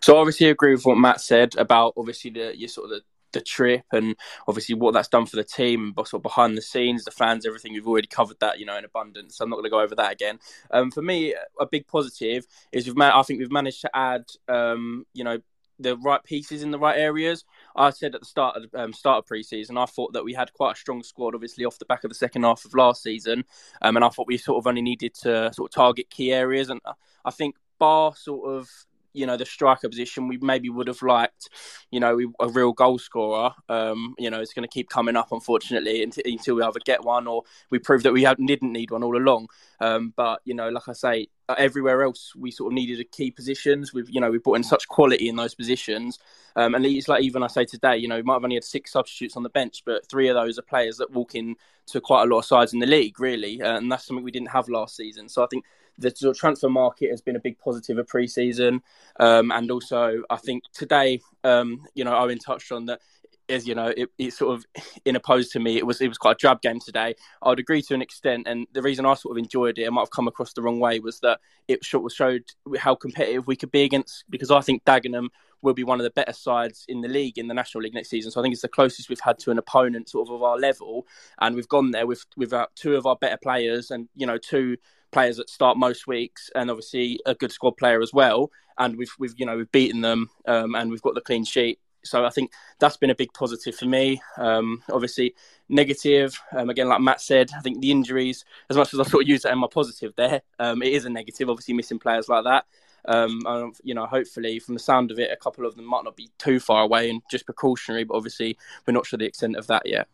So 0.00 0.18
obviously, 0.18 0.48
I 0.48 0.50
agree 0.50 0.74
with 0.74 0.84
what 0.84 0.98
Matt 0.98 1.20
said 1.20 1.54
about 1.56 1.94
obviously 1.96 2.32
the 2.32 2.52
you 2.56 2.66
sort 2.66 2.86
of 2.86 2.90
the, 2.90 3.02
the 3.32 3.40
trip 3.40 3.84
and 3.92 4.16
obviously 4.48 4.74
what 4.74 4.92
that's 4.92 5.08
done 5.08 5.26
for 5.26 5.36
the 5.36 5.44
team, 5.44 5.92
but 5.92 6.08
sort 6.08 6.18
of 6.18 6.24
behind 6.24 6.56
the 6.56 6.62
scenes, 6.62 7.04
the 7.04 7.12
fans, 7.12 7.46
everything. 7.46 7.72
We've 7.72 7.86
already 7.86 8.08
covered 8.08 8.40
that, 8.40 8.58
you 8.58 8.66
know, 8.66 8.76
in 8.76 8.84
abundance. 8.84 9.36
So 9.36 9.44
I'm 9.44 9.50
not 9.50 9.56
going 9.56 9.64
to 9.64 9.70
go 9.70 9.80
over 9.80 9.94
that 9.94 10.12
again. 10.12 10.40
Um, 10.72 10.90
for 10.90 11.02
me, 11.02 11.34
a 11.60 11.66
big 11.66 11.86
positive 11.86 12.44
is 12.72 12.88
we've 12.88 12.98
I 12.98 13.22
think 13.22 13.38
we've 13.38 13.52
managed 13.52 13.82
to 13.82 13.90
add, 13.96 14.24
um, 14.48 15.06
you 15.14 15.22
know, 15.22 15.38
the 15.78 15.96
right 15.98 16.22
pieces 16.24 16.62
in 16.62 16.70
the 16.70 16.78
right 16.78 16.98
areas. 16.98 17.44
I 17.76 17.90
said 17.90 18.14
at 18.14 18.20
the 18.20 18.26
start 18.26 18.56
of 18.56 18.74
um, 18.74 18.92
start 18.92 19.18
of 19.18 19.26
preseason, 19.26 19.80
I 19.80 19.86
thought 19.86 20.12
that 20.12 20.24
we 20.24 20.34
had 20.34 20.52
quite 20.52 20.76
a 20.76 20.78
strong 20.78 21.02
squad, 21.02 21.34
obviously 21.34 21.64
off 21.64 21.78
the 21.78 21.84
back 21.84 22.04
of 22.04 22.10
the 22.10 22.14
second 22.14 22.42
half 22.42 22.64
of 22.64 22.74
last 22.74 23.02
season, 23.02 23.44
um, 23.80 23.96
and 23.96 24.04
I 24.04 24.08
thought 24.08 24.26
we 24.26 24.38
sort 24.38 24.58
of 24.58 24.66
only 24.66 24.82
needed 24.82 25.14
to 25.22 25.52
sort 25.52 25.70
of 25.70 25.74
target 25.74 26.10
key 26.10 26.32
areas. 26.32 26.70
And 26.70 26.80
I 27.24 27.30
think 27.30 27.56
bar 27.78 28.14
sort 28.14 28.48
of 28.48 28.70
you 29.12 29.26
know 29.26 29.36
the 29.36 29.44
striker 29.44 29.88
position 29.88 30.28
we 30.28 30.38
maybe 30.38 30.68
would 30.68 30.88
have 30.88 31.02
liked 31.02 31.48
you 31.90 32.00
know 32.00 32.18
a 32.40 32.48
real 32.48 32.72
goal 32.72 32.98
scorer 32.98 33.50
um, 33.68 34.14
you 34.18 34.30
know 34.30 34.40
it's 34.40 34.52
going 34.52 34.66
to 34.66 34.72
keep 34.72 34.88
coming 34.88 35.16
up 35.16 35.32
unfortunately 35.32 36.02
until 36.02 36.56
we 36.56 36.62
either 36.62 36.80
get 36.84 37.04
one 37.04 37.26
or 37.26 37.42
we 37.70 37.78
prove 37.78 38.02
that 38.02 38.12
we 38.12 38.26
didn't 38.46 38.72
need 38.72 38.90
one 38.90 39.02
all 39.02 39.16
along. 39.16 39.48
Um, 39.80 40.12
but 40.16 40.40
you 40.44 40.54
know 40.54 40.68
like 40.68 40.88
i 40.88 40.92
say 40.92 41.28
uh, 41.48 41.54
everywhere 41.58 42.02
else 42.02 42.34
we 42.36 42.50
sort 42.50 42.72
of 42.72 42.74
needed 42.74 43.00
a 43.00 43.04
key 43.04 43.30
positions. 43.30 43.92
We've 43.92 44.08
you 44.08 44.20
know 44.20 44.30
we 44.30 44.38
brought 44.38 44.56
in 44.56 44.64
such 44.64 44.88
quality 44.88 45.28
in 45.28 45.36
those 45.36 45.54
positions. 45.54 46.18
Um, 46.54 46.74
and 46.74 46.84
it's 46.84 47.08
like 47.08 47.22
even 47.22 47.42
i 47.42 47.46
say 47.46 47.64
today 47.64 47.96
you 47.96 48.08
know 48.08 48.16
we 48.16 48.22
might 48.22 48.34
have 48.34 48.44
only 48.44 48.56
had 48.56 48.64
six 48.64 48.92
substitutes 48.92 49.38
on 49.38 49.42
the 49.42 49.48
bench 49.48 49.82
but 49.86 50.06
three 50.06 50.28
of 50.28 50.34
those 50.34 50.58
are 50.58 50.62
players 50.62 50.98
that 50.98 51.10
walk 51.10 51.34
in 51.34 51.56
to 51.86 52.00
quite 52.00 52.24
a 52.24 52.26
lot 52.26 52.40
of 52.40 52.44
sides 52.44 52.72
in 52.72 52.78
the 52.78 52.86
league 52.86 53.18
really. 53.18 53.60
And 53.60 53.90
that's 53.90 54.06
something 54.06 54.24
we 54.24 54.30
didn't 54.30 54.50
have 54.50 54.68
last 54.68 54.96
season. 54.96 55.28
So 55.28 55.42
i 55.42 55.46
think 55.46 55.64
the 55.98 56.34
transfer 56.34 56.68
market 56.68 57.10
has 57.10 57.20
been 57.20 57.36
a 57.36 57.40
big 57.40 57.58
positive 57.58 57.98
of 57.98 58.06
pre-season, 58.06 58.82
um, 59.20 59.50
and 59.50 59.70
also 59.70 60.22
I 60.30 60.36
think 60.36 60.64
today, 60.72 61.20
um, 61.44 61.84
you 61.94 62.04
know, 62.04 62.16
Owen 62.16 62.38
touched 62.38 62.72
on 62.72 62.86
that. 62.86 63.00
As 63.48 63.66
you 63.66 63.74
know, 63.74 63.92
it, 63.94 64.08
it, 64.18 64.32
sort 64.32 64.54
of 64.54 64.64
in 65.04 65.16
opposed 65.16 65.52
to 65.52 65.58
me, 65.58 65.76
it 65.76 65.84
was 65.84 66.00
it 66.00 66.08
was 66.08 66.16
quite 66.16 66.36
a 66.36 66.38
drab 66.38 66.62
game 66.62 66.78
today. 66.78 67.14
I'd 67.42 67.58
agree 67.58 67.82
to 67.82 67.94
an 67.94 68.00
extent, 68.00 68.46
and 68.46 68.66
the 68.72 68.80
reason 68.80 69.04
I 69.04 69.14
sort 69.14 69.36
of 69.36 69.42
enjoyed 69.42 69.78
it, 69.78 69.86
I 69.86 69.90
might 69.90 70.02
have 70.02 70.10
come 70.10 70.28
across 70.28 70.52
the 70.52 70.62
wrong 70.62 70.78
way, 70.78 71.00
was 71.00 71.18
that 71.20 71.40
it 71.68 71.84
sort 71.84 72.10
of 72.10 72.14
showed 72.14 72.44
how 72.78 72.94
competitive 72.94 73.46
we 73.46 73.56
could 73.56 73.72
be 73.72 73.82
against. 73.82 74.24
Because 74.30 74.50
I 74.50 74.60
think 74.60 74.84
Dagenham 74.84 75.28
will 75.60 75.74
be 75.74 75.84
one 75.84 76.00
of 76.00 76.04
the 76.04 76.10
better 76.10 76.32
sides 76.32 76.84
in 76.88 77.00
the 77.00 77.08
league 77.08 77.36
in 77.36 77.48
the 77.48 77.54
National 77.54 77.82
League 77.82 77.94
next 77.94 78.10
season. 78.10 78.30
So 78.30 78.40
I 78.40 78.42
think 78.42 78.52
it's 78.52 78.62
the 78.62 78.68
closest 78.68 79.08
we've 79.08 79.20
had 79.20 79.38
to 79.40 79.50
an 79.50 79.58
opponent 79.58 80.08
sort 80.08 80.28
of 80.28 80.34
of 80.34 80.42
our 80.42 80.56
level, 80.58 81.06
and 81.40 81.56
we've 81.56 81.68
gone 81.68 81.90
there 81.90 82.06
with 82.06 82.24
with 82.36 82.54
two 82.76 82.94
of 82.94 83.06
our 83.06 83.16
better 83.16 83.38
players, 83.42 83.90
and 83.90 84.08
you 84.14 84.26
know 84.26 84.38
two 84.38 84.76
players 85.12 85.36
that 85.36 85.50
start 85.50 85.76
most 85.76 86.06
weeks, 86.06 86.50
and 86.54 86.70
obviously 86.70 87.20
a 87.26 87.34
good 87.34 87.52
squad 87.52 87.76
player 87.76 88.00
as 88.02 88.12
well. 88.12 88.50
And 88.78 88.96
we've 88.96 89.12
we've 89.18 89.34
you 89.36 89.46
know 89.46 89.56
we've 89.56 89.70
beaten 89.70 90.00
them, 90.00 90.30
um, 90.46 90.74
and 90.74 90.90
we've 90.90 91.02
got 91.02 91.14
the 91.14 91.20
clean 91.20 91.44
sheet. 91.44 91.78
So 92.04 92.24
I 92.24 92.30
think 92.30 92.50
that's 92.80 92.96
been 92.96 93.10
a 93.10 93.14
big 93.14 93.32
positive 93.32 93.76
for 93.76 93.84
me. 93.84 94.20
Um, 94.36 94.82
obviously, 94.90 95.34
negative 95.68 96.36
um, 96.56 96.68
again, 96.68 96.88
like 96.88 97.00
Matt 97.00 97.20
said, 97.20 97.50
I 97.56 97.60
think 97.60 97.80
the 97.80 97.92
injuries, 97.92 98.44
as 98.70 98.76
much 98.76 98.92
as 98.92 98.98
I 98.98 99.04
sort 99.04 99.22
of 99.22 99.28
use 99.28 99.42
that 99.42 99.52
in 99.52 99.58
my 99.58 99.68
positive 99.70 100.12
there, 100.16 100.42
um, 100.58 100.82
it 100.82 100.92
is 100.92 101.04
a 101.04 101.10
negative. 101.10 101.48
Obviously, 101.48 101.74
missing 101.74 102.00
players 102.00 102.28
like 102.28 102.44
that. 102.44 102.64
Um, 103.04 103.72
you 103.82 103.94
know, 103.94 104.06
hopefully, 104.06 104.58
from 104.58 104.74
the 104.74 104.80
sound 104.80 105.10
of 105.10 105.18
it, 105.18 105.30
a 105.30 105.36
couple 105.36 105.66
of 105.66 105.76
them 105.76 105.84
might 105.84 106.04
not 106.04 106.16
be 106.16 106.30
too 106.38 106.58
far 106.58 106.82
away 106.82 107.10
and 107.10 107.22
just 107.30 107.44
precautionary. 107.44 108.04
But 108.04 108.16
obviously, 108.16 108.56
we're 108.86 108.94
not 108.94 109.06
sure 109.06 109.18
the 109.18 109.26
extent 109.26 109.56
of 109.56 109.66
that 109.68 109.82
yet. 109.86 110.08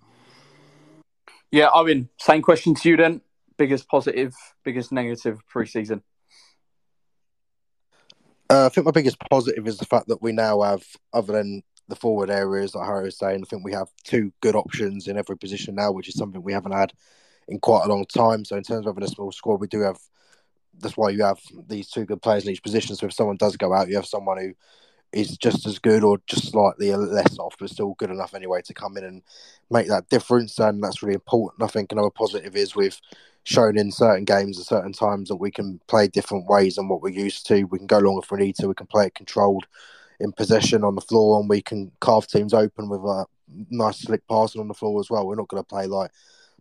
Yeah, 1.50 1.70
Owen, 1.72 2.10
same 2.18 2.42
question 2.42 2.74
to 2.74 2.88
you 2.90 2.96
then 2.98 3.22
biggest 3.58 3.88
positive, 3.88 4.34
biggest 4.64 4.92
negative 4.92 5.40
pre-season? 5.48 6.02
Uh, 8.50 8.66
I 8.66 8.68
think 8.70 8.86
my 8.86 8.92
biggest 8.92 9.18
positive 9.30 9.66
is 9.68 9.76
the 9.76 9.84
fact 9.84 10.08
that 10.08 10.22
we 10.22 10.32
now 10.32 10.62
have, 10.62 10.82
other 11.12 11.34
than 11.34 11.62
the 11.88 11.96
forward 11.96 12.30
areas, 12.30 12.74
like 12.74 12.86
Harry 12.86 13.04
was 13.04 13.18
saying, 13.18 13.42
I 13.42 13.48
think 13.48 13.64
we 13.64 13.72
have 13.72 13.88
two 14.04 14.32
good 14.40 14.54
options 14.54 15.08
in 15.08 15.18
every 15.18 15.36
position 15.36 15.74
now, 15.74 15.92
which 15.92 16.08
is 16.08 16.14
something 16.14 16.42
we 16.42 16.52
haven't 16.52 16.72
had 16.72 16.92
in 17.48 17.58
quite 17.58 17.84
a 17.84 17.88
long 17.88 18.06
time. 18.06 18.44
So 18.44 18.56
in 18.56 18.62
terms 18.62 18.86
of 18.86 18.94
having 18.94 19.04
a 19.04 19.12
small 19.12 19.32
squad, 19.32 19.60
we 19.60 19.68
do 19.68 19.80
have. 19.80 19.98
That's 20.80 20.96
why 20.96 21.10
you 21.10 21.24
have 21.24 21.40
these 21.66 21.90
two 21.90 22.04
good 22.04 22.22
players 22.22 22.44
in 22.44 22.52
each 22.52 22.62
position. 22.62 22.94
So 22.94 23.06
if 23.06 23.12
someone 23.12 23.36
does 23.36 23.56
go 23.56 23.74
out, 23.74 23.88
you 23.88 23.96
have 23.96 24.06
someone 24.06 24.38
who 24.38 24.52
is 25.12 25.36
just 25.36 25.66
as 25.66 25.78
good 25.78 26.04
or 26.04 26.20
just 26.26 26.52
slightly 26.52 26.94
less 26.94 27.36
off, 27.38 27.56
but 27.58 27.70
still 27.70 27.96
good 27.98 28.10
enough 28.10 28.34
anyway 28.34 28.60
to 28.62 28.74
come 28.74 28.96
in 28.96 29.04
and 29.04 29.22
make 29.70 29.88
that 29.88 30.08
difference. 30.08 30.58
And 30.58 30.82
that's 30.82 31.02
really 31.02 31.14
important. 31.14 31.64
I 31.64 31.66
think 31.66 31.90
another 31.90 32.10
positive 32.10 32.54
is 32.54 32.76
we've 32.76 33.00
shown 33.48 33.78
in 33.78 33.90
certain 33.90 34.26
games 34.26 34.60
at 34.60 34.66
certain 34.66 34.92
times 34.92 35.30
that 35.30 35.36
we 35.36 35.50
can 35.50 35.80
play 35.88 36.06
different 36.06 36.46
ways 36.46 36.74
than 36.74 36.86
what 36.86 37.00
we're 37.00 37.08
used 37.08 37.46
to. 37.46 37.64
We 37.64 37.78
can 37.78 37.86
go 37.86 37.98
long 37.98 38.20
if 38.22 38.30
we 38.30 38.38
need 38.38 38.56
to. 38.56 38.68
We 38.68 38.74
can 38.74 38.86
play 38.86 39.06
it 39.06 39.14
controlled 39.14 39.66
in 40.20 40.32
possession 40.32 40.84
on 40.84 40.94
the 40.94 41.00
floor, 41.00 41.40
and 41.40 41.48
we 41.48 41.62
can 41.62 41.90
carve 41.98 42.26
teams 42.26 42.52
open 42.52 42.90
with 42.90 43.00
a 43.00 43.24
nice 43.70 44.00
slick 44.00 44.20
passing 44.28 44.60
on 44.60 44.68
the 44.68 44.74
floor 44.74 45.00
as 45.00 45.08
well. 45.08 45.26
We're 45.26 45.36
not 45.36 45.48
going 45.48 45.62
to 45.62 45.66
play 45.66 45.86
like 45.86 46.10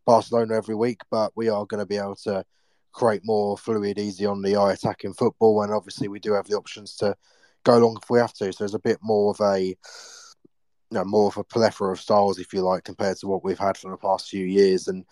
Barcelona 0.06 0.56
every 0.56 0.76
week, 0.76 1.02
but 1.12 1.34
we 1.36 1.50
are 1.50 1.66
going 1.66 1.82
to 1.82 1.86
be 1.86 1.98
able 1.98 2.16
to 2.24 2.46
create 2.94 3.22
more 3.26 3.58
fluid, 3.58 4.00
easy 4.00 4.26
on 4.26 4.42
the 4.42 4.56
eye 4.56 4.72
attacking 4.72 5.14
football. 5.14 5.64
And 5.64 5.74
obviously, 5.74 6.08
we 6.08 6.20
do 6.20 6.32
have 6.34 6.48
the 6.48 6.56
options 6.56 6.96
to 6.98 7.16
go 7.66 7.80
long 7.80 8.00
if 8.02 8.10
we 8.10 8.20
have 8.20 8.34
to. 8.36 8.54
So 8.54 8.60
there's 8.60 8.76
a 8.76 8.80
bit 8.80 9.00
more 9.02 9.32
of 9.32 9.42
a 9.42 9.76
you 10.90 10.98
know, 10.98 11.04
more 11.04 11.28
of 11.28 11.36
a 11.36 11.44
plethora 11.44 11.92
of 11.92 12.00
styles, 12.00 12.40
if 12.40 12.54
you 12.54 12.62
like, 12.62 12.86
compared 12.86 13.18
to 13.18 13.28
what 13.28 13.44
we've 13.44 13.60
had 13.60 13.76
for 13.76 13.92
the 13.92 13.98
past 13.98 14.30
few 14.30 14.46
years. 14.46 14.88
And 14.88 15.04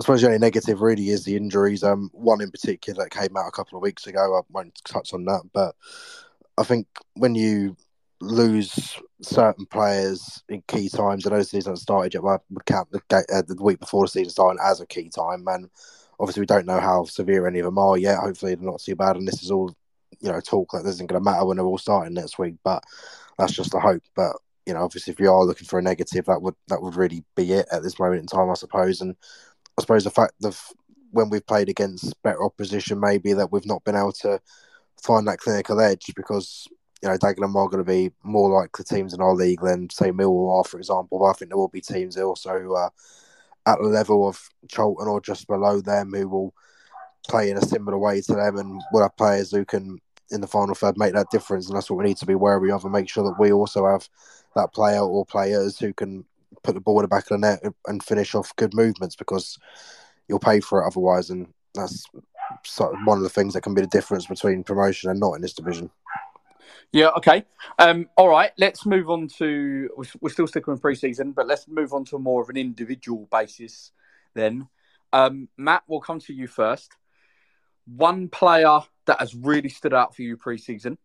I 0.00 0.02
suppose 0.02 0.22
the 0.22 0.28
only 0.28 0.38
negative 0.38 0.80
really 0.80 1.10
is 1.10 1.24
the 1.24 1.36
injuries. 1.36 1.84
Um, 1.84 2.08
one 2.14 2.40
in 2.40 2.50
particular 2.50 3.04
that 3.04 3.10
came 3.10 3.36
out 3.36 3.48
a 3.48 3.50
couple 3.50 3.76
of 3.76 3.82
weeks 3.82 4.06
ago. 4.06 4.34
I 4.34 4.40
won't 4.50 4.80
touch 4.86 5.12
on 5.12 5.26
that, 5.26 5.42
but 5.52 5.74
I 6.56 6.62
think 6.62 6.86
when 7.16 7.34
you 7.34 7.76
lose 8.22 8.98
certain 9.20 9.66
players 9.66 10.42
in 10.48 10.62
key 10.68 10.88
times, 10.88 11.26
I 11.26 11.30
know 11.30 11.36
the 11.36 11.44
season 11.44 11.76
started 11.76 12.14
yet, 12.14 12.24
I 12.24 12.38
would 12.48 12.64
count 12.64 12.90
the, 12.90 13.02
uh, 13.10 13.42
the 13.46 13.62
week 13.62 13.78
before 13.78 14.04
the 14.04 14.08
season 14.08 14.30
started 14.30 14.62
as 14.64 14.80
a 14.80 14.86
key 14.86 15.10
time. 15.10 15.44
And 15.46 15.68
obviously, 16.18 16.40
we 16.40 16.46
don't 16.46 16.64
know 16.64 16.80
how 16.80 17.04
severe 17.04 17.46
any 17.46 17.58
of 17.58 17.66
them 17.66 17.76
are 17.76 17.98
yet. 17.98 18.20
Hopefully, 18.20 18.54
they're 18.54 18.64
not 18.64 18.80
too 18.80 18.96
bad. 18.96 19.16
And 19.16 19.28
this 19.28 19.42
is 19.42 19.50
all 19.50 19.76
you 20.20 20.32
know 20.32 20.40
talk 20.40 20.70
that 20.72 20.86
isn't 20.86 21.08
going 21.08 21.22
to 21.22 21.30
matter 21.30 21.44
when 21.44 21.58
they're 21.58 21.66
all 21.66 21.76
starting 21.76 22.14
next 22.14 22.38
week. 22.38 22.54
But 22.64 22.82
that's 23.36 23.52
just 23.52 23.74
a 23.74 23.78
hope. 23.78 24.04
But 24.16 24.34
you 24.64 24.74
know, 24.74 24.82
obviously, 24.82 25.12
if 25.12 25.20
you 25.20 25.30
are 25.30 25.44
looking 25.44 25.66
for 25.66 25.78
a 25.78 25.82
negative, 25.82 26.24
that 26.24 26.40
would 26.40 26.54
that 26.68 26.80
would 26.80 26.96
really 26.96 27.22
be 27.36 27.52
it 27.52 27.66
at 27.70 27.82
this 27.82 27.98
moment 27.98 28.20
in 28.20 28.26
time, 28.26 28.48
I 28.48 28.54
suppose. 28.54 29.00
And 29.00 29.14
I 29.78 29.82
suppose 29.82 30.04
the 30.04 30.10
fact 30.10 30.34
that 30.40 30.58
when 31.10 31.30
we've 31.30 31.46
played 31.46 31.68
against 31.68 32.20
better 32.22 32.42
opposition, 32.44 33.00
maybe 33.00 33.32
that 33.32 33.50
we've 33.52 33.66
not 33.66 33.84
been 33.84 33.96
able 33.96 34.12
to 34.12 34.40
find 35.02 35.26
that 35.26 35.38
clinical 35.38 35.80
edge 35.80 36.12
because 36.14 36.68
you 37.02 37.08
know 37.08 37.16
Dagenham 37.16 37.54
are 37.56 37.68
going 37.68 37.84
to 37.84 37.84
be 37.84 38.12
more 38.22 38.50
like 38.50 38.76
the 38.76 38.84
teams 38.84 39.14
in 39.14 39.20
our 39.20 39.34
league 39.34 39.60
than 39.62 39.88
say 39.90 40.12
Millwall 40.12 40.58
are, 40.58 40.64
for 40.64 40.78
example. 40.78 41.18
But 41.18 41.26
I 41.26 41.32
think 41.32 41.50
there 41.50 41.58
will 41.58 41.68
be 41.68 41.80
teams 41.80 42.16
also 42.16 42.58
who 42.58 42.74
are 42.74 42.92
at 43.66 43.78
the 43.78 43.88
level 43.88 44.28
of 44.28 44.48
Charlton 44.68 45.08
or 45.08 45.20
just 45.20 45.46
below 45.46 45.80
them 45.80 46.12
who 46.12 46.28
will 46.28 46.54
play 47.28 47.50
in 47.50 47.56
a 47.56 47.62
similar 47.62 47.98
way 47.98 48.20
to 48.22 48.34
them 48.34 48.56
and 48.56 48.80
will 48.92 49.02
have 49.02 49.16
players 49.16 49.50
who 49.50 49.64
can 49.64 49.98
in 50.30 50.40
the 50.40 50.46
final 50.46 50.74
third 50.74 50.96
make 50.96 51.12
that 51.12 51.30
difference 51.30 51.66
and 51.66 51.76
that's 51.76 51.90
what 51.90 51.98
we 51.98 52.04
need 52.04 52.16
to 52.16 52.26
be 52.26 52.36
wary 52.36 52.70
of 52.70 52.84
and 52.84 52.92
make 52.92 53.08
sure 53.08 53.24
that 53.24 53.38
we 53.38 53.52
also 53.52 53.86
have 53.86 54.08
that 54.54 54.72
player 54.72 55.00
or 55.00 55.26
players 55.26 55.78
who 55.78 55.92
can 55.92 56.24
put 56.62 56.74
the 56.74 56.80
ball 56.80 56.98
in 56.98 57.02
the 57.02 57.08
back 57.08 57.24
of 57.24 57.28
the 57.28 57.38
net 57.38 57.62
and 57.86 58.02
finish 58.02 58.34
off 58.34 58.54
good 58.56 58.74
movements 58.74 59.16
because 59.16 59.58
you'll 60.28 60.38
pay 60.38 60.60
for 60.60 60.82
it 60.82 60.86
otherwise 60.86 61.30
and 61.30 61.52
that's 61.74 62.04
sort 62.64 62.94
of 62.94 63.00
one 63.04 63.18
of 63.18 63.22
the 63.22 63.30
things 63.30 63.54
that 63.54 63.62
can 63.62 63.74
be 63.74 63.80
the 63.80 63.86
difference 63.86 64.26
between 64.26 64.64
promotion 64.64 65.10
and 65.10 65.20
not 65.20 65.34
in 65.34 65.42
this 65.42 65.52
division. 65.52 65.90
Yeah, 66.92 67.10
okay. 67.16 67.44
Um, 67.78 68.08
all 68.16 68.28
right, 68.28 68.50
let's 68.58 68.84
move 68.84 69.10
on 69.10 69.28
to. 69.38 69.90
We're 70.20 70.30
still 70.30 70.48
sticking 70.48 70.72
with 70.72 70.82
preseason, 70.82 71.34
but 71.34 71.46
let's 71.46 71.68
move 71.68 71.92
on 71.92 72.04
to 72.06 72.18
more 72.18 72.42
of 72.42 72.48
an 72.48 72.56
individual 72.56 73.28
basis 73.30 73.92
then. 74.34 74.68
Um, 75.12 75.48
Matt, 75.56 75.84
we'll 75.86 76.00
come 76.00 76.18
to 76.20 76.32
you 76.32 76.48
first. 76.48 76.92
One 77.86 78.28
player 78.28 78.80
that 79.06 79.20
has 79.20 79.34
really 79.34 79.68
stood 79.68 79.94
out 79.94 80.16
for 80.16 80.22
you 80.22 80.36
preseason, 80.36 80.96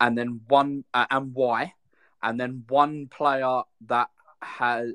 and 0.00 0.16
then 0.16 0.40
one, 0.46 0.84
uh, 0.94 1.06
and 1.10 1.34
why, 1.34 1.74
and 2.22 2.38
then 2.38 2.64
one 2.68 3.08
player 3.08 3.62
that 3.88 4.10
has 4.42 4.92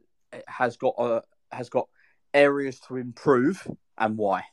has 0.48 0.78
got 0.78 0.96
uh, 0.98 1.22
has 1.52 1.70
got 1.70 1.88
areas 2.34 2.80
to 2.88 2.98
improve 2.98 3.68
and 3.98 4.18
why. 4.18 4.44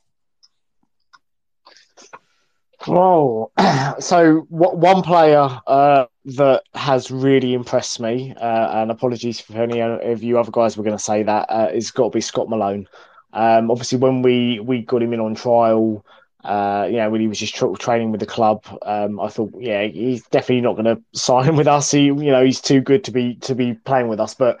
Oh, 2.87 3.51
so 3.99 4.45
what, 4.49 4.77
one 4.77 5.03
player 5.03 5.47
uh, 5.67 6.05
that 6.25 6.63
has 6.73 7.11
really 7.11 7.53
impressed 7.53 7.99
me, 7.99 8.33
uh, 8.35 8.81
and 8.81 8.91
apologies 8.91 9.39
for 9.39 9.61
any 9.61 9.81
of 9.81 10.23
you 10.23 10.39
other 10.39 10.51
guys 10.51 10.77
were 10.77 10.83
going 10.83 10.97
to 10.97 11.03
say 11.03 11.23
that, 11.23 11.45
uh, 11.49 11.69
is 11.71 11.91
got 11.91 12.05
to 12.05 12.09
be 12.09 12.21
Scott 12.21 12.49
Malone. 12.49 12.87
Um, 13.33 13.69
obviously, 13.71 13.97
when 13.99 14.21
we 14.21 14.59
we 14.59 14.81
got 14.81 15.03
him 15.03 15.13
in 15.13 15.19
on 15.19 15.35
trial, 15.35 16.03
uh, 16.43 16.87
you 16.89 16.97
know, 16.97 17.09
when 17.09 17.21
he 17.21 17.27
was 17.27 17.39
just 17.39 17.55
tra- 17.55 17.73
training 17.75 18.11
with 18.11 18.19
the 18.19 18.25
club, 18.25 18.65
um, 18.81 19.19
I 19.19 19.27
thought, 19.29 19.51
yeah, 19.59 19.83
he's 19.83 20.23
definitely 20.27 20.61
not 20.61 20.73
going 20.75 20.85
to 20.95 21.01
sign 21.13 21.55
with 21.55 21.67
us. 21.67 21.91
He, 21.91 22.05
you 22.05 22.13
know, 22.13 22.43
he's 22.43 22.61
too 22.61 22.81
good 22.81 23.03
to 23.05 23.11
be 23.11 23.35
to 23.35 23.55
be 23.55 23.73
playing 23.73 24.07
with 24.07 24.19
us. 24.19 24.33
But 24.33 24.59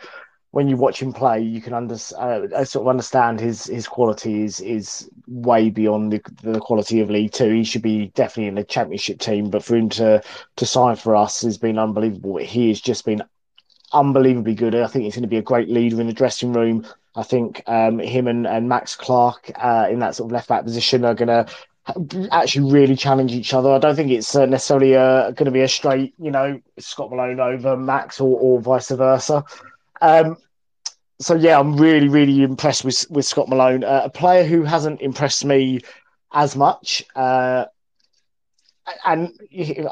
when 0.51 0.67
you 0.67 0.75
watch 0.75 1.01
him 1.01 1.13
play, 1.13 1.41
you 1.41 1.61
can 1.61 1.73
under, 1.73 1.95
uh, 1.95 2.65
sort 2.65 2.83
of 2.83 2.87
understand 2.87 3.39
his 3.39 3.65
his 3.65 3.87
quality 3.87 4.43
is 4.43 4.59
is 4.59 5.09
way 5.27 5.69
beyond 5.69 6.11
the, 6.11 6.21
the 6.43 6.59
quality 6.59 6.99
of 6.99 7.09
League 7.09 7.31
Two. 7.31 7.49
He 7.49 7.63
should 7.63 7.81
be 7.81 8.07
definitely 8.09 8.47
in 8.47 8.55
the 8.55 8.63
Championship 8.63 9.19
team, 9.19 9.49
but 9.49 9.63
for 9.63 9.75
him 9.75 9.89
to 9.89 10.21
to 10.57 10.65
sign 10.65 10.97
for 10.97 11.15
us 11.15 11.41
has 11.41 11.57
been 11.57 11.79
unbelievable. 11.79 12.37
He 12.37 12.67
has 12.67 12.81
just 12.81 13.05
been 13.05 13.23
unbelievably 13.93 14.55
good. 14.55 14.75
I 14.75 14.87
think 14.87 15.05
he's 15.05 15.15
going 15.15 15.23
to 15.23 15.29
be 15.29 15.37
a 15.37 15.41
great 15.41 15.69
leader 15.69 15.99
in 15.99 16.07
the 16.07 16.13
dressing 16.13 16.53
room. 16.53 16.85
I 17.15 17.23
think 17.23 17.61
um, 17.67 17.99
him 17.99 18.27
and, 18.27 18.47
and 18.47 18.69
Max 18.69 18.95
Clark 18.95 19.51
uh, 19.55 19.87
in 19.89 19.99
that 19.99 20.15
sort 20.15 20.29
of 20.29 20.31
left 20.31 20.47
back 20.47 20.63
position 20.63 21.03
are 21.03 21.13
going 21.13 21.27
to 21.27 21.45
actually 22.31 22.71
really 22.71 22.95
challenge 22.95 23.33
each 23.33 23.53
other. 23.53 23.71
I 23.71 23.79
don't 23.79 23.95
think 23.95 24.11
it's 24.11 24.35
uh, 24.35 24.45
necessarily 24.45 24.95
uh, 24.95 25.31
going 25.31 25.45
to 25.45 25.51
be 25.51 25.61
a 25.61 25.67
straight, 25.67 26.13
you 26.19 26.31
know, 26.31 26.61
Scott 26.79 27.09
Malone 27.09 27.39
over 27.39 27.75
Max 27.75 28.21
or, 28.21 28.39
or 28.39 28.61
vice 28.61 28.89
versa. 28.89 29.43
Um, 30.01 30.37
so 31.19 31.35
yeah, 31.35 31.59
I'm 31.59 31.77
really, 31.77 32.09
really 32.09 32.41
impressed 32.41 32.83
with 32.83 33.05
with 33.09 33.25
Scott 33.25 33.47
Malone, 33.47 33.83
uh, 33.83 34.01
a 34.05 34.09
player 34.09 34.43
who 34.43 34.63
hasn't 34.63 35.01
impressed 35.01 35.45
me 35.45 35.81
as 36.33 36.55
much. 36.55 37.03
Uh, 37.15 37.65
and 39.05 39.31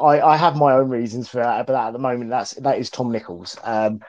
I, 0.02 0.20
I, 0.20 0.36
have 0.36 0.58
my 0.58 0.74
own 0.74 0.90
reasons 0.90 1.30
for 1.30 1.38
that, 1.38 1.68
but 1.68 1.76
at 1.76 1.92
the 1.92 2.00
moment, 2.00 2.32
that's 2.32 2.56
that 2.56 2.80
is 2.80 2.90
Tom 2.90 3.12
Nichols. 3.12 3.58
Um, 3.64 4.02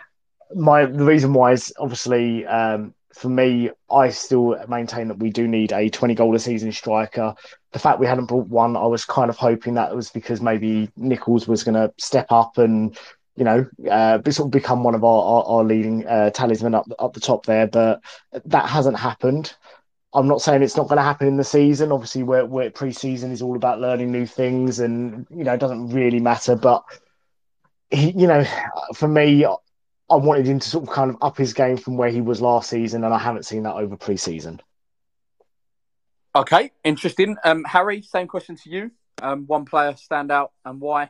my 0.55 0.87
the 0.87 1.05
reason 1.05 1.33
why 1.35 1.53
is 1.53 1.73
obviously 1.79 2.47
um, 2.47 2.95
for 3.15 3.29
me, 3.29 3.71
I 3.91 4.11
still 4.11 4.57
maintain 4.69 5.09
that 5.09 5.19
we 5.19 5.31
do 5.31 5.47
need 5.47 5.73
a 5.73 5.89
20 5.89 6.15
goal 6.15 6.35
a 6.35 6.39
season 6.39 6.73
striker. 6.73 7.35
The 7.73 7.79
fact 7.79 8.01
we 8.01 8.07
hadn't 8.07 8.27
brought 8.27 8.49
one, 8.49 8.77
I 8.77 8.87
was 8.87 9.05
kind 9.05 9.29
of 9.29 9.37
hoping 9.37 9.75
that 9.75 9.95
was 9.95 10.11
because 10.11 10.41
maybe 10.41 10.91
Nichols 10.97 11.47
was 11.47 11.65
going 11.65 11.75
to 11.75 11.93
step 11.99 12.27
up 12.31 12.59
and 12.59 12.97
you 13.41 13.45
know, 13.45 13.67
uh, 13.91 14.21
sort 14.31 14.49
of 14.49 14.51
become 14.51 14.85
one 14.85 14.95
of 14.95 15.03
our, 15.03 15.25
our, 15.25 15.45
our 15.45 15.65
leading 15.65 16.07
uh, 16.07 16.29
talisman 16.29 16.75
up 16.75 16.87
up 16.99 17.15
the 17.15 17.21
top 17.21 17.47
there. 17.47 17.67
But 17.67 18.03
that 18.45 18.69
hasn't 18.69 18.99
happened. 18.99 19.55
I'm 20.13 20.29
not 20.29 20.43
saying 20.43 20.63
it's 20.63 20.77
not 20.77 20.89
going 20.89 20.99
to 20.99 21.03
happen 21.03 21.27
in 21.27 21.39
the 21.39 21.45
season. 21.45 21.91
Obviously, 21.91 22.23
we're, 22.23 22.45
we're 22.45 22.71
pre-season 22.71 23.33
is 23.33 23.41
all 23.41 23.57
about 23.57 23.81
learning 23.81 24.13
new 24.13 24.27
things, 24.27 24.79
and 24.79 25.27
you 25.31 25.43
know, 25.43 25.55
it 25.55 25.61
doesn't 25.61 25.89
really 25.89 26.21
matter. 26.21 26.55
But 26.55 26.85
he, 27.89 28.11
you 28.11 28.27
know, 28.27 28.45
for 28.95 29.09
me, 29.09 29.47
I 29.47 30.17
wanted 30.17 30.47
him 30.47 30.59
to 30.59 30.69
sort 30.69 30.87
of 30.87 30.95
kind 30.95 31.09
of 31.09 31.17
up 31.23 31.39
his 31.39 31.55
game 31.55 31.79
from 31.79 31.97
where 31.97 32.11
he 32.11 32.21
was 32.21 32.43
last 32.43 32.69
season, 32.69 33.05
and 33.05 33.15
I 33.15 33.19
haven't 33.19 33.47
seen 33.47 33.63
that 33.63 33.77
over 33.77 33.97
pre-season. 33.97 34.61
Okay, 36.37 36.73
interesting. 36.85 37.37
Um, 37.43 37.65
Harry, 37.65 38.03
same 38.03 38.27
question 38.27 38.57
to 38.57 38.69
you. 38.69 38.91
Um, 39.23 39.47
one 39.47 39.65
player 39.65 39.97
stand 39.97 40.31
out 40.31 40.53
and 40.63 40.79
why, 40.79 41.09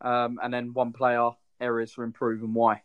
um, 0.00 0.38
and 0.40 0.54
then 0.54 0.72
one 0.72 0.92
player 0.92 1.30
areas 1.60 1.92
for 1.92 2.04
improve 2.04 2.42
and 2.42 2.54
why? 2.54 2.82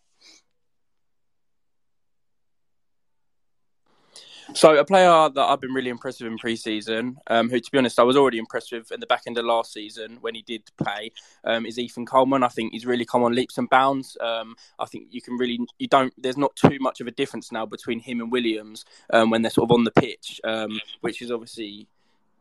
So 4.53 4.77
a 4.77 4.83
player 4.83 5.29
that 5.29 5.41
I've 5.41 5.61
been 5.61 5.73
really 5.73 5.89
impressed 5.89 6.21
with 6.21 6.31
in 6.31 6.37
pre-season, 6.37 7.17
um, 7.27 7.49
who 7.49 7.59
to 7.59 7.71
be 7.71 7.77
honest 7.77 7.99
I 7.99 8.03
was 8.03 8.17
already 8.17 8.37
impressed 8.37 8.71
with 8.73 8.91
in 8.91 8.99
the 8.99 9.05
back 9.05 9.23
end 9.25 9.37
of 9.37 9.45
last 9.45 9.71
season 9.71 10.17
when 10.19 10.35
he 10.35 10.41
did 10.41 10.63
play, 10.77 11.11
um, 11.45 11.65
is 11.65 11.79
Ethan 11.79 12.05
Coleman. 12.05 12.43
I 12.43 12.49
think 12.49 12.73
he's 12.73 12.85
really 12.85 13.05
come 13.05 13.23
on 13.23 13.33
leaps 13.33 13.57
and 13.57 13.69
bounds. 13.69 14.17
Um, 14.19 14.55
I 14.77 14.85
think 14.85 15.07
you 15.09 15.21
can 15.21 15.37
really 15.37 15.59
you 15.79 15.87
don't 15.87 16.13
there's 16.17 16.37
not 16.37 16.55
too 16.55 16.77
much 16.81 16.99
of 16.99 17.07
a 17.07 17.11
difference 17.11 17.51
now 17.51 17.65
between 17.65 17.99
him 17.99 18.19
and 18.19 18.31
Williams 18.31 18.83
um, 19.11 19.29
when 19.29 19.41
they're 19.41 19.51
sort 19.51 19.69
of 19.69 19.75
on 19.75 19.85
the 19.85 19.91
pitch, 19.91 20.41
um, 20.43 20.79
which 20.99 21.21
is 21.21 21.31
obviously 21.31 21.87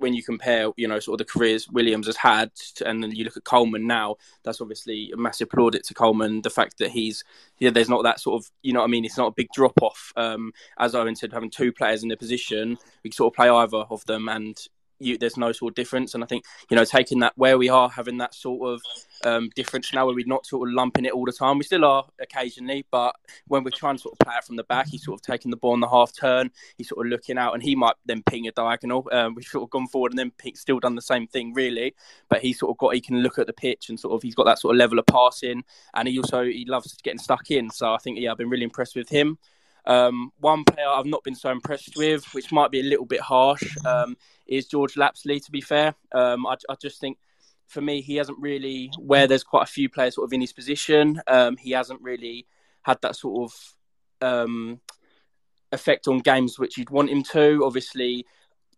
when 0.01 0.15
you 0.15 0.23
compare, 0.23 0.71
you 0.77 0.89
know, 0.89 0.99
sort 0.99 1.21
of 1.21 1.27
the 1.27 1.33
careers 1.33 1.69
Williams 1.69 2.07
has 2.07 2.17
had, 2.17 2.51
and 2.85 3.03
then 3.03 3.15
you 3.15 3.25
look 3.25 3.37
at 3.37 3.45
Coleman 3.45 3.87
now, 3.87 4.17
that's 4.43 4.61
obviously 4.61 5.11
a 5.13 5.17
massive 5.17 5.49
plaudit 5.49 5.83
to 5.85 5.95
Coleman. 5.95 6.43
The 6.43 6.51
fact 6.51 6.79
that 6.79 6.91
he's, 6.91 7.23
yeah, 7.59 7.71
there's 7.71 7.89
not 7.89 8.03
that 8.05 8.19
sort 8.19 8.43
of, 8.43 8.51
you 8.63 8.73
know, 8.73 8.81
what 8.81 8.87
I 8.87 8.91
mean, 8.91 9.05
it's 9.05 9.19
not 9.19 9.29
a 9.29 9.35
big 9.37 9.49
drop 9.55 9.81
off. 9.83 10.13
Um, 10.17 10.53
as 10.79 10.95
Owen 10.95 11.17
said, 11.17 11.33
having 11.33 11.51
two 11.51 11.73
players 11.73 12.03
in 12.03 12.09
the 12.09 12.17
position, 12.17 12.79
we 13.05 13.11
can 13.11 13.17
sort 13.17 13.33
of 13.33 13.37
play 13.37 13.49
either 13.49 13.85
of 13.91 14.05
them, 14.07 14.29
and 14.29 14.59
you, 14.99 15.19
there's 15.19 15.37
no 15.37 15.53
sort 15.53 15.73
of 15.73 15.75
difference. 15.75 16.15
And 16.15 16.25
I 16.25 16.27
think 16.27 16.45
you 16.71 16.77
know 16.77 16.85
taking 16.85 17.21
that 17.21 17.33
where 17.37 17.59
we 17.59 17.69
are 17.69 17.89
having 17.89 18.19
that 18.19 18.35
sort 18.35 18.69
of 18.69 18.83
um, 19.25 19.51
difference 19.55 19.93
now 19.93 20.07
where 20.07 20.15
we're 20.15 20.27
not 20.27 20.47
sort 20.47 20.69
of 20.69 20.75
lumping 20.75 21.05
it 21.05 21.13
all 21.13 21.25
the 21.25 21.33
time. 21.33 21.59
We 21.59 21.65
still 21.65 21.85
are 21.85 22.07
occasionally, 22.21 22.87
but 22.91 23.15
when 23.47 23.65
we're 23.65 23.71
trying 23.71 23.97
to 23.97 24.03
sort 24.03 24.15
of 24.15 24.19
play 24.27 24.35
it 24.37 24.45
from 24.45 24.57
the 24.57 24.65
back, 24.65 24.89
he's 24.89 25.05
sort 25.05 25.21
of 25.21 25.23
taking 25.23 25.51
the 25.51 25.57
ball 25.57 25.73
on 25.73 25.81
the 25.81 25.89
half 25.89 26.15
turn. 26.15 26.51
He's 26.77 26.89
sort 26.89 27.07
of 27.07 27.11
looking 27.11 27.39
out, 27.39 27.55
and 27.55 27.63
he 27.63 27.75
might 27.75 27.95
then 28.07 28.23
ping 28.23 28.49
a 28.49 28.53
diagonal. 28.53 29.09
Um, 29.13 29.35
we've 29.35 29.45
sort 29.45 29.65
of 29.65 29.71
gone 29.71 29.89
forward 29.89 30.13
and 30.13 30.19
then 30.19 30.33
ping, 30.39 30.55
still 30.57 30.81
done 30.81 30.95
the 30.95 31.03
same 31.03 31.27
thing 31.27 31.55
really, 31.55 31.95
but 32.29 32.43
he's 32.43 32.59
sort 32.59 32.71
of 32.71 32.79
got 32.79 32.95
he 32.95 33.01
can 33.01 33.23
look 33.23 33.39
at 33.39 33.47
the 33.47 33.53
pitch 33.53 33.89
and 33.89 33.99
sort 33.99 34.15
of 34.15 34.23
he's 34.23 34.35
got 34.35 34.45
that 34.45 34.59
sort 34.59 34.75
of 34.75 34.79
level 34.79 34.99
of 34.99 35.07
passing, 35.07 35.65
and 35.95 36.09
he 36.09 36.19
also 36.19 36.45
he 36.45 36.65
loves 36.67 36.97
getting 37.03 37.19
stuck 37.19 37.51
in. 37.51 37.71
So 37.71 37.93
I 37.93 37.99
think 37.99 38.19
yeah, 38.19 38.33
I've 38.33 38.39
been 38.39 38.51
really 38.51 38.65
impressed 38.65 38.97
with 38.97 39.09
him. 39.09 39.39
Um, 39.87 40.33
one 40.41 40.65
player 40.65 40.87
I've 40.87 41.07
not 41.07 41.25
been 41.25 41.35
so 41.35 41.51
impressed 41.51 41.97
with, 41.97 42.25
which 42.35 42.53
might 42.53 42.71
be 42.71 42.81
a 42.81 42.85
little 42.85 43.07
bit 43.07 43.21
harsh, 43.21 43.63
um, 43.87 44.17
is 44.47 44.67
George 44.67 44.95
Lapsley. 44.95 45.45
To 45.45 45.51
be 45.51 45.61
fair, 45.61 45.95
um, 46.13 46.47
I, 46.47 46.57
I, 46.69 46.75
just 46.81 47.01
think 47.01 47.19
for 47.71 47.81
me 47.81 48.03
he 48.03 48.17
hasn't 48.17 48.39
really 48.39 48.91
where 48.99 49.27
there's 49.27 49.45
quite 49.45 49.63
a 49.63 49.73
few 49.73 49.89
players 49.89 50.17
sort 50.17 50.29
of 50.29 50.33
in 50.33 50.41
his 50.41 50.53
position. 50.53 51.23
Um, 51.27 51.57
he 51.57 51.71
hasn't 51.71 52.03
really 52.03 52.47
had 52.83 52.99
that 53.03 53.17
sort 53.17 53.51
of 53.51 54.29
um, 54.29 54.81
effect 55.73 56.09
on 56.09 56.19
games 56.19 56.59
which 56.59 56.77
you'd 56.77 56.91
want 56.91 57.11
him 57.11 57.23
to. 57.23 57.63
Obviously, 57.65 58.27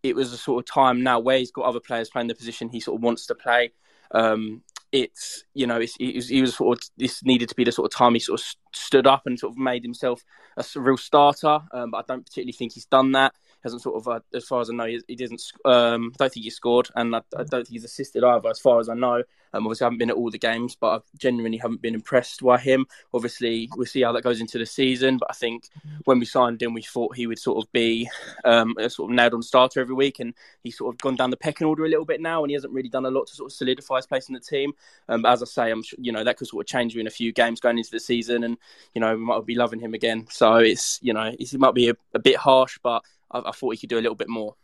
it 0.02 0.14
was 0.14 0.32
a 0.32 0.36
sort 0.36 0.62
of 0.62 0.72
time 0.72 1.02
now 1.02 1.18
where 1.18 1.38
he's 1.38 1.50
got 1.50 1.64
other 1.64 1.80
players 1.80 2.10
playing 2.10 2.28
the 2.28 2.34
position 2.34 2.68
he 2.68 2.80
sort 2.80 2.98
of 2.98 3.02
wants 3.02 3.26
to 3.26 3.34
play. 3.34 3.72
Um, 4.10 4.62
it's 4.92 5.44
you 5.54 5.66
know 5.66 5.80
it's, 5.80 5.96
it 5.98 6.14
was, 6.14 6.28
he 6.28 6.40
was 6.42 6.54
sort 6.54 6.78
of 6.78 6.90
this 6.98 7.24
needed 7.24 7.48
to 7.48 7.54
be 7.54 7.64
the 7.64 7.72
sort 7.72 7.92
of 7.92 7.96
time 7.96 8.14
he 8.14 8.20
sort 8.20 8.40
of 8.40 8.46
stood 8.74 9.06
up 9.06 9.22
and 9.26 9.38
sort 9.38 9.52
of 9.52 9.58
made 9.58 9.82
himself 9.82 10.22
a 10.56 10.64
real 10.76 10.96
starter. 10.96 11.60
Um, 11.72 11.90
but 11.90 11.98
I 11.98 12.04
don't 12.06 12.24
particularly 12.24 12.52
think 12.52 12.72
he's 12.72 12.86
done 12.86 13.12
that 13.12 13.34
hasn't 13.62 13.82
sort 13.82 13.96
of, 13.96 14.08
uh, 14.08 14.20
as 14.34 14.44
far 14.44 14.60
as 14.60 14.70
I 14.70 14.74
know, 14.74 14.86
he, 14.86 15.00
he 15.06 15.14
didn't. 15.14 15.42
Um, 15.64 16.12
don't 16.18 16.32
think 16.32 16.44
he 16.44 16.50
scored, 16.50 16.88
and 16.96 17.14
I, 17.14 17.20
I, 17.36 17.44
don't 17.44 17.64
think 17.66 17.68
he's 17.68 17.84
assisted 17.84 18.24
either, 18.24 18.48
as 18.48 18.58
far 18.58 18.80
as 18.80 18.88
I 18.88 18.94
know. 18.94 19.22
Um, 19.54 19.66
obviously, 19.66 19.84
I 19.84 19.86
haven't 19.86 19.98
been 19.98 20.10
at 20.10 20.16
all 20.16 20.30
the 20.30 20.38
games, 20.38 20.76
but 20.80 20.88
I 20.88 20.98
genuinely 21.18 21.58
haven't 21.58 21.82
been 21.82 21.94
impressed 21.94 22.42
by 22.42 22.58
him. 22.58 22.86
Obviously, 23.12 23.68
we'll 23.76 23.86
see 23.86 24.02
how 24.02 24.12
that 24.12 24.22
goes 24.22 24.40
into 24.40 24.58
the 24.58 24.66
season. 24.66 25.18
But 25.18 25.30
I 25.30 25.34
think 25.34 25.68
when 26.04 26.18
we 26.18 26.24
signed 26.24 26.62
him, 26.62 26.74
we 26.74 26.82
thought 26.82 27.16
he 27.16 27.26
would 27.26 27.38
sort 27.38 27.62
of 27.62 27.70
be 27.72 28.08
um, 28.44 28.74
a 28.78 28.88
sort 28.88 29.10
of 29.10 29.16
nailed 29.16 29.34
on 29.34 29.42
starter 29.42 29.80
every 29.80 29.94
week, 29.94 30.20
and 30.20 30.34
he's 30.64 30.78
sort 30.78 30.94
of 30.94 31.00
gone 31.00 31.16
down 31.16 31.30
the 31.30 31.36
pecking 31.36 31.66
order 31.66 31.84
a 31.84 31.88
little 31.88 32.06
bit 32.06 32.20
now, 32.20 32.42
and 32.42 32.50
he 32.50 32.54
hasn't 32.54 32.72
really 32.72 32.88
done 32.88 33.06
a 33.06 33.10
lot 33.10 33.26
to 33.28 33.34
sort 33.34 33.52
of 33.52 33.56
solidify 33.56 33.96
his 33.96 34.06
place 34.06 34.28
in 34.28 34.34
the 34.34 34.40
team. 34.40 34.72
Um, 35.08 35.22
but 35.22 35.32
as 35.32 35.42
I 35.42 35.46
say, 35.46 35.70
I'm 35.70 35.82
sure, 35.82 35.98
you 36.00 36.12
know 36.12 36.24
that 36.24 36.36
could 36.36 36.48
sort 36.48 36.64
of 36.64 36.68
change 36.68 36.96
in 36.96 37.06
a 37.06 37.10
few 37.10 37.32
games 37.32 37.60
going 37.60 37.78
into 37.78 37.90
the 37.90 38.00
season, 38.00 38.44
and 38.44 38.56
you 38.94 39.00
know 39.00 39.14
we 39.14 39.22
might 39.22 39.44
be 39.44 39.54
loving 39.54 39.80
him 39.80 39.94
again. 39.94 40.26
So 40.30 40.56
it's 40.56 40.98
you 41.02 41.12
know 41.12 41.32
it 41.38 41.58
might 41.58 41.74
be 41.74 41.90
a, 41.90 41.94
a 42.14 42.18
bit 42.18 42.36
harsh, 42.36 42.78
but 42.82 43.02
I, 43.30 43.42
I 43.46 43.50
thought 43.52 43.74
he 43.74 43.78
could 43.78 43.90
do 43.90 43.98
a 43.98 44.00
little 44.00 44.14
bit 44.14 44.28
more. 44.28 44.54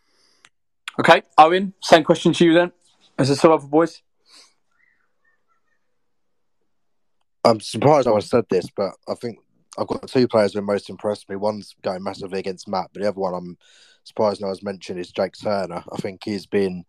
Okay, 1.00 1.22
Owen, 1.36 1.74
same 1.82 2.04
question 2.04 2.32
to 2.32 2.44
you 2.44 2.54
then. 2.54 2.72
As 3.18 3.30
a 3.30 3.36
still 3.36 3.52
other 3.52 3.66
boys? 3.66 4.02
I'm 7.44 7.60
surprised 7.60 8.08
I 8.08 8.18
said 8.18 8.44
this, 8.50 8.68
but 8.74 8.92
I 9.08 9.14
think 9.14 9.38
I've 9.78 9.86
got 9.86 10.08
two 10.08 10.28
players 10.28 10.52
who 10.52 10.58
are 10.58 10.62
most 10.62 10.90
impressed 10.90 11.28
me. 11.28 11.36
One's 11.36 11.74
going 11.82 12.02
massively 12.02 12.40
against 12.40 12.68
Matt, 12.68 12.90
but 12.92 13.02
the 13.02 13.08
other 13.08 13.20
one 13.20 13.34
I'm 13.34 13.56
surprised 14.04 14.40
no 14.40 14.48
one's 14.48 14.62
mentioned 14.62 14.98
is 14.98 15.12
Jake 15.12 15.34
Turner. 15.40 15.84
I 15.92 15.96
think 15.96 16.22
he's 16.24 16.46
been 16.46 16.84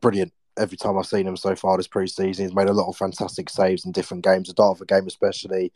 brilliant 0.00 0.32
every 0.58 0.76
time 0.76 0.98
I've 0.98 1.06
seen 1.06 1.26
him 1.26 1.36
so 1.36 1.54
far 1.54 1.76
this 1.76 1.86
pre-season. 1.86 2.44
He's 2.44 2.54
made 2.54 2.68
a 2.68 2.72
lot 2.72 2.88
of 2.88 2.96
fantastic 2.96 3.48
saves 3.50 3.84
in 3.84 3.92
different 3.92 4.24
games. 4.24 4.48
The 4.48 4.54
Dartford 4.54 4.88
game, 4.88 5.06
especially, 5.06 5.72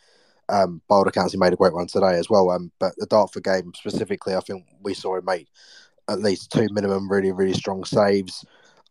um, 0.49 0.83
Boulder 0.89 1.11
County 1.11 1.39
made 1.39 1.53
a 1.53 1.57
great 1.57 1.75
one 1.75 1.87
today 1.87 2.19
as 2.19 2.29
well. 2.29 2.51
Um, 2.51 2.71
but 2.79 2.93
the 2.99 3.07
Dartford 3.07 3.45
game 3.45 3.73
specifically, 3.75 4.35
I 4.35 4.41
think 4.41 4.67
we 4.83 4.95
saw 4.95 5.17
him 5.17 5.25
make 5.25 5.49
at 6.09 6.21
least 6.21 6.53
two 6.53 6.69
minimum 6.71 7.11
really, 7.11 7.33
really 7.33 7.55
strong 7.55 7.85
saves. 7.85 8.45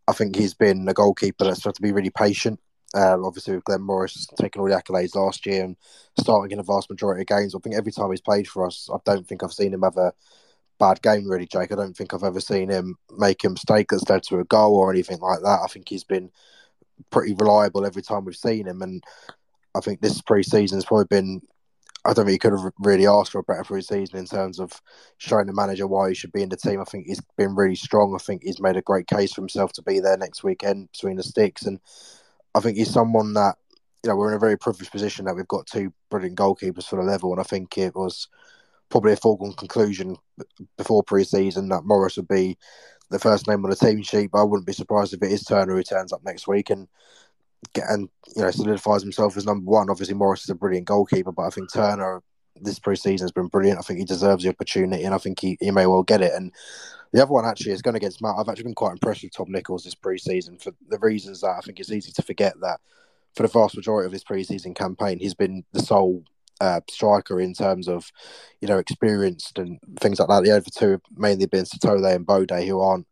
I 0.08 0.14
think 0.14 0.36
he's 0.36 0.54
been 0.54 0.88
a 0.88 0.94
goalkeeper 0.94 1.46
that's 1.46 1.64
had 1.64 1.76
to 1.76 1.82
be 1.82 1.92
really 1.92 2.10
patient 2.10 2.60
um, 2.94 3.26
obviously, 3.26 3.56
with 3.56 3.64
Glenn 3.64 3.82
Morris 3.82 4.28
taking 4.38 4.62
all 4.62 4.70
the 4.70 4.76
accolades 4.76 5.16
last 5.16 5.46
year 5.46 5.64
and 5.64 5.76
starting 6.20 6.52
in 6.52 6.60
a 6.60 6.64
vast 6.64 6.90
majority 6.90 7.22
of 7.22 7.28
games, 7.28 7.56
I 7.56 7.60
think 7.60 7.76
every 7.76 7.92
time 7.92 8.12
he's 8.12 8.22
played 8.22 8.48
for 8.48 8.68
us, 8.68 8.88
I 8.94 8.98
don't 9.04 9.28
think 9.28 9.44
I've 9.44 9.54
seen 9.54 9.74
him 9.74 9.82
have 9.82 9.98
a 9.98 10.14
bad 10.80 11.02
game, 11.02 11.30
really, 11.30 11.48
Jake. 11.48 11.72
I 11.72 11.76
don't 11.76 11.96
think 11.96 12.14
I've 12.14 12.24
ever 12.24 12.40
seen 12.40 12.70
him 12.70 12.98
make 13.18 13.44
a 13.44 13.50
mistake 13.50 13.88
that's 13.90 14.10
led 14.10 14.24
to 14.24 14.40
a 14.40 14.46
goal 14.46 14.76
or 14.76 14.92
anything 14.92 15.20
like 15.20 15.40
that. 15.42 15.60
I 15.64 15.68
think 15.68 15.90
he's 15.90 16.04
been 16.04 16.32
pretty 17.10 17.34
reliable 17.34 17.86
every 17.86 18.02
time 18.02 18.26
we've 18.26 18.36
seen 18.36 18.68
him. 18.68 18.82
And 18.82 19.04
I 19.76 19.80
think 19.80 20.02
this 20.02 20.22
pre 20.22 20.44
season 20.44 20.78
has 20.78 20.86
probably 20.86 21.06
been, 21.06 21.42
I 22.06 22.14
don't 22.14 22.26
think 22.26 22.34
he 22.34 22.40
could 22.40 22.54
have 22.54 22.72
really 22.80 23.08
asked 23.08 23.32
for 23.32 23.40
a 23.40 23.44
better 23.44 23.64
pre 23.64 23.82
season 23.82 24.18
in 24.18 24.26
terms 24.26 24.60
of 24.60 24.82
showing 25.18 25.48
the 25.48 25.54
manager 25.54 25.88
why 25.88 26.10
he 26.10 26.16
should 26.16 26.32
be 26.32 26.44
in 26.44 26.50
the 26.50 26.58
team. 26.58 26.82
I 26.82 26.86
think 26.86 27.06
he's 27.06 27.22
been 27.38 27.56
really 27.56 27.76
strong. 27.76 28.16
I 28.16 28.24
think 28.24 28.44
he's 28.44 28.62
made 28.62 28.78
a 28.78 28.82
great 28.82 29.08
case 29.08 29.34
for 29.34 29.42
himself 29.42 29.74
to 29.74 29.82
be 29.82 30.00
there 30.00 30.18
next 30.18 30.44
weekend 30.44 30.92
between 30.92 31.18
the 31.18 31.24
sticks. 31.24 31.64
And 31.64 31.80
I 32.56 32.60
think 32.60 32.78
he's 32.78 32.92
someone 32.92 33.34
that 33.34 33.58
you 34.04 34.10
know 34.10 34.16
we're 34.16 34.30
in 34.30 34.36
a 34.36 34.40
very 34.40 34.58
privileged 34.58 34.92
position 34.92 35.26
that 35.26 35.36
we've 35.36 35.48
got 35.48 35.66
two 35.66 35.94
brilliant 36.10 36.38
goalkeepers 36.38 36.86
for 36.86 36.98
the 36.98 37.04
level, 37.04 37.32
and 37.32 37.40
I 37.40 37.44
think 37.44 37.78
it 37.78 37.96
was 37.96 38.28
probably 38.94 39.14
a 39.14 39.18
foregone 39.18 39.54
conclusion 39.54 40.16
before 40.78 41.02
pre-season 41.02 41.68
that 41.68 41.84
Morris 41.84 42.16
would 42.16 42.28
be 42.28 42.56
the 43.10 43.18
first 43.18 43.48
name 43.48 43.64
on 43.64 43.72
the 43.72 43.76
team 43.76 44.04
sheet. 44.04 44.30
But 44.32 44.42
I 44.42 44.44
wouldn't 44.44 44.68
be 44.68 44.74
surprised 44.74 45.16
if 45.16 45.24
it 45.24 45.32
is 45.32 45.44
Turner 45.44 45.76
who 45.76 45.82
turns 45.82 46.14
up 46.14 46.24
next 46.24 46.48
week 46.48 46.70
and 46.70 46.88
get 47.74 47.90
and 47.90 48.08
you 48.36 48.44
know 48.44 48.52
solidifies 48.52 49.02
himself 49.02 49.36
as 49.36 49.48
number 49.48 49.70
one. 49.70 49.90
Obviously, 49.90 50.14
Morris 50.14 50.44
is 50.44 50.52
a 50.52 50.56
brilliant 50.56 50.86
goalkeeper, 50.86 51.32
but 51.32 51.42
I 51.42 51.50
think 51.50 51.74
Turner 51.74 52.22
this 52.62 52.78
pre-season 52.78 53.26
has 53.26 53.32
been 53.32 53.48
brilliant. 53.48 53.80
I 53.80 53.82
think 53.82 53.98
he 53.98 54.06
deserves 54.06 54.44
the 54.44 54.52
opportunity, 54.52 55.04
and 55.04 55.16
I 55.16 55.18
think 55.18 55.40
he, 55.40 55.58
he 55.60 55.72
may 55.72 55.88
well 55.88 56.04
get 56.04 56.22
it. 56.22 56.34
And 56.36 56.54
the 57.14 57.24
other 57.24 57.32
one 57.32 57.48
actually 57.48 57.72
is 57.72 57.82
going 57.82 57.96
against 57.96 58.22
Matt. 58.22 58.36
I've 58.38 58.48
actually 58.48 58.66
been 58.66 58.76
quite 58.76 58.92
impressed 58.92 59.24
with 59.24 59.34
Tom 59.34 59.48
Nichols 59.50 59.86
this 59.86 59.96
pre-season 59.96 60.60
for 60.60 60.72
the 60.88 61.00
reasons 61.00 61.42
that 61.42 61.56
I 61.58 61.62
think 61.62 61.80
it's 61.80 61.92
easy 61.92 62.12
to 62.12 62.22
forget 62.22 62.54
that 62.62 62.80
for 63.34 63.42
the 63.42 63.50
vast 63.50 63.76
majority 63.76 64.06
of 64.06 64.12
his 64.12 64.24
pre-season 64.24 64.76
campaign, 64.76 65.18
he's 65.18 65.34
been 65.34 65.64
the 65.72 65.82
sole 65.82 66.24
uh, 66.62 66.82
striker 66.90 67.40
in 67.40 67.54
terms 67.54 67.88
of, 67.88 68.12
you 68.62 68.68
know, 68.68 68.78
experienced 68.78 69.58
and 69.58 69.80
things 70.00 70.20
like 70.20 70.30
that. 70.30 70.44
The 70.44 70.52
other 70.52 70.66
two 70.74 70.92
have 70.92 71.02
mainly 71.16 71.46
been 71.46 71.66
Satole 71.66 72.06
and 72.06 72.26
Bode, 72.26 72.52
who 72.52 72.80
aren't, 72.80 73.08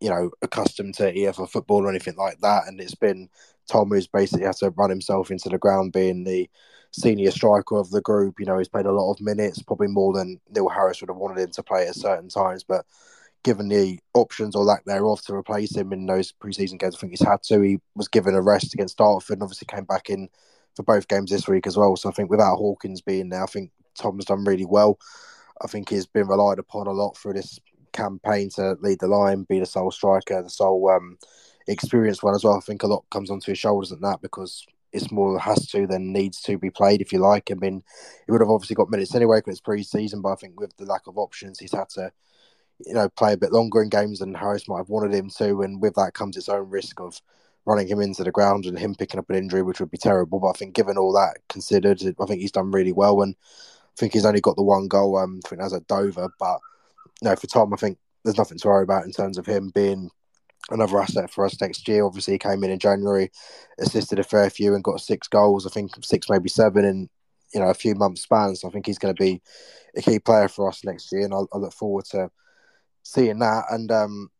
you 0.00 0.10
know, 0.10 0.30
accustomed 0.42 0.94
to 0.94 1.12
EFL 1.12 1.48
football 1.48 1.84
or 1.84 1.90
anything 1.90 2.16
like 2.16 2.40
that. 2.40 2.64
And 2.66 2.80
it's 2.80 2.94
been 2.94 3.28
Tom 3.68 3.88
who's 3.88 4.06
basically 4.06 4.46
had 4.46 4.56
to 4.56 4.70
run 4.70 4.90
himself 4.90 5.30
into 5.30 5.48
the 5.48 5.58
ground, 5.58 5.92
being 5.92 6.24
the 6.24 6.48
senior 6.92 7.30
striker 7.30 7.76
of 7.76 7.90
the 7.90 8.02
group. 8.02 8.38
You 8.38 8.46
know, 8.46 8.58
he's 8.58 8.68
played 8.68 8.86
a 8.86 8.92
lot 8.92 9.12
of 9.12 9.20
minutes, 9.20 9.62
probably 9.62 9.88
more 9.88 10.12
than 10.12 10.40
Neil 10.50 10.68
Harris 10.68 11.00
would 11.00 11.10
have 11.10 11.16
wanted 11.16 11.42
him 11.42 11.50
to 11.50 11.62
play 11.62 11.86
at 11.86 11.94
certain 11.94 12.28
times. 12.28 12.64
But 12.64 12.84
given 13.42 13.68
the 13.68 14.00
options 14.14 14.56
or 14.56 14.64
lack 14.64 14.84
thereof 14.84 15.22
to 15.22 15.34
replace 15.34 15.76
him 15.76 15.92
in 15.92 16.06
those 16.06 16.32
preseason 16.32 16.78
games, 16.78 16.96
I 16.96 16.98
think 16.98 17.12
he's 17.12 17.26
had 17.26 17.42
to. 17.44 17.60
He 17.60 17.78
was 17.94 18.08
given 18.08 18.34
a 18.34 18.42
rest 18.42 18.74
against 18.74 18.98
Dartford 18.98 19.36
and 19.36 19.42
obviously 19.42 19.66
came 19.66 19.84
back 19.84 20.10
in 20.10 20.28
for 20.74 20.82
both 20.82 21.08
games 21.08 21.30
this 21.30 21.48
week 21.48 21.66
as 21.66 21.76
well. 21.76 21.96
So 21.96 22.08
I 22.08 22.12
think 22.12 22.30
without 22.30 22.56
Hawkins 22.56 23.00
being 23.00 23.28
there, 23.28 23.42
I 23.42 23.46
think 23.46 23.70
Tom's 23.96 24.24
done 24.24 24.44
really 24.44 24.66
well. 24.66 24.98
I 25.62 25.66
think 25.66 25.88
he's 25.88 26.06
been 26.06 26.26
relied 26.26 26.58
upon 26.58 26.86
a 26.86 26.92
lot 26.92 27.16
through 27.16 27.34
this 27.34 27.60
campaign 27.92 28.50
to 28.56 28.76
lead 28.80 28.98
the 29.00 29.06
line, 29.06 29.44
be 29.44 29.60
the 29.60 29.66
sole 29.66 29.90
striker, 29.90 30.42
the 30.42 30.50
sole 30.50 30.88
um, 30.90 31.18
experienced 31.68 32.22
one 32.22 32.34
as 32.34 32.44
well. 32.44 32.56
I 32.56 32.60
think 32.60 32.82
a 32.82 32.88
lot 32.88 33.04
comes 33.10 33.30
onto 33.30 33.52
his 33.52 33.58
shoulders 33.58 33.92
at 33.92 34.00
that 34.00 34.20
because 34.20 34.66
it's 34.92 35.10
more 35.10 35.38
has 35.38 35.66
to 35.68 35.86
than 35.86 36.12
needs 36.12 36.40
to 36.42 36.58
be 36.58 36.70
played, 36.70 37.00
if 37.00 37.12
you 37.12 37.18
like. 37.18 37.50
I 37.50 37.54
mean, 37.54 37.82
he 38.26 38.32
would 38.32 38.40
have 38.40 38.50
obviously 38.50 38.76
got 38.76 38.90
minutes 38.90 39.14
anyway 39.14 39.38
because 39.38 39.52
it's 39.52 39.60
pre-season, 39.60 40.22
but 40.22 40.32
I 40.32 40.36
think 40.36 40.58
with 40.58 40.76
the 40.76 40.84
lack 40.84 41.06
of 41.06 41.18
options, 41.18 41.58
he's 41.58 41.72
had 41.72 41.88
to, 41.90 42.12
you 42.84 42.94
know, 42.94 43.08
play 43.08 43.32
a 43.32 43.36
bit 43.36 43.52
longer 43.52 43.82
in 43.82 43.88
games 43.88 44.20
than 44.20 44.34
Harris 44.34 44.68
might 44.68 44.78
have 44.78 44.88
wanted 44.88 45.12
him 45.12 45.30
to, 45.38 45.62
and 45.62 45.82
with 45.82 45.94
that 45.94 46.14
comes 46.14 46.36
its 46.36 46.48
own 46.48 46.70
risk 46.70 47.00
of 47.00 47.20
running 47.66 47.88
him 47.88 48.00
into 48.00 48.24
the 48.24 48.30
ground 48.30 48.66
and 48.66 48.78
him 48.78 48.94
picking 48.94 49.18
up 49.18 49.30
an 49.30 49.36
injury, 49.36 49.62
which 49.62 49.80
would 49.80 49.90
be 49.90 49.98
terrible. 49.98 50.40
But 50.40 50.50
I 50.50 50.52
think, 50.52 50.74
given 50.74 50.98
all 50.98 51.12
that 51.12 51.38
considered, 51.48 52.02
I 52.20 52.26
think 52.26 52.40
he's 52.40 52.52
done 52.52 52.70
really 52.70 52.92
well, 52.92 53.22
and 53.22 53.34
I 53.40 53.96
think 53.96 54.12
he's 54.12 54.26
only 54.26 54.40
got 54.40 54.56
the 54.56 54.62
one 54.62 54.88
goal. 54.88 55.16
Um, 55.16 55.40
I 55.44 55.48
think 55.48 55.60
that's 55.62 55.74
at 55.74 55.86
Dover, 55.86 56.28
but 56.38 56.58
know, 57.24 57.36
for 57.36 57.46
Tom, 57.46 57.72
I 57.72 57.76
think 57.76 57.98
there's 58.22 58.38
nothing 58.38 58.58
to 58.58 58.68
worry 58.68 58.84
about 58.84 59.04
in 59.04 59.12
terms 59.12 59.38
of 59.38 59.46
him 59.46 59.72
being 59.74 60.10
another 60.70 61.00
asset 61.00 61.30
for 61.30 61.44
us 61.44 61.60
next 61.60 61.88
year. 61.88 62.04
Obviously, 62.04 62.34
he 62.34 62.38
came 62.38 62.62
in 62.62 62.70
in 62.70 62.78
January, 62.78 63.30
assisted 63.78 64.18
a 64.18 64.22
fair 64.22 64.48
few, 64.50 64.74
and 64.74 64.84
got 64.84 65.00
six 65.00 65.26
goals. 65.26 65.66
I 65.66 65.70
think 65.70 65.92
six, 66.04 66.28
maybe 66.30 66.48
seven, 66.48 66.84
in 66.84 67.08
you 67.52 67.60
know 67.60 67.70
a 67.70 67.74
few 67.74 67.94
months 67.94 68.22
span. 68.22 68.54
So 68.54 68.68
I 68.68 68.70
think 68.70 68.86
he's 68.86 68.98
going 68.98 69.14
to 69.14 69.22
be 69.22 69.42
a 69.96 70.02
key 70.02 70.18
player 70.18 70.48
for 70.48 70.68
us 70.68 70.84
next 70.84 71.10
year, 71.12 71.24
and 71.24 71.34
I, 71.34 71.38
I 71.52 71.58
look 71.58 71.72
forward 71.72 72.04
to 72.06 72.30
seeing 73.02 73.40
that. 73.40 73.64
And 73.70 73.90
um, 73.90 74.30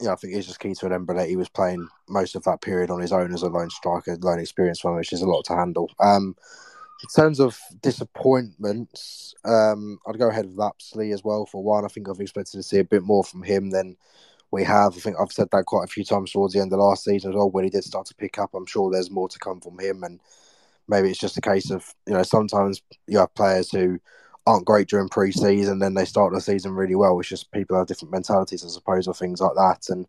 you 0.00 0.06
know, 0.06 0.12
I 0.12 0.16
think 0.16 0.34
it's 0.34 0.46
just 0.46 0.60
key 0.60 0.74
to 0.74 0.86
remember 0.86 1.14
that 1.14 1.28
he 1.28 1.36
was 1.36 1.48
playing 1.48 1.88
most 2.08 2.34
of 2.34 2.42
that 2.44 2.60
period 2.60 2.90
on 2.90 3.00
his 3.00 3.12
own 3.12 3.32
as 3.32 3.42
a 3.42 3.48
lone 3.48 3.70
striker, 3.70 4.16
lone 4.20 4.40
experience 4.40 4.82
one, 4.82 4.96
which 4.96 5.12
is 5.12 5.22
a 5.22 5.28
lot 5.28 5.44
to 5.46 5.54
handle. 5.54 5.90
Um, 6.00 6.34
in 7.02 7.08
terms 7.14 7.40
of 7.40 7.58
disappointments, 7.82 9.34
um, 9.44 9.98
I'd 10.06 10.18
go 10.18 10.30
ahead 10.30 10.46
with 10.46 10.56
Lapsley 10.56 11.12
as 11.12 11.22
well. 11.22 11.46
For 11.46 11.62
one, 11.62 11.84
I 11.84 11.88
think 11.88 12.08
I've 12.08 12.20
expected 12.20 12.56
to 12.56 12.62
see 12.62 12.78
a 12.78 12.84
bit 12.84 13.02
more 13.02 13.22
from 13.22 13.42
him 13.42 13.70
than 13.70 13.96
we 14.50 14.64
have. 14.64 14.96
I 14.96 15.00
think 15.00 15.16
I've 15.20 15.32
said 15.32 15.48
that 15.52 15.66
quite 15.66 15.84
a 15.84 15.92
few 15.92 16.04
times 16.04 16.32
towards 16.32 16.54
the 16.54 16.60
end 16.60 16.72
of 16.72 16.78
last 16.78 17.04
season 17.04 17.30
as 17.30 17.36
well. 17.36 17.50
When 17.50 17.64
he 17.64 17.70
did 17.70 17.84
start 17.84 18.06
to 18.06 18.14
pick 18.14 18.38
up, 18.38 18.54
I'm 18.54 18.66
sure 18.66 18.90
there's 18.90 19.10
more 19.10 19.28
to 19.28 19.38
come 19.38 19.60
from 19.60 19.78
him, 19.78 20.02
and 20.02 20.20
maybe 20.88 21.10
it's 21.10 21.18
just 21.18 21.36
a 21.36 21.42
case 21.42 21.70
of 21.70 21.94
you 22.06 22.14
know 22.14 22.22
sometimes 22.22 22.80
you 23.06 23.18
have 23.18 23.34
players 23.34 23.70
who 23.70 23.98
aren't 24.46 24.66
great 24.66 24.88
during 24.88 25.08
pre-season, 25.08 25.78
then 25.78 25.94
they 25.94 26.04
start 26.04 26.32
the 26.32 26.40
season 26.40 26.72
really 26.72 26.94
well. 26.94 27.18
It's 27.18 27.28
just 27.28 27.50
people 27.52 27.78
have 27.78 27.86
different 27.86 28.12
mentalities, 28.12 28.64
I 28.64 28.68
suppose, 28.68 29.06
or 29.06 29.14
things 29.14 29.40
like 29.40 29.54
that, 29.54 29.88
and 29.88 30.06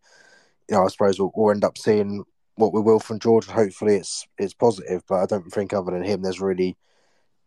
you 0.69 0.75
know 0.75 0.85
I 0.85 0.87
suppose 0.87 1.19
we'll, 1.19 1.31
we'll 1.35 1.51
end 1.51 1.63
up 1.63 1.77
seeing 1.77 2.23
what 2.55 2.73
we 2.73 2.81
will 2.81 2.99
from 2.99 3.19
George. 3.19 3.45
Hopefully, 3.45 3.95
it's 3.95 4.27
it's 4.37 4.53
positive, 4.53 5.03
but 5.07 5.15
I 5.15 5.25
don't 5.25 5.49
think 5.49 5.73
other 5.73 5.91
than 5.91 6.03
him, 6.03 6.21
there's 6.21 6.41
really 6.41 6.77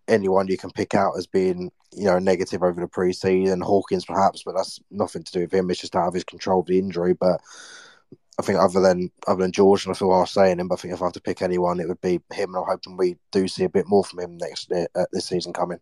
anyone 0.06 0.48
you 0.48 0.56
can 0.56 0.70
pick 0.70 0.94
out 0.94 1.12
as 1.18 1.26
being, 1.26 1.70
you 1.92 2.04
know, 2.04 2.18
negative 2.18 2.62
over 2.62 2.80
the 2.80 2.86
preseason. 2.86 3.62
Hawkins, 3.62 4.04
perhaps, 4.04 4.42
but 4.44 4.56
that's 4.56 4.80
nothing 4.90 5.22
to 5.22 5.32
do 5.32 5.40
with 5.40 5.52
him. 5.52 5.70
It's 5.70 5.80
just 5.80 5.94
out 5.94 6.08
of 6.08 6.14
his 6.14 6.24
control 6.24 6.60
of 6.60 6.66
the 6.66 6.78
injury. 6.78 7.12
But 7.12 7.40
I 8.38 8.42
think 8.42 8.58
other 8.58 8.80
than 8.80 9.10
other 9.26 9.42
than 9.42 9.52
George, 9.52 9.84
and 9.84 9.94
I 9.94 9.98
feel 9.98 10.12
harsh 10.12 10.30
saying 10.30 10.58
him, 10.58 10.68
but 10.68 10.78
I 10.78 10.82
think 10.82 10.94
if 10.94 11.02
I 11.02 11.06
have 11.06 11.12
to 11.14 11.20
pick 11.20 11.42
anyone, 11.42 11.80
it 11.80 11.88
would 11.88 12.00
be 12.00 12.20
him. 12.32 12.54
And 12.54 12.56
I'm 12.56 12.64
hoping 12.64 12.96
we 12.96 13.16
do 13.32 13.48
see 13.48 13.64
a 13.64 13.68
bit 13.68 13.88
more 13.88 14.04
from 14.04 14.20
him 14.20 14.38
next 14.38 14.72
uh, 14.72 14.86
this 15.12 15.26
season 15.26 15.52
coming. 15.52 15.80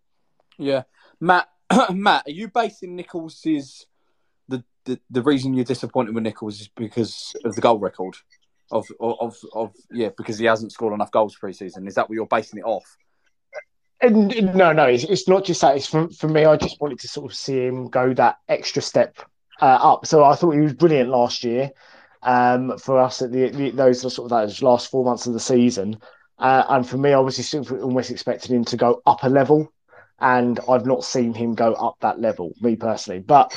Yeah, 0.59 0.85
Matt. 1.21 1.49
Matt, 1.91 2.27
are 2.27 2.31
you 2.31 2.49
basing 2.49 2.95
Nichols's 2.95 3.87
the, 4.49 4.63
the 4.85 5.01
the 5.11 5.23
reason 5.23 5.55
you're 5.55 5.65
disappointed 5.65 6.15
with 6.15 6.23
Nichols 6.23 6.61
is 6.61 6.69
because 6.69 7.35
of 7.45 7.55
the 7.55 7.61
goal 7.61 7.79
record? 7.79 8.17
Of, 8.71 8.87
of 9.01 9.37
of 9.53 9.75
yeah, 9.91 10.11
because 10.17 10.39
he 10.39 10.47
hasn't 10.47 10.73
scored 10.73 10.95
enough 10.95 11.11
goals 11.11 11.37
pre-season. 11.37 11.87
Is 11.87 11.95
that 11.95 12.09
what 12.09 12.15
you're 12.15 12.27
basing 12.27 12.59
it 12.59 12.65
off? 12.65 12.97
And 14.01 14.55
no, 14.55 14.73
no, 14.73 14.85
it's, 14.85 15.05
it's 15.05 15.29
not 15.29 15.45
just 15.45 15.61
that. 15.63 15.77
It's 15.77 15.87
for, 15.87 16.09
for 16.11 16.29
me. 16.29 16.45
I 16.45 16.57
just 16.57 16.81
wanted 16.81 16.99
to 17.01 17.09
sort 17.09 17.31
of 17.31 17.37
see 17.37 17.65
him 17.65 17.89
go 17.89 18.13
that 18.15 18.39
extra 18.49 18.83
step 18.83 19.19
uh, 19.61 19.79
up. 19.81 20.07
So 20.07 20.25
I 20.25 20.35
thought 20.35 20.53
he 20.53 20.61
was 20.61 20.75
brilliant 20.75 21.09
last 21.09 21.45
year 21.45 21.71
um, 22.23 22.77
for 22.79 22.99
us 22.99 23.23
at 23.23 23.33
the, 23.33 23.49
the, 23.51 23.71
those 23.71 24.01
sort 24.01 24.31
of 24.31 24.39
those 24.39 24.63
last 24.63 24.91
four 24.91 25.05
months 25.05 25.27
of 25.27 25.33
the 25.33 25.41
season. 25.41 25.99
Uh, 26.39 26.65
and 26.69 26.87
for 26.87 26.99
me, 26.99 27.13
I 27.13 27.19
was 27.19 27.37
just 27.37 27.55
almost 27.55 28.11
expecting 28.11 28.57
him 28.57 28.65
to 28.67 28.77
go 28.77 29.01
up 29.07 29.23
a 29.23 29.29
level, 29.29 29.73
and 30.19 30.59
I've 30.69 30.87
not 30.87 31.05
seen 31.05 31.35
him 31.35 31.55
go 31.55 31.75
up 31.75 31.97
that 32.01 32.21
level, 32.21 32.53
me 32.61 32.77
personally. 32.77 33.21
But 33.21 33.57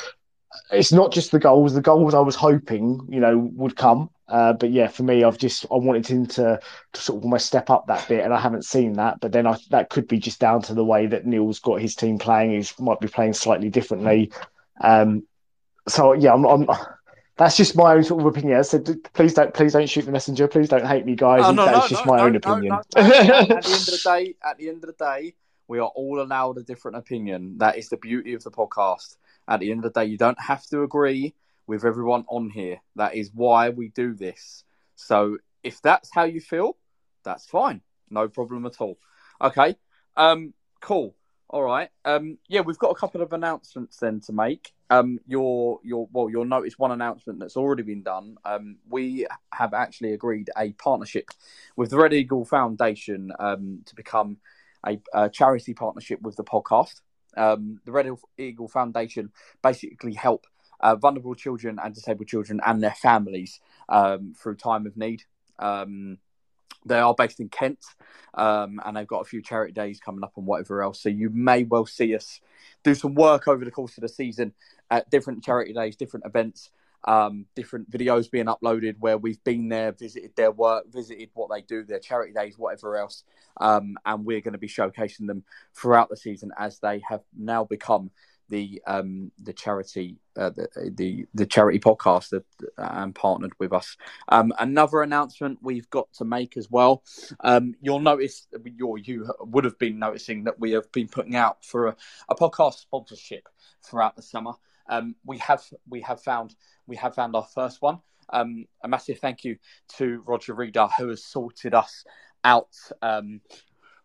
it's 0.70 0.92
not 0.92 1.12
just 1.12 1.30
the 1.30 1.38
goals. 1.38 1.74
The 1.74 1.80
goals 1.80 2.14
I 2.14 2.20
was 2.20 2.36
hoping, 2.36 3.06
you 3.08 3.20
know, 3.20 3.38
would 3.38 3.76
come. 3.76 4.10
Uh, 4.28 4.52
but 4.52 4.70
yeah, 4.70 4.86
for 4.86 5.02
me, 5.02 5.24
I've 5.24 5.38
just 5.38 5.66
I 5.70 5.76
wanted 5.76 6.06
him 6.06 6.26
to, 6.26 6.60
to 6.92 7.00
sort 7.00 7.18
of 7.18 7.24
almost 7.24 7.46
step 7.46 7.70
up 7.70 7.86
that 7.86 8.06
bit, 8.08 8.24
and 8.24 8.32
I 8.32 8.40
haven't 8.40 8.64
seen 8.64 8.94
that. 8.94 9.20
But 9.20 9.32
then 9.32 9.46
I, 9.46 9.56
that 9.70 9.90
could 9.90 10.06
be 10.06 10.18
just 10.18 10.38
down 10.38 10.62
to 10.62 10.74
the 10.74 10.84
way 10.84 11.06
that 11.06 11.26
Neil's 11.26 11.58
got 11.58 11.80
his 11.80 11.94
team 11.96 12.18
playing. 12.18 12.50
He 12.50 12.68
might 12.78 13.00
be 13.00 13.08
playing 13.08 13.32
slightly 13.32 13.70
differently. 13.70 14.32
Um, 14.80 15.24
so 15.88 16.12
yeah, 16.12 16.32
I'm, 16.32 16.44
I'm, 16.44 16.68
that's 17.36 17.56
just 17.56 17.74
my 17.74 17.94
own 17.94 18.04
sort 18.04 18.20
of 18.20 18.26
opinion. 18.26 18.58
I 18.58 18.62
said, 18.62 18.88
please 19.14 19.34
don't, 19.34 19.52
please 19.52 19.72
don't 19.72 19.88
shoot 19.88 20.04
the 20.04 20.12
messenger. 20.12 20.46
Please 20.46 20.68
don't 20.68 20.86
hate 20.86 21.06
me, 21.06 21.16
guys. 21.16 21.42
Oh, 21.44 21.52
no, 21.52 21.64
that's 21.64 21.90
no, 21.90 21.96
just 21.96 22.06
no, 22.06 22.12
my 22.12 22.20
own 22.20 22.36
opinion. 22.36 22.72
at 22.72 22.88
the 22.92 23.36
end 23.38 23.50
of 23.52 23.64
the 23.64 24.00
day, 24.04 24.34
at 24.44 24.58
the 24.58 24.68
end 24.68 24.84
of 24.84 24.96
the 24.96 25.04
day, 25.04 25.34
we 25.70 25.78
are 25.78 25.92
all 25.94 26.20
allowed 26.20 26.58
a 26.58 26.64
different 26.64 26.96
opinion. 26.96 27.58
That 27.58 27.78
is 27.78 27.88
the 27.88 27.96
beauty 27.96 28.34
of 28.34 28.42
the 28.42 28.50
podcast. 28.50 29.16
At 29.46 29.60
the 29.60 29.70
end 29.70 29.84
of 29.84 29.92
the 29.92 30.00
day, 30.00 30.06
you 30.06 30.18
don't 30.18 30.40
have 30.40 30.66
to 30.66 30.82
agree 30.82 31.32
with 31.68 31.84
everyone 31.84 32.24
on 32.26 32.50
here. 32.50 32.78
That 32.96 33.14
is 33.14 33.30
why 33.32 33.68
we 33.68 33.90
do 33.90 34.12
this. 34.12 34.64
So 34.96 35.38
if 35.62 35.80
that's 35.80 36.10
how 36.12 36.24
you 36.24 36.40
feel, 36.40 36.76
that's 37.22 37.46
fine. 37.46 37.82
No 38.10 38.26
problem 38.26 38.66
at 38.66 38.80
all. 38.80 38.98
Okay. 39.40 39.76
Um, 40.16 40.54
cool. 40.80 41.14
All 41.48 41.62
right. 41.62 41.90
Um, 42.04 42.38
yeah, 42.48 42.62
we've 42.62 42.78
got 42.78 42.90
a 42.90 42.96
couple 42.96 43.22
of 43.22 43.32
announcements 43.32 43.96
then 43.98 44.20
to 44.22 44.32
make. 44.32 44.72
Um, 44.90 45.20
your 45.28 45.78
your 45.84 46.08
well, 46.12 46.28
you'll 46.28 46.46
notice 46.46 46.80
one 46.80 46.90
announcement 46.90 47.38
that's 47.38 47.56
already 47.56 47.84
been 47.84 48.02
done. 48.02 48.38
Um, 48.44 48.78
we 48.88 49.24
have 49.52 49.72
actually 49.72 50.14
agreed 50.14 50.50
a 50.58 50.72
partnership 50.72 51.30
with 51.76 51.90
the 51.90 51.96
Red 51.96 52.12
Eagle 52.12 52.44
Foundation 52.44 53.30
um, 53.38 53.82
to 53.86 53.94
become 53.94 54.38
a, 54.86 55.00
a 55.12 55.28
charity 55.28 55.74
partnership 55.74 56.20
with 56.22 56.36
the 56.36 56.44
podcast. 56.44 57.00
Um, 57.36 57.80
the 57.84 57.92
Red 57.92 58.10
Eagle 58.38 58.68
Foundation 58.68 59.30
basically 59.62 60.14
help 60.14 60.46
uh, 60.80 60.96
vulnerable 60.96 61.34
children 61.34 61.78
and 61.82 61.94
disabled 61.94 62.28
children 62.28 62.60
and 62.66 62.82
their 62.82 62.94
families 62.94 63.60
um, 63.88 64.34
through 64.40 64.56
time 64.56 64.86
of 64.86 64.96
need. 64.96 65.22
Um, 65.58 66.18
they 66.86 66.98
are 66.98 67.14
based 67.14 67.40
in 67.40 67.50
Kent, 67.50 67.80
um, 68.34 68.80
and 68.84 68.96
they've 68.96 69.06
got 69.06 69.20
a 69.20 69.28
few 69.28 69.42
charity 69.42 69.72
days 69.72 70.00
coming 70.00 70.24
up 70.24 70.32
and 70.36 70.46
whatever 70.46 70.82
else. 70.82 71.02
So 71.02 71.10
you 71.10 71.28
may 71.30 71.64
well 71.64 71.84
see 71.84 72.14
us 72.14 72.40
do 72.82 72.94
some 72.94 73.14
work 73.14 73.48
over 73.48 73.64
the 73.64 73.70
course 73.70 73.98
of 73.98 74.02
the 74.02 74.08
season 74.08 74.54
at 74.90 75.10
different 75.10 75.44
charity 75.44 75.74
days, 75.74 75.96
different 75.96 76.24
events, 76.24 76.70
um, 77.04 77.46
different 77.54 77.90
videos 77.90 78.30
being 78.30 78.46
uploaded 78.46 78.96
where 78.98 79.18
we've 79.18 79.42
been 79.44 79.68
there, 79.68 79.92
visited 79.92 80.34
their 80.36 80.52
work, 80.52 80.84
visited 80.92 81.30
what 81.34 81.50
they 81.50 81.62
do, 81.62 81.84
their 81.84 81.98
charity 81.98 82.32
days, 82.32 82.58
whatever 82.58 82.96
else, 82.96 83.24
um, 83.60 83.96
and 84.04 84.24
we're 84.24 84.40
going 84.40 84.52
to 84.52 84.58
be 84.58 84.68
showcasing 84.68 85.26
them 85.26 85.44
throughout 85.74 86.08
the 86.08 86.16
season 86.16 86.50
as 86.58 86.78
they 86.78 87.02
have 87.08 87.22
now 87.36 87.64
become 87.64 88.10
the 88.50 88.82
um, 88.86 89.30
the 89.38 89.52
charity 89.52 90.16
uh, 90.36 90.50
the, 90.50 90.92
the, 90.96 91.26
the 91.34 91.46
charity 91.46 91.78
podcast 91.78 92.30
that 92.30 92.44
um, 92.76 93.12
partnered 93.12 93.52
with 93.58 93.72
us. 93.72 93.96
Um, 94.28 94.52
another 94.58 95.02
announcement 95.02 95.58
we've 95.62 95.88
got 95.90 96.12
to 96.14 96.24
make 96.24 96.56
as 96.56 96.70
well. 96.70 97.02
Um, 97.40 97.74
you'll 97.80 98.00
notice 98.00 98.46
you 98.64 98.96
you 99.02 99.32
would 99.40 99.64
have 99.64 99.78
been 99.78 99.98
noticing 99.98 100.44
that 100.44 100.58
we 100.58 100.72
have 100.72 100.90
been 100.92 101.08
putting 101.08 101.36
out 101.36 101.64
for 101.64 101.86
a, 101.86 101.96
a 102.28 102.34
podcast 102.34 102.80
sponsorship 102.80 103.48
throughout 103.82 104.16
the 104.16 104.22
summer. 104.22 104.52
Um, 104.90 105.14
we 105.24 105.38
have 105.38 105.64
we 105.88 106.02
have 106.02 106.20
found 106.20 106.54
we 106.86 106.96
have 106.96 107.14
found 107.14 107.34
our 107.34 107.46
first 107.54 107.80
one. 107.80 108.00
Um, 108.32 108.66
a 108.84 108.88
massive 108.88 109.18
thank 109.18 109.44
you 109.44 109.56
to 109.96 110.22
Roger 110.26 110.54
Reader 110.54 110.88
who 110.98 111.08
has 111.08 111.24
sorted 111.24 111.74
us 111.74 112.04
out 112.44 112.76
um, 113.00 113.40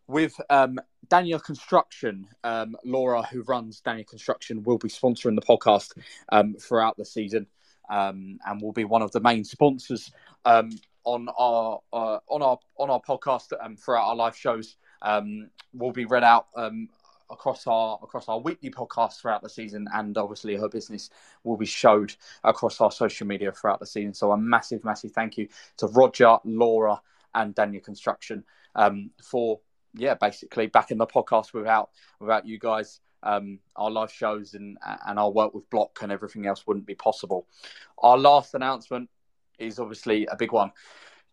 with 0.08 0.40
um, 0.50 0.80
Daniel 1.10 1.40
Construction. 1.40 2.28
Um, 2.44 2.78
Laura, 2.86 3.24
who 3.24 3.42
runs 3.44 3.82
Daniel 3.82 4.06
Construction, 4.06 4.64
will 4.64 4.78
be 4.78 4.90
sponsoring 4.90 5.36
the 5.36 5.42
podcast 5.42 5.94
um, 6.32 6.56
throughout 6.56 6.98
the 6.98 7.06
season, 7.06 7.48
um, 7.90 8.40
and 8.46 8.62
will 8.62 8.72
be 8.72 8.86
one 8.86 9.02
of 9.02 9.12
the 9.12 9.20
main 9.20 9.44
sponsors 9.44 10.12
um, 10.46 10.70
on 11.04 11.28
our 11.38 11.82
uh, 11.92 12.20
on 12.28 12.42
our 12.42 12.60
on 12.78 12.90
our 12.90 13.02
podcast 13.02 13.54
um, 13.64 13.76
throughout 13.76 14.08
our 14.08 14.16
live 14.16 14.36
shows. 14.36 14.78
will 15.74 15.92
be 15.92 16.06
read 16.06 16.24
out 16.24 16.48
across 17.30 17.68
our 17.68 18.00
across 18.02 18.30
our 18.30 18.40
weekly 18.40 18.70
podcast 18.70 19.20
throughout 19.20 19.42
the 19.42 19.50
season, 19.50 19.88
and 19.94 20.18
obviously 20.18 20.56
her 20.56 20.70
business 20.70 21.10
will 21.44 21.58
be 21.58 21.66
showed 21.66 22.16
across 22.44 22.82
our 22.82 22.92
social 22.92 23.28
media 23.28 23.52
throughout 23.52 23.80
the 23.80 23.86
season. 23.86 24.14
So 24.14 24.32
a 24.32 24.38
massive, 24.38 24.84
massive 24.84 25.12
thank 25.12 25.38
you 25.38 25.48
to 25.78 25.88
Roger, 25.88 26.38
Laura, 26.44 27.02
and 27.34 27.54
Daniel 27.56 27.82
Construction 27.82 28.44
um, 28.76 29.12
for 29.22 29.60
yeah, 29.94 30.16
basically 30.16 30.68
back 30.68 30.92
in 30.92 30.98
the 30.98 31.08
podcast 31.08 31.54
without 31.54 31.90
without 32.20 32.46
you 32.46 32.60
guys. 32.60 33.00
Um, 33.24 33.60
our 33.76 33.90
live 33.90 34.12
shows 34.12 34.54
and 34.54 34.78
and 35.08 35.18
our 35.18 35.32
work 35.32 35.56
with 35.56 35.70
Block 35.70 36.00
and 36.02 36.12
everything 36.12 36.46
else 36.46 36.68
wouldn't 36.68 36.86
be 36.86 36.96
possible. 36.96 37.48
Our 37.98 38.18
last 38.18 38.54
announcement 38.54 39.10
is 39.58 39.80
obviously 39.80 40.28
a 40.28 40.36
big 40.36 40.52
one. 40.52 40.72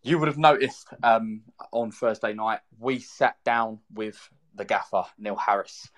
You 0.01 0.17
would 0.17 0.27
have 0.27 0.37
noticed 0.37 0.87
um, 1.03 1.41
on 1.71 1.91
Thursday 1.91 2.33
night 2.33 2.59
we 2.79 2.99
sat 2.99 3.35
down 3.45 3.79
with 3.93 4.17
the 4.55 4.65
gaffer 4.65 5.03
Neil 5.17 5.35
Harris. 5.35 5.89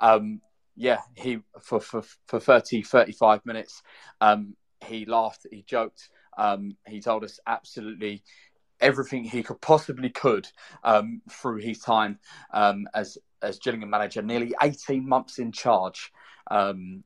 Um, 0.00 0.40
yeah, 0.76 1.00
he 1.14 1.38
for, 1.60 1.80
for 1.80 2.02
for 2.26 2.40
30, 2.40 2.82
35 2.82 3.44
minutes. 3.44 3.82
Um, 4.20 4.56
he 4.84 5.04
laughed, 5.04 5.46
he 5.50 5.62
joked, 5.62 6.08
um, 6.36 6.76
he 6.86 7.00
told 7.00 7.24
us 7.24 7.38
absolutely 7.46 8.22
everything 8.80 9.22
he 9.22 9.42
could 9.42 9.60
possibly 9.60 10.10
could 10.10 10.48
um, 10.82 11.22
through 11.30 11.58
his 11.58 11.78
time 11.78 12.18
um, 12.52 12.86
as 12.94 13.18
as 13.42 13.58
Gillingham 13.58 13.90
manager, 13.90 14.22
nearly 14.22 14.54
eighteen 14.62 15.08
months 15.08 15.38
in 15.38 15.52
charge 15.52 16.12
um, 16.50 17.04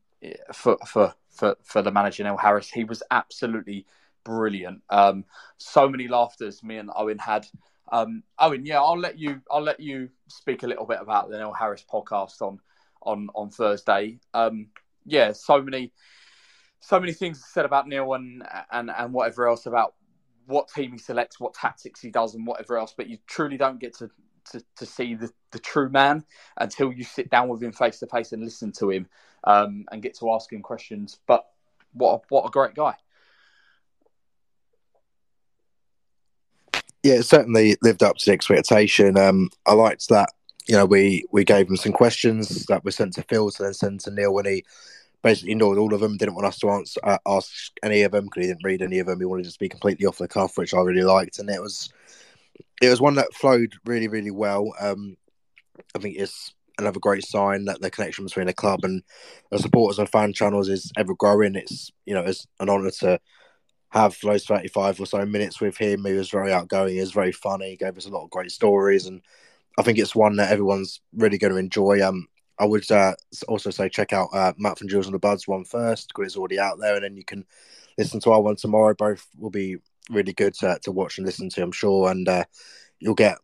for 0.53 0.79
for 0.87 1.15
for 1.31 1.57
for 1.63 1.83
the 1.83 1.93
manager 1.93 2.25
Neil 2.25 2.37
Harris. 2.37 2.71
He 2.71 2.85
was 2.85 3.03
absolutely 3.11 3.87
brilliant. 4.25 4.83
Um, 4.91 5.25
so 5.59 5.89
many 5.89 6.09
laughters 6.09 6.63
me 6.63 6.79
and 6.79 6.91
Owen 6.95 7.19
had. 7.19 7.47
Um, 7.93 8.22
Owen, 8.39 8.66
yeah, 8.66 8.80
I'll 8.80 8.99
let 8.99 9.18
you 9.18 9.41
I'll 9.51 9.62
let 9.62 9.80
you 9.80 10.09
speak 10.28 10.62
a 10.62 10.66
little 10.66 10.87
bit 10.87 10.99
about 11.01 11.30
the 11.30 11.39
Neil 11.39 11.53
Harris 11.53 11.84
podcast 11.91 12.41
on 12.43 12.59
on 13.03 13.28
on 13.34 13.51
Thursday. 13.51 14.18
Um, 14.34 14.68
yeah, 15.05 15.32
so 15.32 15.62
many 15.62 15.93
so 16.80 16.99
many 17.01 17.12
things 17.12 17.45
said 17.45 17.64
about 17.64 17.89
Neil 17.89 18.12
and 18.14 18.43
and 18.70 18.91
and 18.91 19.12
whatever 19.12 19.49
else 19.49 19.66
about 19.66 19.95
what 20.47 20.68
team 20.68 20.93
he 20.93 20.99
selects, 20.99 21.41
what 21.41 21.55
tactics 21.55 22.01
he 22.01 22.11
does, 22.11 22.34
and 22.34 22.47
whatever 22.47 22.76
else. 22.76 22.95
But 22.97 23.09
you 23.09 23.18
truly 23.26 23.57
don't 23.57 23.80
get 23.80 23.97
to 23.99 24.11
to, 24.53 24.62
to 24.76 24.87
see 24.87 25.14
the, 25.14 25.30
the 25.51 25.59
true 25.59 25.89
man 25.89 26.24
until 26.57 26.93
you 26.93 27.05
sit 27.05 27.30
down 27.30 27.49
with 27.49 27.62
him 27.62 27.72
face 27.72 27.99
to 27.99 28.07
face 28.07 28.32
and 28.32 28.45
listen 28.45 28.72
to 28.72 28.91
him 28.91 29.09
um, 29.45 29.84
and 29.91 30.03
get 30.03 30.16
to 30.18 30.30
ask 30.30 30.53
him 30.53 30.62
questions. 30.62 31.18
But 31.26 31.45
what 31.93 32.14
a, 32.14 32.20
what 32.28 32.47
a 32.47 32.51
great 32.51 32.74
guy! 32.74 32.95
Yeah, 37.07 37.15
it 37.15 37.23
certainly 37.23 37.77
lived 37.83 38.03
up 38.03 38.17
to 38.17 38.25
the 38.27 38.33
expectation. 38.33 39.17
Um, 39.17 39.51
I 39.65 39.75
liked 39.75 40.09
that. 40.09 40.31
You 40.67 40.75
know, 40.75 40.87
we 40.87 41.25
we 41.31 41.45
gave 41.45 41.69
him 41.69 41.77
some 41.77 41.93
questions 41.93 42.67
that 42.67 42.85
were 42.85 42.91
sent 42.91 43.13
to 43.13 43.23
Phil, 43.23 43.49
to 43.49 43.63
then 43.63 43.75
sent 43.75 44.01
to 44.03 44.11
Neil 44.11 44.35
when 44.35 44.45
he 44.45 44.65
basically 45.23 45.53
ignored 45.53 45.79
all 45.79 45.95
of 45.95 46.01
them. 46.01 46.17
Didn't 46.17 46.35
want 46.35 46.49
us 46.49 46.59
to 46.59 46.71
answer, 46.71 46.99
uh, 47.05 47.19
ask 47.25 47.71
any 47.85 48.03
of 48.03 48.11
them 48.11 48.25
because 48.25 48.43
he 48.43 48.49
didn't 48.49 48.65
read 48.65 48.83
any 48.83 48.99
of 48.99 49.07
them. 49.07 49.21
He 49.21 49.25
wanted 49.25 49.49
to 49.49 49.59
be 49.61 49.69
completely 49.69 50.05
off 50.05 50.19
the 50.19 50.27
cuff, 50.27 50.59
which 50.59 50.75
I 50.75 50.81
really 50.81 51.05
liked, 51.05 51.39
and 51.39 51.49
it 51.49 51.63
was 51.63 51.93
it 52.83 52.89
was 52.89 53.01
one 53.01 53.15
that 53.15 53.33
flowed 53.35 53.75
really, 53.85 54.09
really 54.09 54.33
well. 54.33 54.75
Um, 54.81 55.17
I 55.95 56.01
think 56.01 56.17
it's 56.19 56.55
another 56.77 56.99
great 56.99 57.25
sign 57.25 57.67
that 57.67 57.81
the 57.81 57.89
connection 57.89 58.25
between 58.25 58.49
the 58.49 58.53
club 58.53 58.81
and 58.83 59.05
the 59.53 59.61
supporters 59.61 60.01
and 60.01 60.09
fan 60.09 60.33
channels 60.33 60.69
is 60.69 60.91
ever 60.97 61.15
growing. 61.15 61.55
It's 61.55 61.93
you 62.05 62.15
know 62.15 62.25
it's 62.25 62.49
an 62.59 62.69
honour 62.69 62.91
to 62.91 63.21
have 63.97 64.16
those 64.22 64.44
35 64.44 65.01
or 65.01 65.07
so 65.07 65.24
minutes 65.24 65.61
with 65.61 65.76
him. 65.76 66.05
He 66.05 66.12
was 66.12 66.30
very 66.30 66.53
outgoing, 66.53 66.94
he 66.94 67.01
was 67.01 67.12
very 67.12 67.32
funny, 67.32 67.70
he 67.70 67.76
gave 67.76 67.97
us 67.97 68.07
a 68.07 68.11
lot 68.11 68.24
of 68.24 68.30
great 68.30 68.51
stories, 68.51 69.07
and 69.07 69.22
I 69.78 69.82
think 69.82 69.99
it's 69.99 70.14
one 70.14 70.36
that 70.36 70.51
everyone's 70.51 71.01
really 71.14 71.38
going 71.38 71.53
to 71.53 71.59
enjoy. 71.59 72.07
Um, 72.07 72.28
I 72.59 72.64
would 72.64 72.90
uh, 72.90 73.14
also 73.49 73.70
say 73.70 73.88
check 73.88 74.12
out 74.12 74.28
uh, 74.32 74.53
Matt 74.57 74.78
from 74.78 74.88
Jules 74.88 75.07
and 75.07 75.14
the 75.14 75.18
Buds 75.18 75.47
one 75.47 75.64
first 75.64 76.09
because 76.09 76.32
it's 76.32 76.36
already 76.36 76.59
out 76.59 76.78
there, 76.80 76.94
and 76.94 77.05
then 77.05 77.16
you 77.16 77.24
can 77.24 77.44
listen 77.99 78.20
to 78.20 78.32
our 78.32 78.40
one 78.40 78.57
tomorrow. 78.57 78.94
Both 78.94 79.26
will 79.38 79.51
be 79.51 79.76
really 80.11 80.32
good 80.32 80.55
to, 80.55 80.78
to 80.82 80.92
watch 80.92 81.18
and 81.18 81.26
listen 81.26 81.49
to, 81.51 81.62
I'm 81.62 81.72
sure, 81.72 82.11
and 82.11 82.28
uh, 82.28 82.44
you'll 82.99 83.14
get 83.14 83.38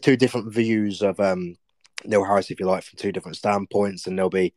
two 0.00 0.16
different 0.16 0.52
views 0.52 1.02
of 1.02 1.18
um, 1.20 1.56
Neil 2.04 2.24
Harris, 2.24 2.50
if 2.50 2.60
you 2.60 2.66
like, 2.66 2.84
from 2.84 2.98
two 2.98 3.12
different 3.12 3.36
standpoints, 3.36 4.06
and 4.06 4.16
there'll 4.16 4.30
be 4.30 4.54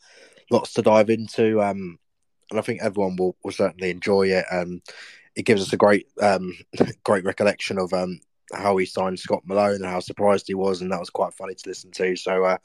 lots 0.51 0.73
to 0.73 0.81
dive 0.81 1.09
into. 1.09 1.61
Um, 1.61 1.97
and 2.49 2.59
I 2.59 2.61
think 2.61 2.81
everyone 2.81 3.15
will, 3.15 3.35
will 3.43 3.51
certainly 3.51 3.89
enjoy 3.89 4.23
it. 4.23 4.45
Um, 4.51 4.81
it 5.35 5.45
gives 5.45 5.61
us 5.61 5.73
a 5.73 5.77
great 5.77 6.07
um, 6.21 6.53
great 7.03 7.23
recollection 7.23 7.77
of 7.77 7.93
um, 7.93 8.19
how 8.53 8.77
he 8.77 8.85
signed 8.85 9.19
Scott 9.19 9.43
Malone 9.45 9.75
and 9.75 9.85
how 9.85 9.99
surprised 9.99 10.47
he 10.47 10.55
was, 10.55 10.81
and 10.81 10.91
that 10.91 10.99
was 10.99 11.09
quite 11.09 11.33
funny 11.33 11.55
to 11.55 11.69
listen 11.69 11.91
to. 11.91 12.15
So, 12.15 12.43
uh, 12.45 12.57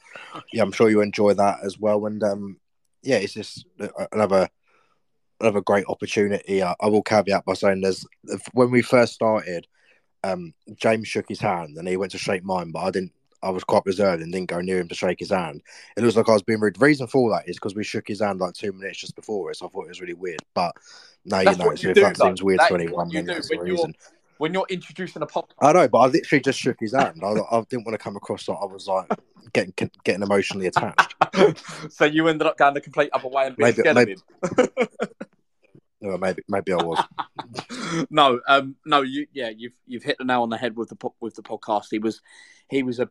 yeah, 0.51 0.63
I'm 0.63 0.71
sure 0.71 0.89
you 0.89 1.01
enjoy 1.01 1.33
that 1.35 1.59
as 1.63 1.79
well. 1.79 2.05
And 2.05 2.23
um, 2.23 2.59
yeah, 3.01 3.17
it's 3.17 3.33
just 3.33 3.65
another 4.11 4.49
another 5.39 5.61
great 5.61 5.85
opportunity. 5.87 6.63
I, 6.63 6.75
I, 6.79 6.87
will 6.87 7.03
caveat 7.03 7.45
by 7.45 7.53
saying 7.53 7.81
there's 7.81 8.05
when 8.53 8.71
we 8.71 8.81
first 8.81 9.13
started, 9.13 9.67
um, 10.23 10.53
James 10.75 11.07
shook 11.07 11.27
his 11.27 11.41
hand 11.41 11.77
and 11.77 11.87
he 11.87 11.97
went 11.97 12.13
to 12.13 12.17
shake 12.17 12.43
mine, 12.43 12.71
but 12.71 12.79
I 12.79 12.91
didn't. 12.91 13.11
I 13.45 13.49
was 13.49 13.63
quite 13.63 13.85
reserved 13.85 14.21
and 14.21 14.31
didn't 14.31 14.49
go 14.49 14.61
near 14.61 14.79
him 14.79 14.87
to 14.89 14.95
shake 14.95 15.19
his 15.19 15.31
hand. 15.31 15.61
It 15.95 16.03
looks 16.03 16.15
like 16.15 16.27
I 16.27 16.33
was 16.33 16.43
being 16.43 16.59
rude. 16.59 16.75
The 16.75 16.85
reason 16.85 17.07
for 17.07 17.29
that 17.31 17.47
is 17.47 17.57
because 17.57 17.75
we 17.75 17.83
shook 17.83 18.07
his 18.07 18.21
hand 18.21 18.39
like 18.39 18.53
two 18.53 18.73
minutes 18.73 18.99
just 18.99 19.15
before 19.15 19.51
it, 19.51 19.57
so 19.57 19.67
I 19.67 19.69
thought 19.69 19.85
it 19.85 19.89
was 19.89 20.01
really 20.01 20.13
weird. 20.13 20.41
But 20.53 20.75
now 21.23 21.39
you 21.39 21.55
know, 21.55 21.75
so 21.75 21.89
if 21.89 21.95
that 21.95 22.17
seems 22.17 22.43
weird 22.43 22.59
to 22.67 22.73
anyone, 22.73 23.09
then 23.09 23.25
that's 23.25 23.49
the 23.49 23.59
reason 23.59 23.95
when 24.37 24.53
you're 24.53 24.65
introducing 24.69 25.21
a 25.21 25.25
pop, 25.25 25.53
I 25.61 25.73
know, 25.73 25.87
but 25.87 25.99
I 25.99 26.07
literally 26.07 26.41
just 26.41 26.59
shook 26.59 26.79
his 26.79 26.93
hand. 26.93 27.21
I, 27.23 27.29
I 27.29 27.61
didn't 27.69 27.85
want 27.85 27.93
to 27.93 28.03
come 28.03 28.15
across 28.15 28.47
like 28.47 28.57
I 28.61 28.65
was 28.65 28.87
like 28.87 29.07
getting 29.53 29.73
getting 30.03 30.21
emotionally 30.21 30.67
attached. 30.67 31.15
so 31.89 32.05
you 32.05 32.27
ended 32.27 32.47
up 32.47 32.57
going 32.57 32.73
the 32.73 32.81
complete 32.81 33.09
other 33.13 33.27
way 33.27 33.47
and 33.47 33.55
being 33.55 33.67
maybe, 33.67 33.79
scared 33.81 33.95
maybe, 33.95 34.15
of 34.43 34.59
him. 34.59 34.67
no, 36.01 36.17
maybe 36.17 36.43
maybe 36.47 36.73
I 36.73 36.83
was. 36.83 37.03
no, 38.09 38.39
um, 38.47 38.75
no, 38.85 39.01
you 39.01 39.27
yeah, 39.33 39.49
you've 39.49 39.73
you've 39.85 40.03
hit 40.03 40.17
the 40.17 40.25
nail 40.25 40.41
on 40.41 40.49
the 40.49 40.57
head 40.57 40.75
with 40.75 40.89
the 40.89 41.09
with 41.19 41.35
the 41.35 41.43
podcast. 41.43 41.87
He 41.91 41.99
was 41.99 42.21
he 42.69 42.83
was 42.83 42.99
a 42.99 43.09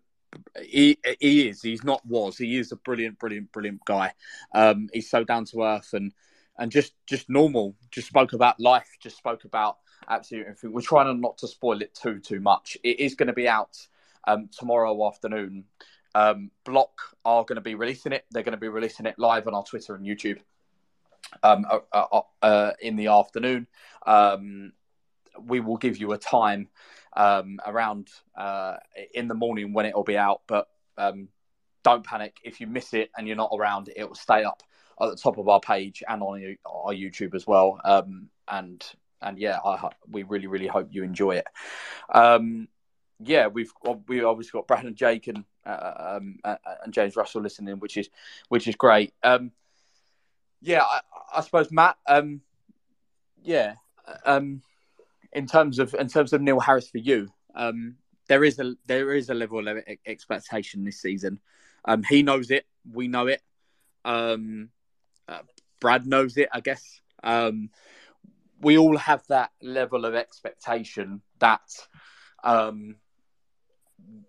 he 0.63 0.99
he 1.21 1.49
is 1.49 1.63
he's 1.63 1.85
not 1.85 2.05
was 2.07 2.37
he 2.39 2.57
is 2.57 2.73
a 2.73 2.77
brilliant 2.77 3.19
brilliant 3.19 3.53
brilliant 3.53 3.85
guy. 3.85 4.13
Um, 4.55 4.89
he's 4.93 5.11
so 5.11 5.25
down 5.25 5.45
to 5.47 5.63
earth 5.63 5.91
and 5.93 6.13
and 6.59 6.71
just 6.71 6.95
just 7.07 7.29
normal. 7.29 7.75
Just 7.91 8.09
spoke 8.09 8.33
about 8.33 8.61
life. 8.61 8.89
Just 9.01 9.17
spoke 9.17 9.45
about 9.45 9.79
absolutely 10.09 10.51
everything. 10.51 10.73
We're 10.73 10.83
trying 10.83 11.21
not 11.21 11.39
to 11.39 11.49
spoil 11.49 11.83
it 11.83 11.95
too 11.95 12.21
too 12.21 12.41
much. 12.41 12.77
It 12.83 13.01
is 13.01 13.15
going 13.15 13.29
to 13.29 13.33
be 13.33 13.49
out 13.49 13.77
um, 14.27 14.49
tomorrow 14.57 15.07
afternoon. 15.07 15.65
Um, 16.15 16.51
Block 16.65 17.01
are 17.25 17.45
going 17.45 17.57
to 17.57 17.63
be 17.63 17.75
releasing 17.75 18.13
it. 18.13 18.25
They're 18.31 18.45
going 18.45 18.53
to 18.53 18.59
be 18.59 18.69
releasing 18.69 19.07
it 19.07 19.19
live 19.19 19.49
on 19.49 19.55
our 19.55 19.65
Twitter 19.65 19.95
and 19.95 20.07
YouTube 20.07 20.39
um, 21.43 21.67
uh, 21.69 21.81
uh, 21.93 22.21
uh, 22.43 22.73
in 22.81 22.97
the 22.97 23.09
afternoon. 23.09 23.67
Um, 24.07 24.73
we 25.41 25.59
will 25.61 25.77
give 25.77 25.97
you 25.97 26.13
a 26.13 26.19
time 26.19 26.69
um, 27.15 27.59
around 27.67 28.09
uh, 28.37 28.77
in 29.15 29.29
the 29.29 29.35
morning 29.35 29.73
when 29.73 29.87
it 29.87 29.95
will 29.95 30.05
be 30.05 30.19
out, 30.19 30.43
but 30.47 30.69
um, 30.99 31.29
don't 31.83 32.05
panic. 32.05 32.37
If 32.43 32.61
you 32.61 32.67
miss 32.67 32.95
it 32.95 33.11
and 33.17 33.27
you're 33.27 33.37
not 33.37 33.51
around, 33.57 33.91
it 33.95 34.09
will 34.09 34.15
stay 34.15 34.45
up 34.45 34.63
at 35.01 35.11
the 35.11 35.17
top 35.17 35.39
of 35.39 35.49
our 35.49 35.61
page 35.61 36.03
and 36.09 36.23
on 36.23 36.57
our 36.67 36.93
YouTube 36.93 37.35
as 37.35 37.47
well. 37.47 37.81
Um, 37.85 38.29
and 38.49 38.85
and 39.23 39.39
yeah, 39.39 39.59
I, 39.65 39.91
we 40.11 40.23
really 40.23 40.47
really 40.47 40.67
hope 40.67 40.89
you 40.91 41.03
enjoy 41.03 41.37
it. 41.37 41.47
Um, 42.13 42.69
yeah, 43.21 43.47
we've 43.47 43.73
we 44.09 44.23
obviously 44.23 44.59
got 44.59 44.67
Brandon 44.67 44.95
Jake 44.95 45.29
and 45.29 45.45
uh, 45.65 46.17
um, 46.17 46.39
and 46.45 46.93
James 46.93 47.17
Russell 47.17 47.43
listening, 47.43 47.79
which 47.79 47.97
is 47.97 48.11
which 48.49 48.67
is 48.69 48.77
great. 48.77 49.15
Um, 49.23 49.53
yeah, 50.61 50.83
I, 50.83 51.01
I, 51.37 51.41
suppose 51.43 51.71
Matt. 51.71 51.97
Um, 52.07 52.41
yeah, 53.43 53.75
um, 54.25 54.63
in 55.35 55.47
terms 55.47 55.79
of 55.79 55.95
in 55.95 56.09
terms 56.09 56.33
of 56.33 56.41
Neil 56.41 56.61
Harris 56.61 56.89
for 56.89 56.99
you, 56.99 57.29
um, 57.55 57.97
there 58.29 58.45
is 58.45 58.59
a 58.59 58.75
there 58.87 59.13
is 59.13 59.29
a 59.29 59.35
level 59.35 59.67
of 59.69 59.79
expectation 60.07 60.85
this 60.85 61.01
season. 61.01 61.41
Um, 61.85 62.03
he 62.03 62.23
knows 62.23 62.51
it. 62.51 62.65
We 62.91 63.09
know 63.09 63.27
it. 63.27 63.43
Um, 64.05 64.71
uh, 65.29 65.41
Brad 65.81 66.07
knows 66.07 66.37
it. 66.37 66.49
I 66.53 66.61
guess. 66.61 67.01
Um, 67.23 67.71
we 68.61 68.79
all 68.79 68.97
have 68.97 69.23
that 69.29 69.51
level 69.61 70.05
of 70.05 70.15
expectation 70.15 71.21
that 71.41 71.69
um, 72.43 72.97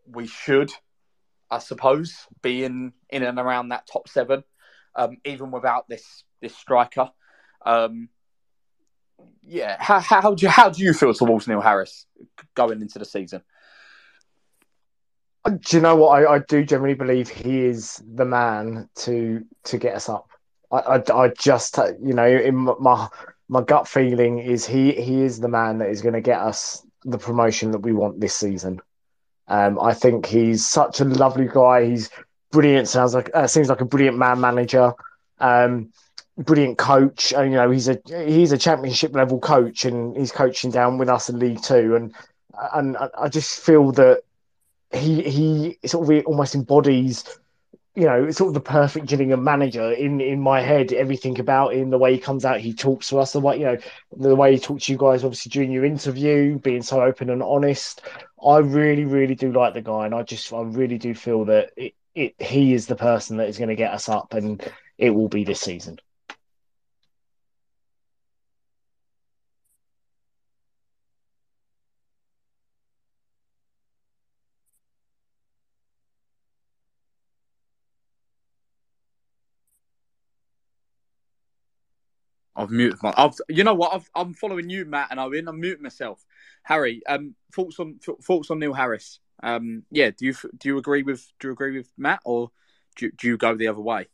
we 0.08 0.28
should, 0.28 0.72
I 1.49 1.60
suppose, 1.60 2.16
be 2.41 2.64
in 2.64 2.93
in 3.10 3.24
and 3.24 3.39
around 3.39 3.70
that 3.70 3.88
top 3.88 4.10
seven, 4.10 4.43
um, 4.95 5.18
even 5.24 5.51
without 5.51 5.88
this 5.88 6.24
this 6.41 6.56
striker. 6.56 7.12
Um, 7.66 8.10
yeah, 9.45 9.78
how, 9.80 9.99
how 9.99 10.34
do 10.34 10.45
you 10.45 10.49
how 10.49 10.70
do 10.70 10.84
you 10.84 10.93
feel 10.93 11.13
towards 11.13 11.47
Neil 11.47 11.61
Harris 11.61 12.05
going 12.55 12.82
into 12.82 12.99
the 12.99 13.05
season? 13.05 13.41
Do 15.45 15.78
you 15.78 15.82
know 15.82 15.95
what 15.95 16.24
I, 16.24 16.36
I 16.36 16.39
do 16.39 16.63
generally 16.63 16.95
believe 16.95 17.30
he 17.30 17.61
is 17.61 18.01
the 18.13 18.26
man 18.26 18.89
to 18.95 19.45
to 19.66 19.78
get 19.78 19.95
us 19.95 20.09
up. 20.09 20.28
I, 20.72 20.78
I, 20.78 21.13
I 21.13 21.28
just 21.30 21.78
you 22.01 22.13
know 22.13 22.26
in 22.26 22.55
my 22.55 23.07
my 23.47 23.61
gut 23.61 23.88
feeling 23.88 24.39
is 24.39 24.66
he 24.66 24.91
he 24.93 25.22
is 25.22 25.39
the 25.39 25.47
man 25.47 25.78
that 25.80 25.89
is 25.89 26.01
going 26.01 26.16
to 26.16 26.22
get 26.22 26.39
us 26.39 26.86
the 27.03 27.20
promotion 27.20 27.72
that 27.72 27.80
we 27.80 27.93
want 27.93 28.20
this 28.20 28.34
season. 28.34 28.82
Um, 29.47 29.80
I 29.80 29.93
think 29.93 30.26
he's 30.26 30.66
such 30.66 30.99
a 30.99 31.05
lovely 31.05 31.47
guy. 31.47 31.86
He's 31.86 32.09
brilliant. 32.51 32.88
Sounds 32.88 33.13
like 33.13 33.30
uh, 33.36 33.45
seems 33.45 33.70
like 33.70 33.82
a 33.82 33.86
brilliant 33.86 34.18
man 34.18 34.41
manager. 34.41 34.93
Um, 35.39 35.91
brilliant 36.38 36.77
coach. 36.77 37.33
And, 37.33 37.51
you 37.51 37.57
know, 37.57 37.71
he's 37.71 37.88
a 37.88 37.99
he's 38.07 38.51
a 38.51 38.57
championship 38.57 39.13
level 39.13 39.39
coach, 39.39 39.86
and 39.86 40.15
he's 40.15 40.31
coaching 40.31 40.71
down 40.71 40.97
with 40.97 41.09
us 41.09 41.29
in 41.29 41.39
League 41.39 41.61
Two. 41.61 41.95
And 41.95 42.13
and 42.73 42.97
I 43.17 43.29
just 43.29 43.59
feel 43.59 43.91
that 43.93 44.21
he 44.91 45.21
he 45.23 45.88
sort 45.88 46.09
of 46.09 46.25
almost 46.25 46.55
embodies 46.55 47.23
you 47.95 48.03
know, 48.03 48.29
sort 48.29 48.49
of 48.49 48.53
the 48.53 48.59
perfect 48.59 49.07
Gillingham 49.07 49.43
manager 49.43 49.91
in 49.91 50.19
in 50.19 50.41
my 50.41 50.59
head. 50.59 50.91
Everything 50.91 51.39
about 51.39 51.73
him, 51.73 51.89
the 51.89 51.97
way 51.97 52.13
he 52.13 52.19
comes 52.19 52.43
out, 52.43 52.59
he 52.59 52.73
talks 52.73 53.07
to 53.09 53.19
us, 53.19 53.31
the 53.31 53.39
way 53.39 53.57
you 53.57 53.65
know, 53.65 53.77
the 54.17 54.36
way 54.36 54.53
he 54.53 54.59
talks 54.59 54.86
to 54.86 54.91
you 54.91 54.97
guys, 54.97 55.23
obviously 55.23 55.49
during 55.49 55.71
your 55.71 55.86
interview, 55.86 56.59
being 56.59 56.81
so 56.81 57.01
open 57.01 57.29
and 57.29 57.41
honest. 57.41 58.01
I 58.45 58.57
really, 58.57 59.05
really 59.05 59.36
do 59.36 59.51
like 59.51 59.73
the 59.73 59.81
guy, 59.81 60.05
and 60.05 60.13
I 60.13 60.23
just, 60.23 60.51
I 60.51 60.61
really 60.61 60.97
do 60.97 61.15
feel 61.15 61.45
that 61.45 61.71
it, 61.77 61.93
it 62.13 62.36
he 62.39 62.73
is 62.73 62.86
the 62.88 62.95
person 62.95 63.38
that 63.38 63.47
is 63.47 63.57
going 63.57 63.69
to 63.69 63.75
get 63.75 63.93
us 63.93 64.09
up, 64.09 64.33
and 64.33 64.61
it 64.97 65.11
will 65.11 65.29
be 65.29 65.45
this 65.45 65.61
season. 65.61 65.99
I've 82.56 82.72
muted 82.72 83.01
my. 83.03 83.14
I've, 83.18 83.34
you 83.49 83.64
know 83.64 83.74
what? 83.74 83.93
I've, 83.93 84.10
I'm 84.16 84.34
following 84.34 84.70
you, 84.70 84.86
Matt, 84.86 85.08
and 85.12 85.20
Owen. 85.20 85.47
I'm 85.47 85.60
muting 85.60 85.84
myself. 85.84 86.26
Harry, 86.64 87.01
um, 87.08 87.36
thoughts 87.53 87.80
on 87.80 87.99
thoughts 88.22 88.49
on 88.49 88.60
Neil 88.60 88.74
Harris? 88.74 89.20
Um, 89.43 89.84
yeah, 89.91 90.12
do 90.12 90.26
you 90.26 90.34
do 90.58 90.70
you 90.70 90.78
agree 90.78 91.03
with 91.03 91.32
do 91.39 91.49
you 91.49 91.53
agree 91.53 91.78
with 91.78 91.89
Matt, 91.97 92.22
or 92.26 92.51
do, 92.95 93.12
do 93.12 93.28
you 93.28 93.38
go 93.38 93.56
the 93.56 93.68
other 93.68 93.82
way? 93.82 94.08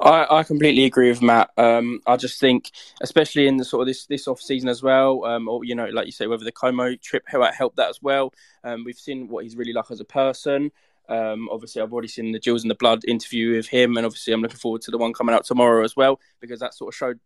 I, 0.00 0.26
I 0.38 0.42
completely 0.44 0.84
agree 0.84 1.10
with 1.10 1.22
Matt. 1.22 1.50
Um, 1.56 2.00
I 2.06 2.16
just 2.16 2.40
think, 2.40 2.70
especially 3.00 3.46
in 3.46 3.56
the 3.56 3.64
sort 3.64 3.82
of 3.82 3.86
this 3.86 4.06
this 4.06 4.28
off 4.28 4.40
season 4.40 4.68
as 4.68 4.82
well, 4.82 5.24
um, 5.24 5.48
or 5.48 5.64
you 5.64 5.74
know, 5.74 5.86
like 5.86 6.06
you 6.06 6.12
say, 6.12 6.26
whether 6.26 6.44
the 6.44 6.52
Como 6.52 6.94
trip 6.96 7.24
helped 7.28 7.76
that 7.76 7.90
as 7.90 8.00
well. 8.02 8.32
Um, 8.64 8.84
we've 8.84 8.98
seen 8.98 9.28
what 9.28 9.44
he's 9.44 9.56
really 9.56 9.72
like 9.72 9.90
as 9.90 10.00
a 10.00 10.04
person. 10.04 10.70
Um, 11.08 11.48
obviously, 11.50 11.82
I've 11.82 11.92
already 11.92 12.08
seen 12.08 12.32
the 12.32 12.38
Gills 12.38 12.62
and 12.62 12.70
the 12.70 12.76
Blood 12.76 13.04
interview 13.06 13.56
with 13.56 13.68
him, 13.68 13.96
and 13.96 14.04
obviously, 14.04 14.32
I'm 14.32 14.42
looking 14.42 14.58
forward 14.58 14.82
to 14.82 14.90
the 14.90 14.98
one 14.98 15.12
coming 15.12 15.34
out 15.34 15.44
tomorrow 15.44 15.84
as 15.84 15.96
well 15.96 16.20
because 16.40 16.60
that 16.60 16.74
sort 16.74 16.94
of 16.94 16.96
showed 16.96 17.20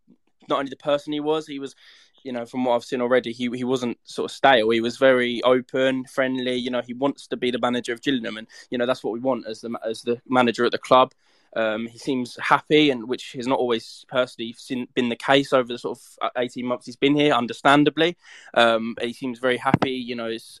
not 0.49 0.59
only 0.59 0.69
the 0.69 0.75
person 0.75 1.13
he 1.13 1.19
was, 1.19 1.47
he 1.47 1.59
was, 1.59 1.75
you 2.23 2.31
know, 2.31 2.45
from 2.45 2.65
what 2.65 2.75
I've 2.75 2.83
seen 2.83 3.01
already, 3.01 3.31
he 3.31 3.49
he 3.53 3.63
wasn't 3.63 3.97
sort 4.03 4.31
of 4.31 4.35
stale. 4.35 4.69
He 4.69 4.81
was 4.81 4.97
very 4.97 5.41
open, 5.43 6.05
friendly. 6.05 6.55
You 6.55 6.71
know, 6.71 6.81
he 6.81 6.93
wants 6.93 7.27
to 7.27 7.37
be 7.37 7.51
the 7.51 7.59
manager 7.59 7.93
of 7.93 8.01
Gillingham, 8.01 8.37
and 8.37 8.47
you 8.69 8.77
know 8.77 8.85
that's 8.85 9.03
what 9.03 9.13
we 9.13 9.19
want 9.19 9.45
as 9.47 9.61
the 9.61 9.77
as 9.85 10.01
the 10.01 10.21
manager 10.27 10.65
at 10.65 10.71
the 10.71 10.77
club. 10.77 11.13
Um, 11.55 11.85
he 11.87 11.99
seems 11.99 12.37
happy, 12.41 12.89
and 12.89 13.07
which 13.07 13.33
has 13.33 13.47
not 13.47 13.59
always 13.59 14.05
personally 14.07 14.55
been 14.95 15.09
the 15.09 15.15
case 15.15 15.53
over 15.53 15.71
the 15.71 15.77
sort 15.77 15.99
of 15.99 16.31
18 16.37 16.65
months 16.65 16.85
he's 16.85 16.95
been 16.95 17.15
here, 17.15 17.33
understandably. 17.33 18.17
Um, 18.53 18.95
he 19.01 19.13
seems 19.13 19.39
very 19.39 19.57
happy. 19.57 19.91
You 19.91 20.15
know, 20.15 20.27
it's 20.27 20.59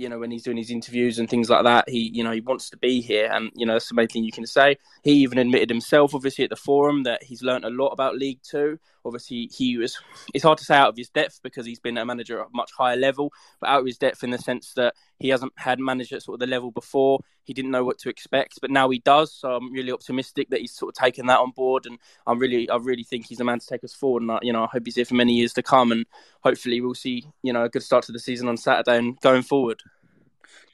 you 0.00 0.08
know, 0.08 0.18
when 0.18 0.30
he's 0.30 0.42
doing 0.42 0.56
his 0.56 0.70
interviews 0.70 1.18
and 1.18 1.28
things 1.28 1.50
like 1.50 1.64
that, 1.64 1.88
he, 1.88 2.10
you 2.14 2.24
know, 2.24 2.30
he 2.30 2.40
wants 2.40 2.70
to 2.70 2.78
be 2.78 3.00
here, 3.00 3.30
and 3.30 3.50
you 3.54 3.66
know, 3.66 3.74
that's 3.74 3.88
the 3.88 3.94
main 3.94 4.08
thing 4.08 4.24
you 4.24 4.32
can 4.32 4.46
say. 4.46 4.76
He 5.04 5.12
even 5.12 5.38
admitted 5.38 5.68
himself, 5.68 6.14
obviously, 6.14 6.44
at 6.44 6.50
the 6.50 6.56
forum 6.56 7.02
that 7.02 7.22
he's 7.22 7.42
learned 7.42 7.64
a 7.64 7.70
lot 7.70 7.88
about 7.88 8.16
League 8.16 8.40
Two. 8.42 8.78
Obviously, 9.04 9.50
he 9.54 9.76
was. 9.76 9.98
It's 10.34 10.44
hard 10.44 10.58
to 10.58 10.64
say 10.64 10.76
out 10.76 10.88
of 10.88 10.96
his 10.96 11.10
depth 11.10 11.40
because 11.42 11.66
he's 11.66 11.80
been 11.80 11.98
a 11.98 12.04
manager 12.04 12.40
at 12.40 12.46
a 12.46 12.50
much 12.52 12.70
higher 12.72 12.96
level, 12.96 13.32
but 13.60 13.68
out 13.68 13.80
of 13.80 13.86
his 13.86 13.98
depth 13.98 14.24
in 14.24 14.30
the 14.30 14.38
sense 14.38 14.72
that 14.74 14.94
he 15.18 15.28
hasn't 15.28 15.52
had 15.56 15.78
managed 15.78 16.12
at 16.12 16.22
sort 16.22 16.34
of 16.34 16.40
the 16.40 16.46
level 16.46 16.70
before. 16.70 17.20
He 17.44 17.54
didn't 17.54 17.70
know 17.70 17.84
what 17.84 17.98
to 18.00 18.08
expect, 18.10 18.58
but 18.60 18.70
now 18.70 18.90
he 18.90 19.00
does. 19.00 19.32
So 19.32 19.52
I'm 19.56 19.72
really 19.72 19.90
optimistic 19.90 20.50
that 20.50 20.60
he's 20.60 20.72
sort 20.72 20.94
of 20.94 21.02
taken 21.02 21.26
that 21.26 21.40
on 21.40 21.50
board, 21.50 21.86
and 21.86 21.98
I'm 22.26 22.38
really, 22.38 22.68
I 22.68 22.76
really 22.76 23.04
think 23.04 23.26
he's 23.26 23.40
a 23.40 23.44
man 23.44 23.58
to 23.58 23.66
take 23.66 23.84
us 23.84 23.94
forward. 23.94 24.22
And 24.22 24.32
I, 24.32 24.38
you 24.42 24.52
know, 24.52 24.64
I 24.64 24.68
hope 24.70 24.82
he's 24.84 24.96
here 24.96 25.04
for 25.04 25.14
many 25.14 25.34
years 25.34 25.52
to 25.54 25.62
come, 25.62 25.92
and 25.92 26.06
hopefully 26.40 26.80
we'll 26.80 26.94
see, 26.94 27.24
you 27.42 27.52
know, 27.52 27.64
a 27.64 27.68
good 27.68 27.82
start 27.82 28.04
to 28.04 28.12
the 28.12 28.18
season 28.18 28.48
on 28.48 28.56
Saturday 28.56 28.98
and 28.98 29.20
going 29.20 29.42
forward. 29.42 29.80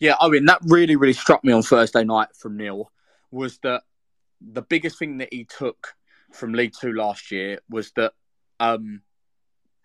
Yeah, 0.00 0.16
I 0.20 0.28
mean 0.28 0.44
that 0.46 0.60
really, 0.66 0.96
really 0.96 1.12
struck 1.12 1.44
me 1.44 1.52
on 1.52 1.62
Thursday 1.62 2.04
night 2.04 2.28
from 2.34 2.56
Neil 2.56 2.90
was 3.30 3.58
that 3.58 3.82
the 4.40 4.62
biggest 4.62 4.98
thing 4.98 5.18
that 5.18 5.32
he 5.32 5.44
took 5.44 5.94
from 6.32 6.52
League 6.52 6.74
Two 6.78 6.92
last 6.92 7.30
year 7.30 7.60
was 7.70 7.92
that 7.92 8.12
um, 8.60 9.00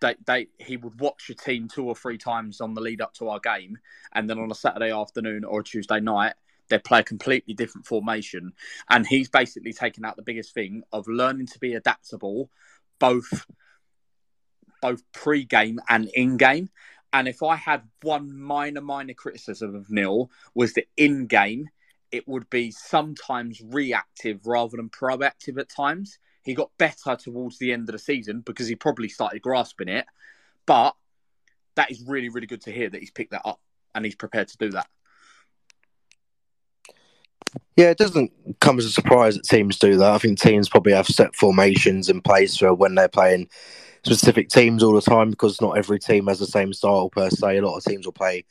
they, 0.01 0.15
they 0.25 0.47
he 0.59 0.77
would 0.77 0.99
watch 0.99 1.29
a 1.29 1.35
team 1.35 1.67
two 1.67 1.85
or 1.85 1.95
three 1.95 2.17
times 2.17 2.59
on 2.59 2.73
the 2.73 2.81
lead 2.81 3.01
up 3.01 3.13
to 3.15 3.29
our 3.29 3.39
game, 3.39 3.77
and 4.13 4.29
then 4.29 4.39
on 4.39 4.51
a 4.51 4.55
Saturday 4.55 4.91
afternoon 4.91 5.43
or 5.43 5.61
a 5.61 5.63
Tuesday 5.63 5.99
night 5.99 6.33
they'd 6.71 6.83
play 6.83 6.99
a 6.99 7.03
completely 7.03 7.53
different 7.53 7.85
formation. 7.85 8.53
And 8.89 9.05
he's 9.05 9.29
basically 9.29 9.73
taken 9.73 10.05
out 10.05 10.15
the 10.15 10.23
biggest 10.23 10.53
thing 10.53 10.83
of 10.91 11.07
learning 11.07 11.47
to 11.47 11.59
be 11.59 11.73
adaptable, 11.73 12.49
both 12.97 13.45
both 14.81 15.01
pre-game 15.13 15.79
and 15.89 16.09
in-game. 16.13 16.69
And 17.13 17.27
if 17.27 17.43
I 17.43 17.55
had 17.55 17.83
one 18.01 18.37
minor, 18.37 18.81
minor 18.81 19.13
criticism 19.13 19.75
of 19.75 19.89
Neil, 19.89 20.31
was 20.55 20.73
that 20.73 20.87
in 20.97 21.27
game, 21.27 21.69
it 22.11 22.27
would 22.27 22.49
be 22.49 22.71
sometimes 22.71 23.61
reactive 23.69 24.45
rather 24.45 24.77
than 24.77 24.89
proactive 24.89 25.59
at 25.59 25.69
times. 25.69 26.17
He 26.43 26.53
got 26.53 26.71
better 26.77 27.15
towards 27.15 27.57
the 27.57 27.71
end 27.71 27.89
of 27.89 27.93
the 27.93 27.99
season 27.99 28.41
because 28.41 28.67
he 28.67 28.75
probably 28.75 29.09
started 29.09 29.41
grasping 29.41 29.89
it. 29.89 30.05
But 30.65 30.95
that 31.75 31.91
is 31.91 32.03
really, 32.07 32.29
really 32.29 32.47
good 32.47 32.61
to 32.61 32.71
hear 32.71 32.89
that 32.89 32.99
he's 32.99 33.11
picked 33.11 33.31
that 33.31 33.45
up 33.45 33.61
and 33.93 34.05
he's 34.05 34.15
prepared 34.15 34.47
to 34.49 34.57
do 34.57 34.71
that. 34.71 34.87
Yeah, 37.75 37.89
it 37.89 37.97
doesn't 37.97 38.31
come 38.59 38.79
as 38.79 38.85
a 38.85 38.91
surprise 38.91 39.35
that 39.35 39.43
teams 39.43 39.77
do 39.77 39.97
that. 39.97 40.13
I 40.13 40.17
think 40.17 40.39
teams 40.39 40.69
probably 40.69 40.93
have 40.93 41.07
set 41.07 41.35
formations 41.35 42.09
in 42.09 42.21
place 42.21 42.57
for 42.57 42.73
when 42.73 42.95
they're 42.95 43.09
playing 43.09 43.49
specific 44.03 44.49
teams 44.49 44.83
all 44.83 44.93
the 44.93 45.01
time 45.01 45.29
because 45.29 45.61
not 45.61 45.77
every 45.77 45.99
team 45.99 46.27
has 46.27 46.39
the 46.39 46.45
same 46.45 46.73
style 46.73 47.09
per 47.09 47.29
se. 47.29 47.57
A 47.57 47.61
lot 47.61 47.77
of 47.77 47.83
teams 47.83 48.05
will 48.05 48.13
play 48.13 48.45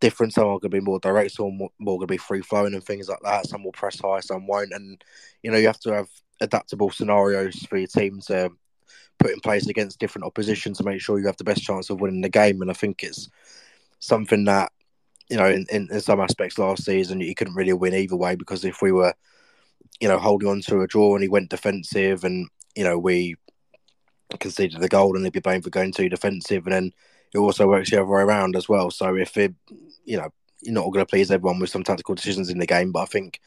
different. 0.00 0.32
Some 0.32 0.44
are 0.44 0.58
going 0.58 0.62
to 0.62 0.68
be 0.70 0.80
more 0.80 0.98
direct, 1.00 1.32
some 1.32 1.56
more, 1.56 1.70
going 1.80 2.00
to 2.00 2.06
be 2.06 2.16
free 2.16 2.42
flowing 2.42 2.74
and 2.74 2.82
things 2.82 3.08
like 3.08 3.20
that. 3.22 3.46
Some 3.46 3.64
will 3.64 3.72
press 3.72 3.98
high, 4.00 4.20
some 4.20 4.46
won't. 4.46 4.72
And 4.72 5.02
you 5.42 5.50
know, 5.50 5.58
you 5.58 5.66
have 5.66 5.80
to 5.80 5.92
have 5.92 6.08
adaptable 6.40 6.90
scenarios 6.90 7.56
for 7.68 7.78
your 7.78 7.88
team 7.88 8.20
to 8.26 8.50
put 9.18 9.32
in 9.32 9.40
place 9.40 9.66
against 9.68 9.98
different 9.98 10.24
opposition 10.24 10.72
to 10.72 10.84
make 10.84 11.00
sure 11.00 11.18
you 11.18 11.26
have 11.26 11.36
the 11.36 11.44
best 11.44 11.62
chance 11.62 11.90
of 11.90 12.00
winning 12.00 12.20
the 12.20 12.28
game. 12.28 12.62
And 12.62 12.70
I 12.70 12.74
think 12.74 13.02
it's 13.02 13.28
something 14.00 14.44
that 14.44 14.72
you 15.28 15.36
know 15.36 15.46
in, 15.46 15.66
in, 15.70 15.88
in 15.90 16.00
some 16.00 16.20
aspects 16.20 16.58
last 16.58 16.84
season 16.84 17.20
you 17.20 17.34
couldn't 17.34 17.54
really 17.54 17.72
win 17.72 17.94
either 17.94 18.16
way 18.16 18.34
because 18.34 18.64
if 18.64 18.80
we 18.80 18.92
were 18.92 19.12
you 20.00 20.08
know 20.08 20.18
holding 20.18 20.48
on 20.48 20.60
to 20.60 20.80
a 20.80 20.86
draw 20.86 21.14
and 21.14 21.22
he 21.22 21.28
went 21.28 21.50
defensive 21.50 22.24
and 22.24 22.48
you 22.74 22.84
know 22.84 22.98
we 22.98 23.34
conceded 24.36 24.80
the 24.80 24.88
goal 24.88 25.16
and 25.16 25.24
they'd 25.24 25.32
be 25.32 25.40
playing 25.40 25.62
for 25.62 25.70
going 25.70 25.92
too 25.92 26.08
defensive 26.08 26.66
and 26.66 26.74
then 26.74 26.92
it 27.34 27.38
also 27.38 27.66
works 27.66 27.90
the 27.90 27.96
other 27.96 28.06
way 28.06 28.22
around 28.22 28.56
as 28.56 28.68
well. 28.68 28.90
So 28.90 29.16
if 29.16 29.36
it 29.36 29.54
you 30.04 30.16
know 30.16 30.32
you're 30.62 30.74
not 30.74 30.90
going 30.90 31.04
to 31.04 31.06
please 31.06 31.30
everyone 31.30 31.60
with 31.60 31.70
some 31.70 31.84
tactical 31.84 32.14
decisions 32.14 32.50
in 32.50 32.58
the 32.58 32.66
game, 32.66 32.92
but 32.92 33.00
I 33.00 33.06
think 33.06 33.40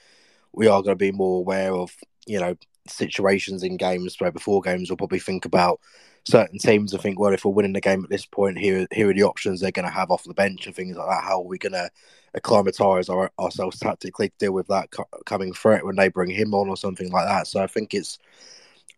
we 0.54 0.68
are 0.68 0.82
going 0.82 0.94
to 0.94 0.96
be 0.96 1.12
more 1.12 1.40
aware 1.40 1.74
of 1.74 1.96
you 2.26 2.40
know 2.40 2.56
situations 2.88 3.64
in 3.64 3.78
games 3.78 4.16
where 4.20 4.32
before 4.32 4.62
games 4.62 4.90
we'll 4.90 4.98
probably 4.98 5.20
think 5.20 5.46
about 5.46 5.80
certain 6.24 6.60
teams 6.60 6.94
and 6.94 7.02
think, 7.02 7.20
well, 7.20 7.34
if 7.34 7.46
we're 7.46 7.52
winning 7.52 7.74
the 7.74 7.82
game 7.82 8.04
at 8.04 8.10
this 8.10 8.26
point, 8.26 8.58
here 8.58 8.88
here 8.92 9.10
are 9.10 9.14
the 9.14 9.24
options 9.24 9.60
they're 9.60 9.72
going 9.72 9.88
to 9.88 9.92
have 9.92 10.12
off 10.12 10.24
the 10.24 10.34
bench 10.34 10.66
and 10.66 10.76
things 10.76 10.98
like 10.98 11.08
that. 11.08 11.24
How 11.24 11.40
are 11.40 11.46
we 11.46 11.58
going 11.58 11.74
to 11.74 11.90
acclimatise 12.34 13.10
our, 13.10 13.32
ourselves 13.40 13.80
tactically 13.80 14.30
to 14.30 14.36
deal 14.38 14.54
with 14.54 14.68
that 14.68 14.90
coming 15.26 15.54
threat 15.54 15.86
when 15.86 15.96
they 15.96 16.08
bring 16.08 16.30
him 16.30 16.54
on 16.54 16.70
or 16.70 16.78
something 16.78 17.12
like 17.12 17.28
that? 17.28 17.48
So 17.48 17.62
I 17.62 17.68
think 17.68 17.94
it's 17.94 18.20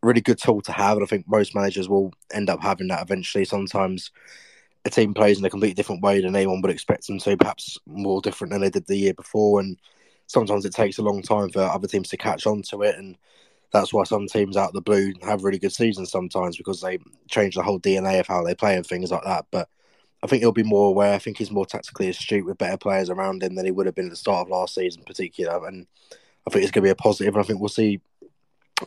really 0.04 0.22
good 0.22 0.38
tool 0.38 0.62
to 0.62 0.72
have, 0.72 0.98
and 0.98 1.04
I 1.04 1.08
think 1.08 1.28
most 1.28 1.56
managers 1.56 1.90
will 1.90 2.14
end 2.32 2.50
up 2.50 2.62
having 2.62 2.88
that 2.90 3.02
eventually. 3.02 3.46
Sometimes 3.46 4.12
a 4.86 4.90
team 4.90 5.14
plays 5.14 5.40
in 5.40 5.46
a 5.46 5.50
completely 5.50 5.76
different 5.76 6.02
way 6.02 6.22
than 6.22 6.36
anyone 6.36 6.62
would 6.62 6.72
expect 6.72 7.08
them 7.08 7.20
to, 7.20 7.38
perhaps 7.38 7.78
more 7.86 8.22
different 8.22 8.52
than 8.52 8.62
they 8.62 8.70
did 8.70 8.86
the 8.88 8.98
year 8.98 9.14
before, 9.14 9.60
and 9.60 9.78
sometimes 10.28 10.66
it 10.66 10.74
takes 10.74 10.98
a 10.98 11.04
long 11.04 11.22
time 11.22 11.50
for 11.50 11.62
other 11.62 11.88
teams 11.88 12.10
to 12.10 12.18
catch 12.18 12.46
on 12.46 12.62
to 12.64 12.82
it 12.82 12.96
and 12.98 13.18
that's 13.74 13.92
why 13.92 14.04
some 14.04 14.28
teams 14.28 14.56
out 14.56 14.70
of 14.70 14.74
the 14.74 14.82
blue 14.82 15.14
have 15.24 15.44
really 15.44 15.58
good 15.58 15.74
seasons 15.74 16.12
sometimes 16.12 16.56
because 16.56 16.80
they 16.80 17.00
change 17.28 17.56
the 17.56 17.64
whole 17.64 17.80
DNA 17.80 18.20
of 18.20 18.28
how 18.28 18.44
they 18.44 18.54
play 18.54 18.76
and 18.76 18.86
things 18.86 19.12
like 19.12 19.24
that. 19.24 19.48
But 19.52 19.68
I 20.22 20.28
think 20.28 20.42
he'll 20.42 20.52
be 20.52 20.64
more 20.64 20.90
aware. 20.90 21.16
I 21.16 21.18
think 21.18 21.38
he's 21.38 21.52
more 21.52 21.66
tactically 21.66 22.08
astute 22.08 22.46
with 22.46 22.60
better 22.60 22.78
players 22.78 23.10
around 23.10 23.42
him 23.42 23.56
than 23.56 23.66
he 23.66 23.72
would 23.72 23.88
have 23.88 23.96
been 23.96 24.06
at 24.06 24.12
the 24.12 24.16
start 24.16 24.46
of 24.46 24.52
last 24.52 24.76
season, 24.76 25.02
in 25.02 25.06
particular. 25.06 25.66
And 25.68 25.88
I 26.48 26.52
think 26.52 26.64
it's 26.64 26.72
going 26.72 26.84
to 26.84 26.88
be 26.88 26.92
a 26.92 26.96
positive. 26.96 27.34
And 27.34 27.44
I 27.44 27.48
think 27.48 27.60
we'll 27.60 27.68
see 27.68 28.00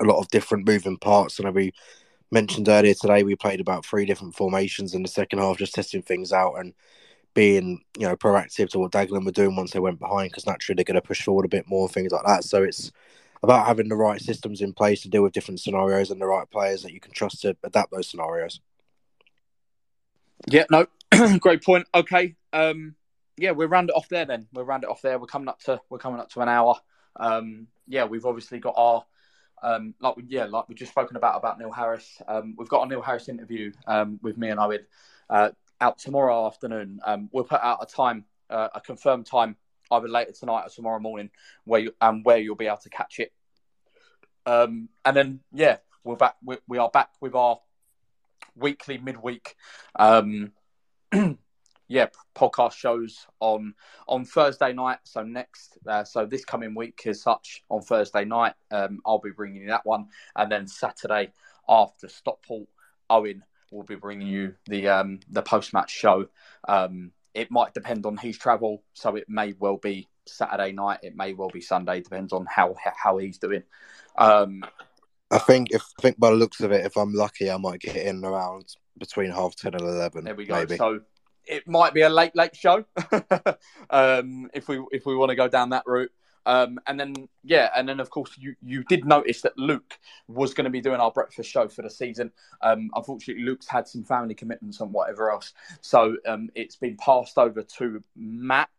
a 0.01 0.05
lot 0.05 0.18
of 0.18 0.28
different 0.28 0.66
moving 0.66 0.97
parts. 0.97 1.39
And 1.39 1.55
we 1.55 1.72
mentioned 2.30 2.68
earlier 2.68 2.95
today, 2.95 3.22
we 3.22 3.37
played 3.37 3.61
about 3.61 3.84
three 3.84 4.05
different 4.05 4.34
formations 4.34 4.95
in 4.95 5.03
the 5.03 5.09
second 5.09 5.39
half, 5.39 5.59
just 5.59 5.74
testing 5.74 6.03
things 6.03 6.32
out 6.32 6.55
and 6.55 6.74
being 7.34 7.84
you 7.99 8.09
know 8.09 8.16
proactive 8.16 8.70
to 8.70 8.78
what 8.78 8.93
Dagenham 8.93 9.26
were 9.26 9.30
doing 9.30 9.55
once 9.55 9.72
they 9.72 9.78
went 9.78 10.01
behind 10.01 10.30
because 10.30 10.47
naturally 10.47 10.74
they're 10.74 10.84
going 10.84 11.01
to 11.01 11.07
push 11.07 11.22
forward 11.22 11.45
a 11.45 11.49
bit 11.49 11.68
more 11.68 11.89
things 11.89 12.11
like 12.11 12.24
that. 12.24 12.45
So 12.45 12.62
it's 12.62 12.91
about 13.43 13.66
having 13.66 13.89
the 13.89 13.95
right 13.95 14.20
systems 14.20 14.62
in 14.62 14.72
place 14.72 15.03
to 15.03 15.11
deal 15.11 15.22
with 15.22 15.34
different 15.34 15.61
scenarios 15.61 16.11
and 16.11 16.20
the 16.20 16.26
right 16.26 16.51
players 16.51 16.82
that 16.82 16.93
you 16.93 16.99
can 16.99 17.12
trust 17.12 17.43
to 17.43 17.55
adapt 17.62 17.93
those 17.93 18.09
scenarios. 18.09 18.61
Yeah, 20.49 20.64
no, 20.70 20.87
great 21.39 21.62
point. 21.62 21.87
Okay, 21.95 22.37
um, 22.55 22.95
yeah, 23.37 23.51
we'll 23.51 23.68
round 23.68 23.91
it 23.91 23.97
off 23.97 24.09
there. 24.09 24.24
Then 24.24 24.47
we'll 24.55 24.64
round 24.64 24.84
it 24.84 24.91
off 24.91 25.03
there. 25.03 25.18
We're 25.18 25.26
coming 25.26 25.49
up 25.49 25.61
to 25.64 25.80
we're 25.91 25.99
coming 25.99 26.20
up 26.20 26.30
to 26.30 26.41
an 26.41 26.49
hour. 26.49 26.76
Um, 27.16 27.66
yeah, 27.87 28.05
we've 28.05 28.24
obviously 28.26 28.59
got 28.61 28.74
our 28.78 29.05
um, 29.62 29.94
like 30.00 30.16
we, 30.16 30.24
yeah, 30.28 30.44
like 30.44 30.68
we've 30.68 30.78
just 30.78 30.92
spoken 30.92 31.16
about 31.16 31.36
about 31.36 31.59
Neil 31.59 31.72
Harris. 31.72 32.20
Um, 32.26 32.54
we've 32.57 32.68
got 32.68 32.82
a 32.84 32.88
Neil 32.88 33.02
Harris 33.02 33.28
interview 33.28 33.72
um, 33.86 34.18
with 34.22 34.36
me 34.36 34.50
and 34.50 34.61
Owen 34.61 34.86
uh, 35.30 35.50
out 35.80 35.98
tomorrow 35.98 36.46
afternoon. 36.46 37.00
Um, 37.04 37.28
we'll 37.32 37.44
put 37.44 37.61
out 37.61 37.78
a 37.82 37.86
time, 37.86 38.24
uh, 38.50 38.68
a 38.74 38.80
confirmed 38.80 39.26
time 39.26 39.57
either 39.90 40.09
later 40.09 40.32
tonight 40.32 40.64
or 40.66 40.68
tomorrow 40.68 40.98
morning, 40.98 41.30
where 41.64 41.80
you, 41.80 41.92
and 42.00 42.24
where 42.24 42.38
you'll 42.38 42.57
be 42.57 42.66
able 42.66 42.76
to 42.78 42.90
catch 42.90 43.18
it. 43.18 43.32
Um, 44.44 44.88
and 45.04 45.16
then 45.16 45.40
yeah, 45.52 45.78
we're 46.04 46.16
back. 46.16 46.36
We, 46.44 46.59
we, 46.68 46.78
are 46.78 46.90
back 46.90 47.11
with 47.20 47.34
our 47.34 47.59
weekly 48.54 48.98
midweek, 48.98 49.57
um, 49.96 50.52
yeah, 51.89 52.07
podcast 52.34 52.74
shows 52.74 53.26
on 53.41 53.74
on 54.09 54.24
Thursday 54.24 54.72
night. 54.72 54.99
So 55.05 55.22
next, 55.22 55.78
uh, 55.87 56.05
so 56.05 56.26
this 56.26 56.45
coming 56.45 56.74
week 56.74 57.03
as 57.07 57.22
such 57.22 57.62
on 57.68 57.82
Thursday 57.82 58.24
night, 58.24 58.55
um, 58.70 59.01
I'll 59.07 59.20
be 59.20 59.30
bringing 59.30 59.62
you 59.62 59.68
that 59.68 59.87
one, 59.87 60.09
and 60.34 60.51
then 60.51 60.66
Saturday 60.66 61.32
after 61.68 62.09
Stockport, 62.09 62.68
Owen 63.11 63.45
will 63.70 63.82
be 63.82 63.95
bringing 63.95 64.28
you 64.28 64.55
the 64.66 64.89
um, 64.89 65.20
the 65.30 65.43
post 65.43 65.72
match 65.72 65.91
show. 65.91 66.28
Um, 66.68 67.12
it 67.34 67.51
might 67.51 67.74
depend 67.74 68.07
on 68.07 68.16
his 68.16 68.39
travel, 68.39 68.82
so 68.95 69.14
it 69.16 69.28
may 69.28 69.55
well 69.59 69.76
be 69.76 70.09
Saturday 70.26 70.72
night. 70.72 71.01
It 71.03 71.16
may 71.16 71.34
well 71.34 71.51
be 71.51 71.61
Sunday. 71.61 72.01
Depends 72.01 72.32
on 72.32 72.47
how 72.49 72.74
how 72.82 73.18
he's 73.18 73.39
doing. 73.39 73.62
Um, 74.18 74.64
I 75.30 75.39
think 75.39 75.68
if 75.70 75.82
I 75.99 76.03
think 76.03 76.18
by 76.18 76.30
the 76.30 76.37
looks 76.37 76.61
of 76.61 76.72
it, 76.72 76.84
if 76.84 76.97
I'm 76.97 77.12
lucky, 77.12 77.51
I 77.51 77.57
might 77.57 77.80
get 77.80 77.97
in 77.97 78.24
around 78.24 78.74
between 78.99 79.30
half 79.30 79.55
ten 79.57 79.74
and 79.74 79.82
eleven. 79.82 80.24
There 80.24 80.34
we 80.34 80.47
go. 80.47 80.55
Maybe. 80.55 80.76
So 80.76 81.01
it 81.47 81.68
might 81.68 81.94
be 81.94 82.03
a 82.03 82.09
late 82.09 82.34
late 82.34 82.57
show 82.57 82.84
um, 83.90 84.51
if 84.55 84.68
we 84.68 84.80
if 84.92 85.07
we 85.07 85.16
want 85.16 85.30
to 85.30 85.36
go 85.36 85.49
down 85.49 85.70
that 85.70 85.84
route. 85.86 86.12
Um, 86.47 86.78
and 86.86 86.99
then, 86.99 87.28
yeah, 87.42 87.70
and 87.74 87.88
then 87.88 87.99
of 87.99 88.09
course 88.09 88.30
you, 88.38 88.55
you 88.62 88.84
did 88.84 89.05
notice 89.05 89.40
that 89.42 89.59
Luke 89.59 89.99
was 90.28 90.55
going 90.55 90.64
to 90.66 90.70
be 90.70 90.80
doing 90.80 91.01
our 91.01 91.11
breakfast 91.11 91.51
show 91.51 91.66
for 91.66 91.82
the 91.82 91.90
season. 91.90 92.30
Um, 92.62 92.88
unfortunately, 92.94 93.42
Luke's 93.42 93.66
had 93.66 93.88
some 93.88 94.05
family 94.05 94.34
commitments 94.34 94.80
and 94.80 94.92
whatever 94.92 95.32
else, 95.32 95.53
so 95.80 96.16
um, 96.24 96.49
it's 96.55 96.76
been 96.76 96.97
passed 96.99 97.36
over 97.36 97.64
to 97.78 98.03
Matt. 98.14 98.70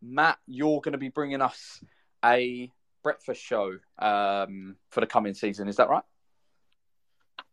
Matt, 0.00 0.38
you're 0.46 0.80
going 0.80 0.92
to 0.92 0.98
be 0.98 1.08
bringing 1.08 1.42
us 1.42 1.82
a 2.24 2.70
breakfast 3.02 3.42
show 3.42 3.78
um, 3.98 4.76
for 4.90 5.00
the 5.00 5.06
coming 5.06 5.34
season. 5.34 5.66
Is 5.66 5.76
that 5.76 5.88
right? 5.88 6.04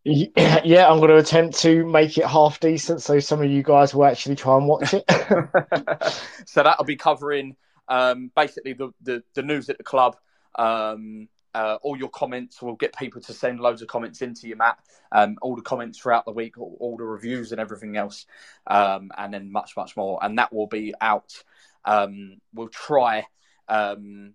Yeah, 0.63 0.87
I'm 0.87 0.99
going 0.99 1.09
to 1.09 1.17
attempt 1.17 1.59
to 1.59 1.85
make 1.85 2.17
it 2.17 2.25
half 2.25 2.59
decent 2.59 3.01
so 3.01 3.19
some 3.19 3.41
of 3.41 3.49
you 3.49 3.63
guys 3.63 3.93
will 3.93 4.05
actually 4.05 4.35
try 4.35 4.55
and 4.55 4.67
watch 4.67 4.93
it. 4.93 5.03
so 6.45 6.63
that'll 6.63 6.85
be 6.85 6.95
covering 6.95 7.55
um, 7.87 8.31
basically 8.35 8.73
the, 8.73 8.91
the, 9.01 9.23
the 9.33 9.41
news 9.41 9.69
at 9.69 9.77
the 9.77 9.83
club. 9.83 10.15
Um, 10.55 11.27
uh, 11.55 11.77
all 11.83 11.97
your 11.97 12.09
comments 12.09 12.61
we'll 12.61 12.75
get 12.75 12.95
people 12.95 13.21
to 13.21 13.33
send 13.33 13.59
loads 13.59 13.81
of 13.81 13.87
comments 13.87 14.21
into 14.21 14.47
you, 14.47 14.55
Matt. 14.55 14.77
Um, 15.11 15.37
all 15.41 15.55
the 15.55 15.61
comments 15.61 15.97
throughout 15.97 16.25
the 16.25 16.31
week, 16.31 16.57
all, 16.57 16.77
all 16.79 16.97
the 16.97 17.03
reviews 17.03 17.51
and 17.51 17.61
everything 17.61 17.95
else, 17.95 18.25
um, 18.67 19.09
and 19.17 19.33
then 19.33 19.51
much, 19.51 19.77
much 19.77 19.95
more. 19.95 20.19
And 20.21 20.37
that 20.37 20.53
will 20.53 20.67
be 20.67 20.93
out. 20.99 21.41
Um, 21.85 22.37
we'll 22.53 22.67
try 22.67 23.25
um, 23.69 24.33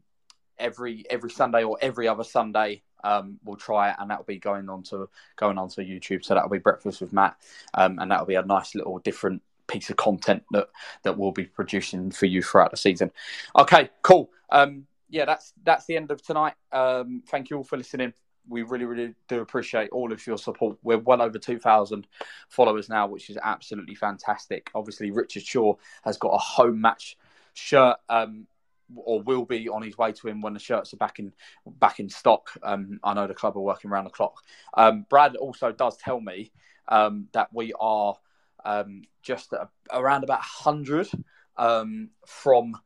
every 0.58 1.04
every 1.10 1.30
Sunday 1.30 1.62
or 1.62 1.76
every 1.80 2.08
other 2.08 2.24
Sunday. 2.24 2.82
Um, 3.04 3.38
we'll 3.44 3.56
try 3.56 3.90
it, 3.90 3.96
and 3.98 4.10
that'll 4.10 4.24
be 4.24 4.38
going 4.38 4.68
on 4.68 4.82
to 4.84 5.08
going 5.36 5.58
on 5.58 5.68
to 5.70 5.82
YouTube. 5.82 6.24
So 6.24 6.34
that'll 6.34 6.50
be 6.50 6.58
breakfast 6.58 7.00
with 7.00 7.12
Matt, 7.12 7.36
um, 7.74 7.98
and 7.98 8.10
that'll 8.10 8.26
be 8.26 8.34
a 8.34 8.42
nice 8.42 8.74
little 8.74 8.98
different 8.98 9.42
piece 9.66 9.90
of 9.90 9.96
content 9.96 10.42
that 10.50 10.68
that 11.02 11.16
we'll 11.16 11.32
be 11.32 11.44
producing 11.44 12.10
for 12.10 12.26
you 12.26 12.42
throughout 12.42 12.70
the 12.70 12.76
season. 12.76 13.10
Okay, 13.56 13.90
cool. 14.02 14.30
Um, 14.50 14.86
yeah, 15.08 15.24
that's 15.24 15.52
that's 15.64 15.86
the 15.86 15.96
end 15.96 16.10
of 16.10 16.22
tonight. 16.22 16.54
Um, 16.72 17.22
thank 17.28 17.50
you 17.50 17.58
all 17.58 17.64
for 17.64 17.76
listening. 17.76 18.12
We 18.48 18.62
really, 18.62 18.84
really 18.84 19.14
do 19.28 19.40
appreciate 19.40 19.90
all 19.90 20.12
of 20.12 20.26
your 20.26 20.38
support. 20.38 20.78
We're 20.82 20.98
well 20.98 21.22
over 21.22 21.38
2,000 21.38 22.06
followers 22.48 22.88
now, 22.88 23.06
which 23.06 23.30
is 23.30 23.38
absolutely 23.40 23.94
fantastic. 23.94 24.70
Obviously, 24.74 25.10
Richard 25.10 25.44
Shaw 25.44 25.74
has 26.02 26.16
got 26.16 26.30
a 26.30 26.38
home 26.38 26.80
match 26.80 27.16
shirt 27.52 27.98
um, 28.08 28.46
or 28.96 29.22
will 29.22 29.44
be 29.44 29.68
on 29.68 29.82
his 29.82 29.96
way 29.96 30.12
to 30.12 30.28
him 30.28 30.40
when 30.40 30.54
the 30.54 30.60
shirts 30.60 30.92
are 30.92 30.98
back 30.98 31.18
in 31.18 31.32
back 31.66 32.00
in 32.00 32.08
stock. 32.08 32.50
Um, 32.62 33.00
I 33.04 33.14
know 33.14 33.26
the 33.26 33.34
club 33.34 33.56
are 33.56 33.60
working 33.60 33.90
around 33.90 34.04
the 34.04 34.10
clock. 34.10 34.42
Um, 34.74 35.06
Brad 35.08 35.36
also 35.36 35.72
does 35.72 35.96
tell 35.96 36.20
me 36.20 36.52
um, 36.88 37.28
that 37.32 37.48
we 37.52 37.72
are 37.78 38.16
um, 38.64 39.02
just 39.22 39.54
around 39.92 40.24
about 40.24 40.40
100 40.40 41.08
um, 41.56 42.10
from 42.26 42.76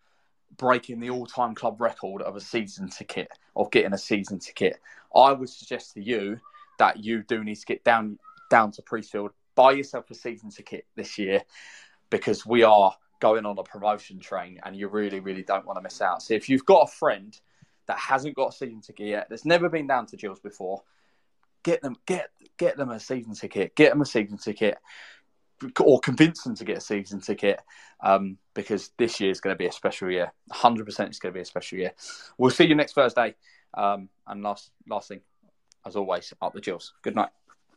breaking 0.57 1.01
the 1.01 1.11
all-time 1.11 1.55
club 1.55 1.81
record 1.81 2.23
of 2.23 2.37
a 2.37 2.41
season 2.41 2.89
ticket 2.89 3.29
of 3.57 3.71
getting 3.71 3.93
a 3.93 3.99
season 3.99 4.39
ticket. 4.39 4.79
I 5.15 5.33
would 5.33 5.49
suggest 5.49 5.95
to 5.95 6.03
you 6.03 6.41
that 6.79 7.03
you 7.03 7.23
do 7.23 7.43
need 7.43 7.57
to 7.57 7.67
get 7.67 7.85
down 7.85 8.19
down 8.51 8.71
to 8.73 8.83
Priestfield, 8.83 9.31
buy 9.55 9.73
yourself 9.73 10.11
a 10.11 10.15
season 10.15 10.51
ticket 10.51 10.87
this 10.97 11.19
year 11.19 11.43
because 12.11 12.45
we 12.45 12.63
are 12.63 12.95
going 13.21 13.47
on 13.47 13.59
a 13.59 13.63
promotion 13.63 14.19
train 14.19 14.61
and 14.65 14.77
you 14.77 14.89
really, 14.89 15.21
really 15.21 15.43
don't 15.43 15.67
want 15.67 15.79
to 15.79 15.83
miss 15.83 16.01
out. 16.01 16.23
So 16.23 16.35
if 16.35 16.49
you've 16.49 16.67
got 16.67 16.83
a 16.83 16.87
friend 16.87 17.39
that 17.87 17.99
hasn't 17.99 18.37
got 18.37 18.49
a 18.49 18.53
season 18.53 18.81
ticket 18.81 19.09
yet, 19.09 19.27
that's 19.29 19.45
never 19.45 19.69
been 19.69 19.87
down 19.87 20.07
to 20.07 20.17
Gills 20.17 20.41
before, 20.41 20.83
get 21.63 21.83
them 21.83 21.97
get 22.07 22.31
get 22.57 22.77
them 22.77 22.91
a 22.91 23.01
season 23.01 23.35
ticket. 23.35 23.75
Get 23.75 23.91
them 23.91 24.03
a 24.03 24.07
season 24.07 24.39
ticket 24.39 24.77
or 25.81 26.01
convince 26.01 26.43
them 26.43 26.55
to 26.57 26.65
get 26.65 26.79
a 26.79 26.81
season 26.81 27.21
ticket 27.21 27.61
um, 28.03 28.39
because 28.55 28.91
this 28.99 29.21
year 29.21 29.31
is 29.31 29.41
going 29.41 29.55
to 29.55 29.59
be 29.59 29.67
a 29.67 29.73
special 29.73 30.11
year. 30.11 30.33
100% 30.53 30.81
it's 30.87 31.19
going 31.19 31.33
to 31.33 31.33
be 31.33 31.41
a 31.41 31.45
special 31.45 31.79
year. 31.79 31.93
We'll 32.39 32.51
see 32.51 32.65
you 32.65 32.75
next 32.75 32.93
Thursday. 32.93 33.35
Um, 33.73 34.09
and 34.27 34.43
last, 34.43 34.71
last 34.89 35.09
thing, 35.09 35.21
as 35.87 35.97
always, 35.97 36.33
up 36.41 36.55
the 36.55 36.61
Gills. 36.61 36.93
Good 37.03 37.17
night. 37.17 37.31